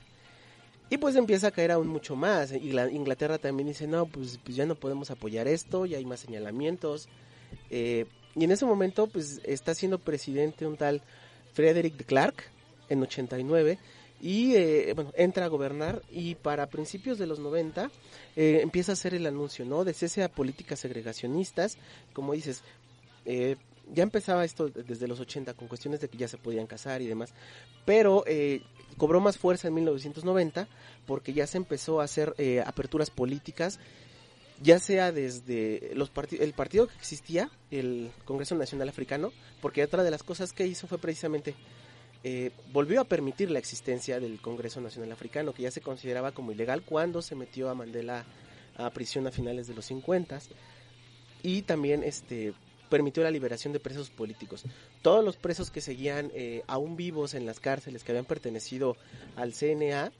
y 0.92 0.98
pues 0.98 1.16
empieza 1.16 1.48
a 1.48 1.52
caer 1.52 1.72
aún 1.72 1.88
mucho 1.88 2.16
más. 2.16 2.52
Ingla- 2.52 2.92
Inglaterra 2.94 3.40
también 3.40 3.68
dice, 3.70 3.88
no, 3.88 4.06
pues, 4.06 4.38
pues 4.44 4.56
ya 4.56 4.66
no 4.68 4.76
podemos 4.76 5.10
apoyar 5.10 5.48
esto, 5.48 5.88
ya 5.88 5.98
hay 5.98 6.06
más 6.06 6.20
señalamientos. 6.20 7.08
Eh, 7.72 8.06
y 8.36 8.44
en 8.44 8.52
ese 8.52 8.66
momento 8.66 9.08
pues 9.08 9.42
está 9.44 9.74
siendo 9.74 9.98
presidente 10.00 10.68
un 10.68 10.78
tal 10.78 11.02
Frederick 11.54 11.96
de 11.98 12.04
Clark 12.06 12.36
en 12.90 13.02
89 13.02 13.78
y 14.22 14.54
eh, 14.56 14.94
bueno, 14.96 15.12
entra 15.16 15.46
a 15.46 15.50
gobernar 15.50 16.02
y 16.12 16.36
para 16.36 16.68
principios 16.68 17.18
de 17.18 17.26
los 17.28 17.40
90 17.40 17.90
eh, 18.36 18.60
empieza 18.62 18.92
a 18.92 18.94
hacer 18.94 19.14
el 19.16 19.26
anuncio, 19.28 19.66
¿no? 19.66 19.84
De 19.84 19.94
cese 19.94 20.24
a 20.24 20.30
políticas 20.30 20.80
segregacionistas, 20.80 21.78
como 22.14 22.34
dices, 22.34 22.64
eh, 23.26 23.58
ya 23.94 24.04
empezaba 24.04 24.46
esto 24.46 24.70
desde 24.70 25.08
los 25.08 25.20
80 25.20 25.54
con 25.54 25.68
cuestiones 25.68 26.00
de 26.02 26.10
que 26.10 26.18
ya 26.18 26.28
se 26.28 26.38
podían 26.38 26.68
casar 26.68 27.02
y 27.02 27.08
demás, 27.08 27.34
pero 27.86 28.24
eh, 28.28 28.62
cobró 28.98 29.20
más 29.20 29.38
fuerza 29.38 29.68
en 29.68 29.74
1990 29.76 30.68
porque 31.06 31.34
ya 31.34 31.48
se 31.48 31.58
empezó 31.58 32.02
a 32.02 32.06
hacer 32.06 32.34
eh, 32.38 32.64
aperturas 32.66 33.10
políticas, 33.10 33.80
ya 34.62 34.80
sea 34.80 35.12
desde 35.12 35.92
los 35.96 36.10
parti- 36.14 36.38
el 36.40 36.54
partido 36.54 36.88
que 36.88 36.96
existía, 36.96 37.50
el 37.72 38.12
Congreso 38.26 38.56
Nacional 38.56 38.90
Africano, 38.90 39.32
porque 39.62 39.84
otra 39.84 40.04
de 40.04 40.12
las 40.12 40.24
cosas 40.24 40.54
que 40.54 40.68
hizo 40.68 40.88
fue 40.88 40.98
precisamente 41.00 41.56
eh, 42.24 42.52
volvió 42.72 43.02
a 43.02 43.06
permitir 43.06 43.50
la 43.50 43.58
existencia 43.60 44.20
del 44.20 44.40
Congreso 44.40 44.80
Nacional 44.80 45.12
Africano, 45.12 45.54
que 45.54 45.64
ya 45.64 45.72
se 45.72 45.82
consideraba 45.82 46.32
como 46.34 46.52
ilegal 46.52 46.84
cuando 46.84 47.22
se 47.24 47.34
metió 47.36 47.70
a 47.70 47.74
Mandela 47.76 48.26
a 48.78 48.90
prisión 48.92 49.26
a 49.28 49.32
finales 49.32 49.68
de 49.68 49.74
los 49.74 49.86
50 49.86 50.40
y 51.44 51.64
también 51.64 52.04
este 52.04 52.54
permitió 52.92 53.24
la 53.24 53.32
liberación 53.32 53.74
de 53.74 53.80
presos 53.80 54.12
políticos. 54.12 54.64
Todos 55.02 55.26
los 55.26 55.38
presos 55.38 55.72
que 55.72 55.82
seguían 55.82 56.30
eh, 56.36 56.62
aún 56.68 56.98
vivos 56.98 57.34
en 57.34 57.46
las 57.48 57.60
cárceles 57.60 58.04
que 58.04 58.12
habían 58.12 58.26
pertenecido 58.26 58.98
al 59.38 59.54
CNA, 59.54 60.12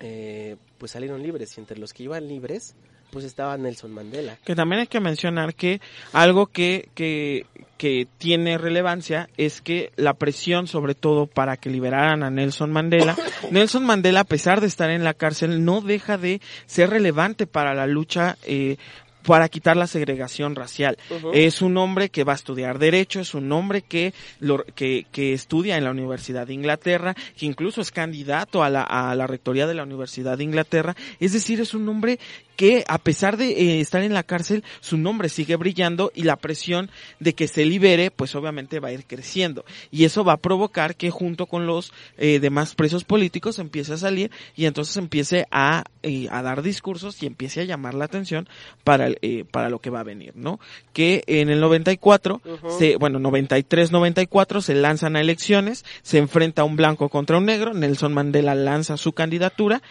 eh, 0.00 0.56
pues 0.76 0.92
salieron 0.92 1.22
libres 1.22 1.56
y 1.56 1.60
entre 1.60 1.78
los 1.78 1.94
que 1.94 2.02
iban 2.02 2.26
libres, 2.26 2.74
pues 3.14 3.24
estaba 3.24 3.56
Nelson 3.56 3.92
Mandela. 3.92 4.36
Que 4.44 4.56
también 4.56 4.80
hay 4.80 4.86
que 4.88 4.98
mencionar 4.98 5.54
que 5.54 5.80
algo 6.12 6.46
que, 6.46 6.88
que, 6.96 7.46
que 7.78 8.08
tiene 8.18 8.58
relevancia 8.58 9.28
es 9.36 9.60
que 9.60 9.92
la 9.94 10.14
presión, 10.14 10.66
sobre 10.66 10.96
todo 10.96 11.26
para 11.26 11.56
que 11.56 11.70
liberaran 11.70 12.24
a 12.24 12.30
Nelson 12.30 12.72
Mandela, 12.72 13.16
Nelson 13.52 13.84
Mandela, 13.86 14.20
a 14.20 14.24
pesar 14.24 14.60
de 14.60 14.66
estar 14.66 14.90
en 14.90 15.04
la 15.04 15.14
cárcel, 15.14 15.64
no 15.64 15.80
deja 15.80 16.18
de 16.18 16.40
ser 16.66 16.90
relevante 16.90 17.46
para 17.46 17.72
la 17.72 17.86
lucha 17.86 18.36
eh, 18.42 18.78
para 19.26 19.48
quitar 19.48 19.76
la 19.76 19.86
segregación 19.86 20.54
racial. 20.54 20.96
Es 21.32 21.62
un 21.62 21.76
hombre 21.76 22.10
que 22.10 22.24
va 22.24 22.32
a 22.32 22.36
estudiar 22.36 22.78
derecho, 22.78 23.20
es 23.20 23.34
un 23.34 23.50
hombre 23.52 23.82
que, 23.82 24.12
lo, 24.40 24.64
que, 24.64 25.06
que 25.10 25.32
estudia 25.32 25.76
en 25.76 25.84
la 25.84 25.90
Universidad 25.90 26.46
de 26.46 26.54
Inglaterra, 26.54 27.14
que 27.36 27.46
incluso 27.46 27.80
es 27.80 27.90
candidato 27.90 28.62
a 28.62 28.70
la, 28.70 28.82
a 28.82 29.14
la 29.14 29.26
rectoría 29.26 29.66
de 29.66 29.74
la 29.74 29.82
Universidad 29.82 30.38
de 30.38 30.44
Inglaterra. 30.44 30.94
Es 31.20 31.32
decir, 31.32 31.60
es 31.60 31.74
un 31.74 31.88
hombre 31.88 32.18
que 32.56 32.84
a 32.88 32.98
pesar 32.98 33.36
de 33.36 33.50
eh, 33.50 33.80
estar 33.80 34.02
en 34.02 34.14
la 34.14 34.22
cárcel, 34.22 34.64
su 34.80 34.96
nombre 34.96 35.28
sigue 35.28 35.56
brillando 35.56 36.12
y 36.14 36.22
la 36.22 36.36
presión 36.36 36.90
de 37.20 37.34
que 37.34 37.48
se 37.48 37.64
libere, 37.64 38.10
pues 38.10 38.34
obviamente 38.34 38.80
va 38.80 38.88
a 38.88 38.92
ir 38.92 39.04
creciendo. 39.06 39.64
Y 39.90 40.04
eso 40.04 40.24
va 40.24 40.34
a 40.34 40.38
provocar 40.38 40.96
que 40.96 41.10
junto 41.10 41.46
con 41.46 41.66
los 41.66 41.92
eh, 42.18 42.38
demás 42.40 42.74
presos 42.74 43.04
políticos 43.04 43.58
empiece 43.58 43.94
a 43.94 43.96
salir 43.96 44.30
y 44.56 44.66
entonces 44.66 44.96
empiece 44.96 45.46
a, 45.50 45.84
eh, 46.02 46.28
a 46.30 46.42
dar 46.42 46.62
discursos 46.62 47.22
y 47.22 47.26
empiece 47.26 47.60
a 47.60 47.64
llamar 47.64 47.94
la 47.94 48.04
atención 48.04 48.48
para, 48.84 49.08
eh, 49.22 49.44
para 49.50 49.68
lo 49.68 49.78
que 49.80 49.90
va 49.90 50.00
a 50.00 50.04
venir, 50.04 50.32
¿no? 50.34 50.60
Que 50.92 51.22
en 51.26 51.48
el 51.48 51.60
94, 51.60 52.40
Ujú. 52.44 52.70
se, 52.78 52.96
bueno, 52.96 53.18
93-94 53.18 54.60
se 54.60 54.74
lanzan 54.74 55.16
a 55.16 55.20
elecciones, 55.20 55.84
se 56.02 56.18
enfrenta 56.18 56.64
un 56.64 56.76
blanco 56.76 57.08
contra 57.08 57.38
un 57.38 57.46
negro, 57.46 57.74
Nelson 57.74 58.12
Mandela 58.12 58.54
lanza 58.54 58.96
su 58.96 59.12
candidatura 59.12 59.82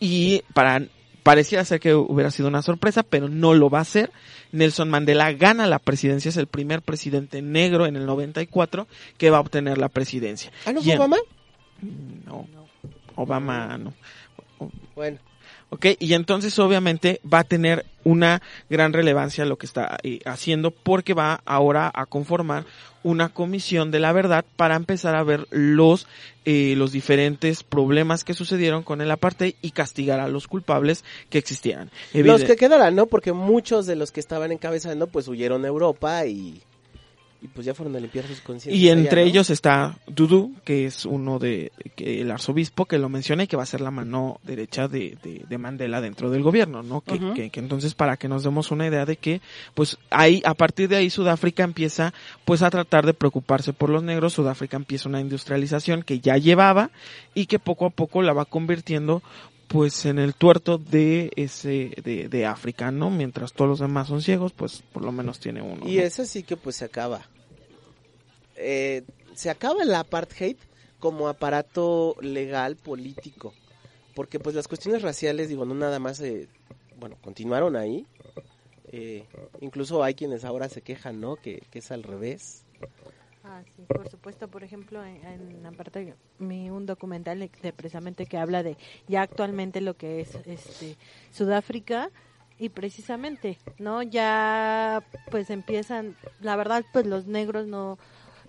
y 0.00 0.42
para 0.54 0.82
pareciera 1.22 1.64
ser 1.64 1.80
que 1.80 1.94
hubiera 1.94 2.30
sido 2.30 2.48
una 2.48 2.62
sorpresa, 2.62 3.02
pero 3.02 3.28
no 3.28 3.54
lo 3.54 3.70
va 3.70 3.80
a 3.80 3.84
ser. 3.84 4.12
Nelson 4.52 4.90
Mandela 4.90 5.32
gana 5.32 5.66
la 5.66 5.78
presidencia, 5.78 6.28
es 6.28 6.36
el 6.36 6.46
primer 6.46 6.82
presidente 6.82 7.42
negro 7.42 7.86
en 7.86 7.96
el 7.96 8.06
94 8.06 8.86
que 9.16 9.30
va 9.30 9.38
a 9.38 9.40
obtener 9.40 9.78
la 9.78 9.88
presidencia. 9.88 10.52
¿Ah, 10.66 10.72
no 10.72 10.82
fue 10.82 10.96
Obama? 10.96 11.16
No, 12.26 12.46
Obama 13.16 13.78
no. 13.78 13.92
Bueno, 14.94 15.18
¿ok? 15.70 15.86
Y 15.98 16.14
entonces 16.14 16.58
obviamente 16.58 17.20
va 17.30 17.40
a 17.40 17.44
tener 17.44 17.86
una 18.04 18.42
gran 18.68 18.92
relevancia 18.92 19.44
lo 19.44 19.56
que 19.56 19.66
está 19.66 19.98
eh, 20.02 20.20
haciendo 20.24 20.70
porque 20.70 21.14
va 21.14 21.40
ahora 21.44 21.90
a 21.92 22.06
conformar 22.06 22.64
una 23.02 23.28
comisión 23.28 23.90
de 23.90 24.00
la 24.00 24.12
verdad 24.12 24.44
para 24.56 24.76
empezar 24.76 25.14
a 25.14 25.22
ver 25.22 25.46
los 25.50 26.06
eh, 26.44 26.74
los 26.76 26.90
diferentes 26.90 27.62
problemas 27.62 28.24
que 28.24 28.34
sucedieron 28.34 28.82
con 28.82 29.00
el 29.00 29.10
apartheid 29.10 29.54
y 29.62 29.70
castigar 29.70 30.18
a 30.18 30.26
los 30.26 30.48
culpables 30.48 31.04
que 31.30 31.38
existieran. 31.38 31.90
los 32.12 32.42
que 32.42 32.56
quedaran, 32.56 32.96
¿no? 32.96 33.06
Porque 33.06 33.32
muchos 33.32 33.86
de 33.86 33.94
los 33.94 34.10
que 34.10 34.18
estaban 34.18 34.50
encabezando, 34.50 35.06
pues 35.06 35.28
huyeron 35.28 35.64
a 35.64 35.68
Europa 35.68 36.26
y, 36.26 36.60
y 37.42 37.48
pues 37.48 37.66
ya 37.66 37.74
fueron 37.74 37.96
a 37.96 38.00
limpiar 38.00 38.24
sus 38.26 38.40
conciencias. 38.40 38.80
Y 38.80 38.88
allá, 38.88 39.00
entre 39.00 39.22
¿no? 39.22 39.28
ellos 39.28 39.50
está 39.50 39.98
Dudu, 40.06 40.52
que 40.64 40.86
es 40.86 41.04
uno 41.04 41.40
de 41.40 41.72
que 41.96 42.20
el 42.20 42.30
arzobispo 42.30 42.86
que 42.86 42.98
lo 42.98 43.08
menciona 43.08 43.42
y 43.42 43.46
que 43.48 43.56
va 43.56 43.64
a 43.64 43.66
ser 43.66 43.80
la 43.80 43.90
mano 43.90 44.38
derecha 44.44 44.86
de, 44.86 45.18
de, 45.22 45.44
de 45.48 45.58
Mandela 45.58 46.00
dentro 46.00 46.30
del 46.30 46.42
gobierno, 46.42 46.84
¿no? 46.84 47.00
Que, 47.00 47.18
que, 47.34 47.50
que 47.50 47.60
entonces 47.60 47.94
para 47.94 48.16
que 48.16 48.28
nos 48.28 48.44
demos 48.44 48.70
una 48.70 48.86
idea 48.86 49.04
de 49.04 49.16
que, 49.16 49.40
pues 49.74 49.98
ahí, 50.10 50.40
a 50.44 50.54
partir 50.54 50.88
de 50.88 50.96
ahí 50.96 51.10
Sudáfrica 51.10 51.64
empieza 51.64 52.14
pues 52.44 52.62
a 52.62 52.70
tratar 52.70 53.04
de 53.06 53.14
preocuparse 53.14 53.72
por 53.72 53.90
los 53.90 54.04
negros, 54.04 54.34
Sudáfrica 54.34 54.76
empieza 54.76 55.08
una 55.08 55.20
industrialización 55.20 56.04
que 56.04 56.20
ya 56.20 56.36
llevaba 56.36 56.90
y 57.34 57.46
que 57.46 57.58
poco 57.58 57.86
a 57.86 57.90
poco 57.90 58.22
la 58.22 58.32
va 58.32 58.44
convirtiendo 58.44 59.22
pues 59.72 60.04
en 60.04 60.18
el 60.18 60.34
tuerto 60.34 60.76
de 60.76 61.30
ese 61.34 61.92
de, 62.04 62.28
de 62.28 62.46
África, 62.46 62.90
¿no? 62.90 63.08
Mientras 63.08 63.54
todos 63.54 63.70
los 63.70 63.78
demás 63.78 64.06
son 64.08 64.20
ciegos, 64.20 64.52
pues 64.52 64.82
por 64.92 65.02
lo 65.02 65.12
menos 65.12 65.40
tiene 65.40 65.62
uno. 65.62 65.88
Y 65.88 65.96
¿no? 65.96 66.02
eso 66.02 66.26
sí 66.26 66.42
que 66.42 66.58
pues 66.58 66.76
se 66.76 66.84
acaba. 66.84 67.26
Eh, 68.56 69.02
se 69.34 69.48
acaba 69.48 69.82
el 69.82 69.94
apartheid 69.94 70.56
como 71.00 71.26
aparato 71.26 72.16
legal 72.20 72.76
político. 72.76 73.54
Porque 74.14 74.38
pues 74.38 74.54
las 74.54 74.68
cuestiones 74.68 75.00
raciales, 75.00 75.48
digo, 75.48 75.64
no 75.64 75.74
nada 75.74 75.98
más, 75.98 76.20
eh, 76.20 76.48
bueno, 76.98 77.16
continuaron 77.22 77.74
ahí. 77.74 78.06
Eh, 78.92 79.24
incluso 79.62 80.04
hay 80.04 80.12
quienes 80.12 80.44
ahora 80.44 80.68
se 80.68 80.82
quejan, 80.82 81.18
¿no? 81.18 81.36
Que, 81.36 81.62
que 81.70 81.78
es 81.78 81.90
al 81.90 82.02
revés. 82.02 82.64
Ah, 83.54 83.62
por 83.86 84.08
supuesto, 84.08 84.48
por 84.48 84.64
ejemplo, 84.64 85.04
en, 85.04 85.26
en 85.26 85.66
aparte 85.66 86.14
mi 86.38 86.70
un 86.70 86.86
documental 86.86 87.50
precisamente 87.76 88.24
que 88.24 88.38
habla 88.38 88.62
de 88.62 88.78
ya 89.08 89.20
actualmente 89.20 89.82
lo 89.82 89.94
que 89.94 90.20
es 90.22 90.34
este 90.46 90.96
Sudáfrica 91.32 92.08
y 92.58 92.70
precisamente, 92.70 93.58
¿no? 93.78 94.02
Ya 94.02 95.04
pues 95.30 95.50
empiezan, 95.50 96.16
la 96.40 96.56
verdad 96.56 96.82
pues 96.94 97.06
los 97.06 97.26
negros 97.26 97.66
no 97.66 97.98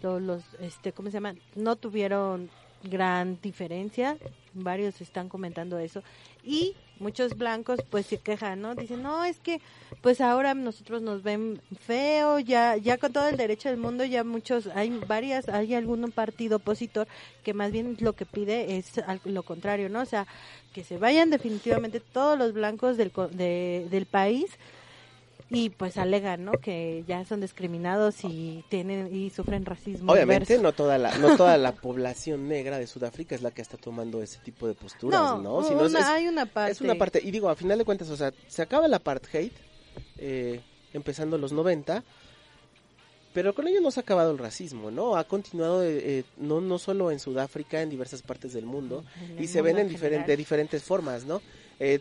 lo- 0.01 0.21
los 0.21 0.41
este 0.61 0.93
¿cómo 0.93 1.09
se 1.09 1.15
llaman? 1.15 1.37
No 1.55 1.75
tuvieron 1.75 2.49
gran 2.83 3.39
diferencia, 3.41 4.15
varios 4.53 5.01
están 5.01 5.29
comentando 5.29 5.77
eso 5.79 6.03
y 6.43 6.75
muchos 6.99 7.37
blancos 7.37 7.79
pues 7.89 8.05
se 8.05 8.17
quejan, 8.17 8.61
¿no? 8.61 8.75
Dicen, 8.75 9.01
"No, 9.03 9.23
es 9.25 9.39
que 9.39 9.59
pues 10.01 10.21
ahora 10.21 10.53
nosotros 10.53 11.01
nos 11.01 11.23
ven 11.23 11.59
feo, 11.81 12.39
ya 12.39 12.77
ya 12.77 12.97
con 12.97 13.11
todo 13.13 13.27
el 13.29 13.37
derecho 13.37 13.69
del 13.69 13.77
mundo 13.77 14.05
ya 14.05 14.23
muchos 14.23 14.67
hay 14.67 14.89
varias 15.07 15.49
hay 15.49 15.73
algún 15.73 16.11
partido 16.11 16.57
opositor 16.57 17.07
que 17.43 17.53
más 17.53 17.71
bien 17.71 17.97
lo 17.99 18.13
que 18.13 18.25
pide 18.25 18.77
es 18.77 18.91
lo 19.25 19.43
contrario, 19.43 19.89
¿no? 19.89 20.01
O 20.01 20.05
sea, 20.05 20.27
que 20.73 20.83
se 20.83 20.97
vayan 20.97 21.29
definitivamente 21.29 21.99
todos 21.99 22.37
los 22.37 22.53
blancos 22.53 22.97
del 22.97 23.11
de- 23.31 23.87
del 23.89 24.05
país 24.05 24.47
y 25.53 25.69
pues 25.69 25.97
alegan, 25.97 26.43
¿no? 26.43 26.51
Que 26.53 27.03
ya 27.07 27.23
son 27.25 27.39
discriminados 27.41 28.23
y 28.23 28.65
tienen 28.69 29.15
y 29.15 29.29
sufren 29.29 29.65
racismo. 29.65 30.11
Obviamente 30.11 30.57
no 30.59 30.73
toda 30.73 30.97
la 30.97 31.17
no 31.19 31.37
toda 31.37 31.57
la 31.57 31.71
población 31.73 32.47
negra 32.47 32.79
de 32.79 32.87
Sudáfrica 32.87 33.35
es 33.35 33.41
la 33.43 33.51
que 33.51 33.61
está 33.61 33.77
tomando 33.77 34.21
ese 34.21 34.39
tipo 34.39 34.67
de 34.67 34.73
posturas, 34.73 35.21
¿no? 35.21 35.61
No, 35.61 35.63
Sino 35.67 35.85
es- 35.85 35.91
una- 35.91 35.99
es- 35.99 36.05
hay 36.05 36.27
una 36.27 36.45
parte. 36.47 36.71
Es 36.71 36.81
una 36.81 36.95
parte, 36.95 37.21
y 37.23 37.31
digo, 37.31 37.49
a 37.49 37.55
final 37.55 37.77
de 37.77 37.85
cuentas, 37.85 38.09
o 38.09 38.17
sea, 38.17 38.33
se 38.47 38.61
acaba 38.61 38.87
el 38.87 38.93
apartheid, 38.93 39.51
eh, 40.17 40.59
empezando 40.93 41.37
los 41.37 41.51
90, 41.53 42.03
pero 43.33 43.55
con 43.55 43.67
ello 43.67 43.81
no 43.81 43.89
se 43.89 43.99
ha 43.99 44.03
acabado 44.03 44.31
el 44.31 44.37
racismo, 44.37 44.91
¿no? 44.91 45.15
Ha 45.15 45.23
continuado, 45.23 45.83
eh, 45.83 46.19
eh, 46.19 46.23
no, 46.37 46.61
no 46.61 46.77
solo 46.77 47.09
en 47.11 47.19
Sudáfrica, 47.19 47.81
en 47.81 47.89
diversas 47.89 48.21
partes 48.21 48.53
del 48.53 48.65
mundo, 48.65 49.03
En 49.37 49.43
y 49.43 49.47
se 49.47 49.61
ven 49.63 49.77
en 49.77 49.83
en 49.83 49.89
diferente, 49.89 50.31
de 50.31 50.37
diferentes 50.37 50.83
formas, 50.83 51.25
¿no? 51.25 51.41
Eh, 51.79 51.99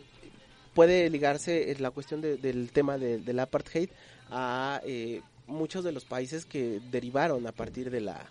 puede 0.73 1.09
ligarse 1.09 1.71
eh, 1.71 1.75
la 1.79 1.91
cuestión 1.91 2.21
de- 2.21 2.37
del 2.37 2.71
tema 2.71 2.97
de- 2.97 3.19
del 3.19 3.39
apartheid 3.39 3.89
a 4.29 4.81
eh, 4.85 5.21
muchos 5.47 5.83
de 5.83 5.91
los 5.91 6.05
países 6.05 6.45
que 6.45 6.79
derivaron 6.91 7.45
a 7.47 7.51
partir 7.51 7.89
de 7.91 8.01
la 8.01 8.29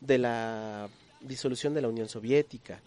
de 0.00 0.18
la 0.18 0.88
disolución 1.20 1.74
de 1.74 1.82
la 1.82 1.88
Unión 1.88 2.08
Soviética, 2.08 2.80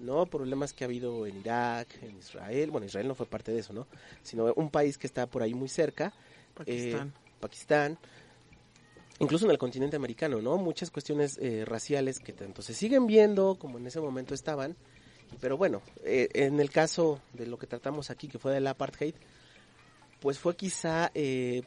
¿no? 0.00 0.24
Problemas 0.26 0.72
que 0.72 0.84
ha 0.84 0.86
habido 0.86 1.26
en 1.26 1.36
Irak, 1.38 1.88
en 2.02 2.16
Israel, 2.16 2.70
bueno, 2.70 2.86
Israel 2.86 3.06
no 3.06 3.14
fue 3.14 3.26
parte 3.26 3.52
de 3.52 3.58
eso, 3.60 3.72
¿no? 3.74 3.86
Sino 4.22 4.50
un 4.54 4.70
país 4.70 4.96
que 4.96 5.06
está 5.06 5.26
por 5.26 5.42
ahí 5.42 5.52
muy 5.52 5.68
cerca, 5.68 6.12
Pakistán. 6.54 7.08
eh, 7.08 7.12
Pakistán, 7.40 7.98
incluso 9.18 9.44
en 9.44 9.50
el 9.50 9.58
continente 9.58 9.96
americano, 9.96 10.40
¿no? 10.40 10.56
Muchas 10.56 10.90
cuestiones 10.90 11.38
eh, 11.42 11.64
raciales 11.66 12.18
que 12.18 12.32
tanto 12.32 12.62
se 12.62 12.72
siguen 12.72 13.06
viendo 13.06 13.56
como 13.58 13.76
en 13.78 13.86
ese 13.86 14.00
momento 14.00 14.32
estaban, 14.34 14.74
pero 15.40 15.56
bueno, 15.56 15.82
eh, 16.04 16.28
en 16.34 16.60
el 16.60 16.70
caso 16.70 17.20
de 17.32 17.46
lo 17.46 17.58
que 17.58 17.66
tratamos 17.66 18.10
aquí, 18.10 18.28
que 18.28 18.38
fue 18.38 18.52
del 18.52 18.66
apartheid, 18.66 19.14
pues 20.20 20.38
fue 20.38 20.56
quizá 20.56 21.10
eh, 21.14 21.62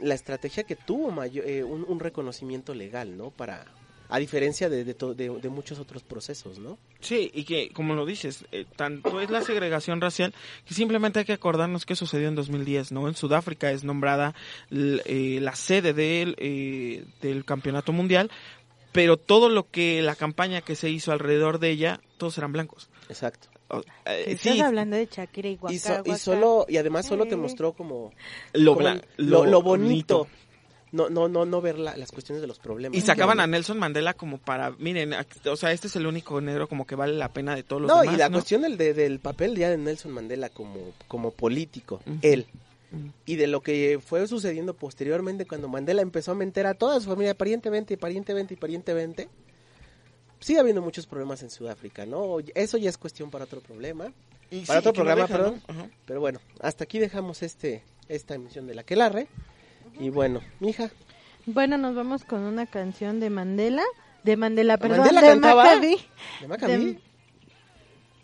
la 0.00 0.14
estrategia 0.14 0.64
que 0.64 0.76
tuvo 0.76 1.10
mayo- 1.10 1.42
eh, 1.44 1.62
un, 1.64 1.84
un 1.86 2.00
reconocimiento 2.00 2.74
legal, 2.74 3.16
¿no? 3.16 3.30
Para, 3.30 3.66
a 4.08 4.18
diferencia 4.18 4.68
de, 4.68 4.84
de, 4.84 4.94
to- 4.94 5.14
de- 5.14 5.28
de 5.28 5.48
muchos 5.48 5.78
otros 5.78 6.02
procesos, 6.02 6.58
¿no? 6.58 6.78
Sí, 7.00 7.30
y 7.34 7.44
que, 7.44 7.70
como 7.70 7.94
lo 7.94 8.06
dices, 8.06 8.44
eh, 8.52 8.66
tanto 8.76 9.20
es 9.20 9.30
la 9.30 9.42
segregación 9.42 10.00
racial 10.00 10.32
que 10.66 10.74
simplemente 10.74 11.18
hay 11.20 11.24
que 11.24 11.32
acordarnos 11.32 11.84
que 11.86 11.96
sucedió 11.96 12.28
en 12.28 12.34
2010, 12.34 12.92
¿no? 12.92 13.08
En 13.08 13.14
Sudáfrica 13.14 13.70
es 13.72 13.84
nombrada 13.84 14.34
eh, 14.70 15.38
la 15.42 15.54
sede 15.54 15.92
del, 15.92 16.34
eh, 16.38 17.04
del 17.20 17.44
campeonato 17.44 17.92
mundial, 17.92 18.30
pero 18.92 19.16
todo 19.16 19.48
lo 19.48 19.68
que, 19.70 20.02
la 20.02 20.14
campaña 20.16 20.60
que 20.62 20.76
se 20.76 20.90
hizo 20.90 21.12
alrededor 21.12 21.58
de 21.58 21.70
ella, 21.70 22.00
todos 22.18 22.36
eran 22.38 22.52
blancos. 22.52 22.88
Exacto. 23.08 23.48
Eh, 24.04 24.24
Si 24.36 24.36
sí, 24.38 24.48
estás 24.50 24.66
hablando 24.68 24.96
de 24.96 25.06
Shakira 25.06 25.48
y 25.48 25.54
Waka, 25.60 25.72
Y, 25.74 25.78
so- 25.78 26.02
y 26.04 26.14
solo, 26.16 26.66
y 26.68 26.76
además 26.76 27.06
solo 27.06 27.26
te 27.26 27.34
Eh. 27.34 27.38
mostró 27.38 27.72
como 27.72 28.12
lo, 28.52 28.74
como 28.74 28.90
lo, 29.18 29.46
lo 29.46 29.62
bonito. 29.62 30.26
no, 30.90 31.08
no, 31.08 31.28
no, 31.28 31.44
no 31.46 31.60
ver 31.60 31.78
la- 31.78 31.96
las 31.96 32.10
cuestiones 32.10 32.40
de 32.42 32.48
los 32.48 32.58
problemas. 32.58 32.98
Y 32.98 33.00
sacaban 33.00 33.38
a 33.38 33.46
Nelson 33.46 33.78
Mandela 33.78 34.14
como 34.14 34.38
para, 34.38 34.70
miren, 34.72 35.14
o 35.44 35.54
sea, 35.56 35.70
este 35.70 35.86
es 35.86 35.94
el 35.94 36.06
único 36.08 36.40
negro 36.40 36.68
como 36.68 36.84
que 36.84 36.96
vale 36.96 37.14
la 37.14 37.28
pena 37.32 37.54
de 37.54 37.62
todos 37.62 37.82
los 37.82 37.88
No, 37.92 38.00
demás, 38.00 38.14
y 38.16 38.18
la 38.18 38.28
¿no? 38.28 38.38
cuestión 38.38 38.62
del, 38.62 38.76
de- 38.76 38.92
del 38.92 39.20
papel 39.20 39.54
ya 39.56 39.70
de 39.70 39.76
Nelson 39.78 40.10
Mandela 40.10 40.48
como, 40.48 40.92
como 41.06 41.30
político, 41.30 42.00
él. 42.22 42.46
Y 43.24 43.36
de 43.36 43.46
lo 43.46 43.60
que 43.62 44.00
fue 44.04 44.26
sucediendo 44.26 44.74
posteriormente 44.74 45.46
cuando 45.46 45.68
Mandela 45.68 46.02
empezó 46.02 46.32
a 46.32 46.34
meter 46.34 46.66
a 46.66 46.74
toda 46.74 47.00
su 47.00 47.08
familia 47.08 47.34
parientemente 47.34 47.94
y 47.94 47.96
parientemente 47.96 48.54
y 48.54 48.56
parientemente. 48.56 49.28
Sigue 50.40 50.58
habiendo 50.58 50.82
muchos 50.82 51.06
problemas 51.06 51.42
en 51.42 51.50
Sudáfrica, 51.50 52.06
¿no? 52.06 52.38
Eso 52.54 52.78
ya 52.78 52.88
es 52.88 52.96
cuestión 52.98 53.30
para 53.30 53.44
otro 53.44 53.60
problema. 53.60 54.12
Y 54.50 54.60
para 54.64 54.80
sí, 54.80 54.88
otro 54.88 54.92
programa, 54.94 55.28
perdón. 55.28 55.62
Pero 56.06 56.18
bueno, 56.20 56.40
hasta 56.60 56.84
aquí 56.84 56.98
dejamos 56.98 57.42
este 57.42 57.82
esta 58.08 58.34
emisión 58.34 58.66
de 58.66 58.74
la 58.74 58.82
Quelarre. 58.82 59.28
Y 60.00 60.08
bueno, 60.10 60.40
mija, 60.58 60.90
Bueno, 61.46 61.78
nos 61.78 61.94
vamos 61.94 62.24
con 62.24 62.40
una 62.40 62.66
canción 62.66 63.20
de 63.20 63.30
Mandela, 63.30 63.84
de 64.24 64.36
Mandela, 64.36 64.78
perdón, 64.78 64.98
¿Mandela 64.98 65.20
de 65.20 65.26
cantaba? 65.28 65.64
Maccabi, 65.64 65.96
¿de 66.40 66.48
Maccabi? 66.48 66.84
de, 66.84 67.00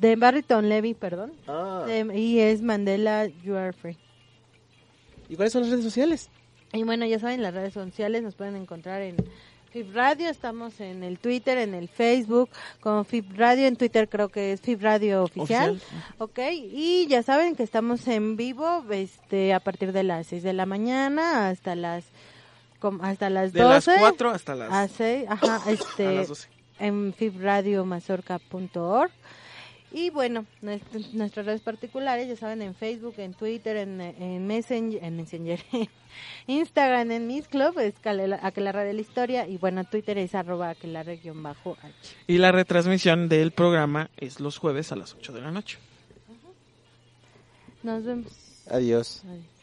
de 0.08 0.16
Barrington 0.16 0.68
Levy, 0.68 0.94
perdón, 0.94 1.32
Ah, 1.46 1.84
de- 1.86 2.18
y 2.18 2.40
es 2.40 2.62
Mandela 2.62 3.26
You 3.26 3.54
Are 3.56 3.72
Free. 3.72 3.96
¿Y 5.28 5.36
cuáles 5.36 5.52
son 5.52 5.62
las 5.62 5.70
redes 5.70 5.84
sociales? 5.84 6.28
Y 6.72 6.82
bueno, 6.82 7.06
ya 7.06 7.18
saben, 7.18 7.42
las 7.42 7.54
redes 7.54 7.74
sociales 7.74 8.22
nos 8.22 8.34
pueden 8.34 8.56
encontrar 8.56 9.02
en 9.02 9.16
FIB 9.72 9.94
Radio, 9.94 10.28
estamos 10.28 10.80
en 10.80 11.02
el 11.02 11.18
Twitter, 11.18 11.58
en 11.58 11.74
el 11.74 11.88
Facebook, 11.88 12.48
con 12.80 13.04
FIB 13.04 13.36
Radio, 13.36 13.66
en 13.66 13.76
Twitter 13.76 14.08
creo 14.08 14.28
que 14.28 14.52
es 14.52 14.60
FIB 14.60 14.80
Radio 14.82 15.22
Oficial, 15.22 15.72
Oficial. 15.72 16.02
ok, 16.18 16.38
y 16.52 17.06
ya 17.08 17.22
saben 17.22 17.56
que 17.56 17.62
estamos 17.62 18.06
en 18.08 18.36
vivo 18.36 18.84
este 18.90 19.52
a 19.52 19.60
partir 19.60 19.92
de 19.92 20.02
las 20.02 20.28
6 20.28 20.42
de 20.42 20.52
la 20.52 20.66
mañana 20.66 21.48
hasta 21.48 21.74
las 21.74 22.04
hasta 23.00 23.30
las 23.30 23.52
De 23.52 23.62
12 23.62 23.90
las 23.90 24.00
4 24.00 24.30
hasta 24.30 24.54
las, 24.54 24.72
a 24.72 24.88
seis, 24.88 25.26
ajá, 25.28 25.60
a 25.66 25.70
este 25.70 26.14
las 26.14 26.28
12. 26.28 26.48
en 26.78 27.12
fibradiomazorca.org 27.12 29.10
y 29.96 30.10
bueno, 30.10 30.44
nuest- 30.62 31.12
nuestras 31.14 31.46
redes 31.46 31.62
particulares, 31.62 32.28
ya 32.28 32.36
saben, 32.36 32.60
en 32.60 32.74
Facebook, 32.74 33.14
en 33.16 33.32
Twitter, 33.34 33.76
en, 33.78 34.00
en 34.00 34.46
Messenger, 34.46 35.02
en 35.02 35.16
Messenger, 35.16 35.58
Instagram, 36.46 37.10
en 37.12 37.26
Miss 37.26 37.48
Club, 37.48 37.78
es 37.78 37.94
Aquelarre 38.42 38.84
de 38.84 38.92
la 38.92 39.00
Historia, 39.00 39.48
y 39.48 39.56
bueno, 39.56 39.84
Twitter 39.84 40.18
es 40.18 40.34
arroba 40.34 40.68
aquelarre-h. 40.70 41.32
Y 42.26 42.38
la 42.38 42.52
retransmisión 42.52 43.28
del 43.30 43.52
programa 43.52 44.10
es 44.18 44.38
los 44.38 44.58
jueves 44.58 44.92
a 44.92 44.96
las 44.96 45.14
8 45.14 45.32
de 45.32 45.40
la 45.40 45.50
noche. 45.50 45.78
Nos 47.82 48.04
vemos. 48.04 48.32
Adiós. 48.68 49.22
Adiós. 49.24 49.55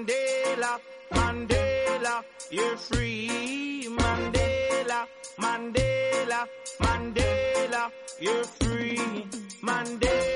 Mandela, 0.00 0.80
Mandela, 1.12 2.24
you're 2.50 2.76
free. 2.78 3.86
Mandela, 3.90 5.06
Mandela, 5.38 6.48
Mandela, 6.80 7.90
you're 8.18 8.44
free. 8.44 8.96
Mandela, 9.62 10.29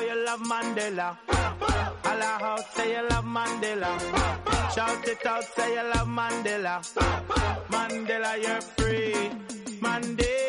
because 0.00 0.16
you 0.16 0.24
love 0.24 0.40
Mandela. 0.40 1.16
Holla 2.04 2.38
out, 2.40 2.74
say 2.74 2.96
you 2.96 3.08
love 3.08 3.24
Mandela. 3.24 3.98
Shout 4.74 5.08
it 5.08 5.26
out, 5.26 5.44
say 5.44 5.74
you 5.74 5.82
love 5.82 6.08
Mandela. 6.08 6.82
Mandela, 7.70 8.42
you're 8.42 8.60
free. 8.60 9.30
Mandela, 9.80 10.39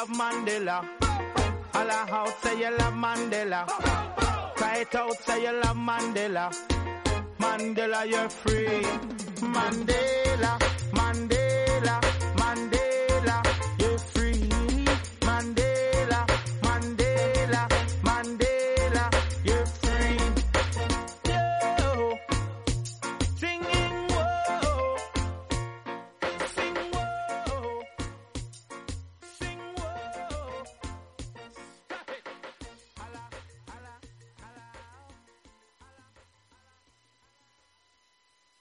love 0.00 0.16
Mandela. 0.16 0.82
Holla 1.74 2.06
out, 2.10 2.42
say 2.42 2.58
you 2.58 2.70
love 2.78 2.94
Mandela. 2.94 3.66
Cry 4.56 4.78
it 4.78 4.94
out, 4.94 5.16
say 5.26 5.42
you 5.42 5.52
love 5.60 5.76
Mandela. 5.76 6.50
Mandela, 7.38 8.06
you're 8.08 8.30
free. 8.30 8.82
Mandela, 9.54 10.52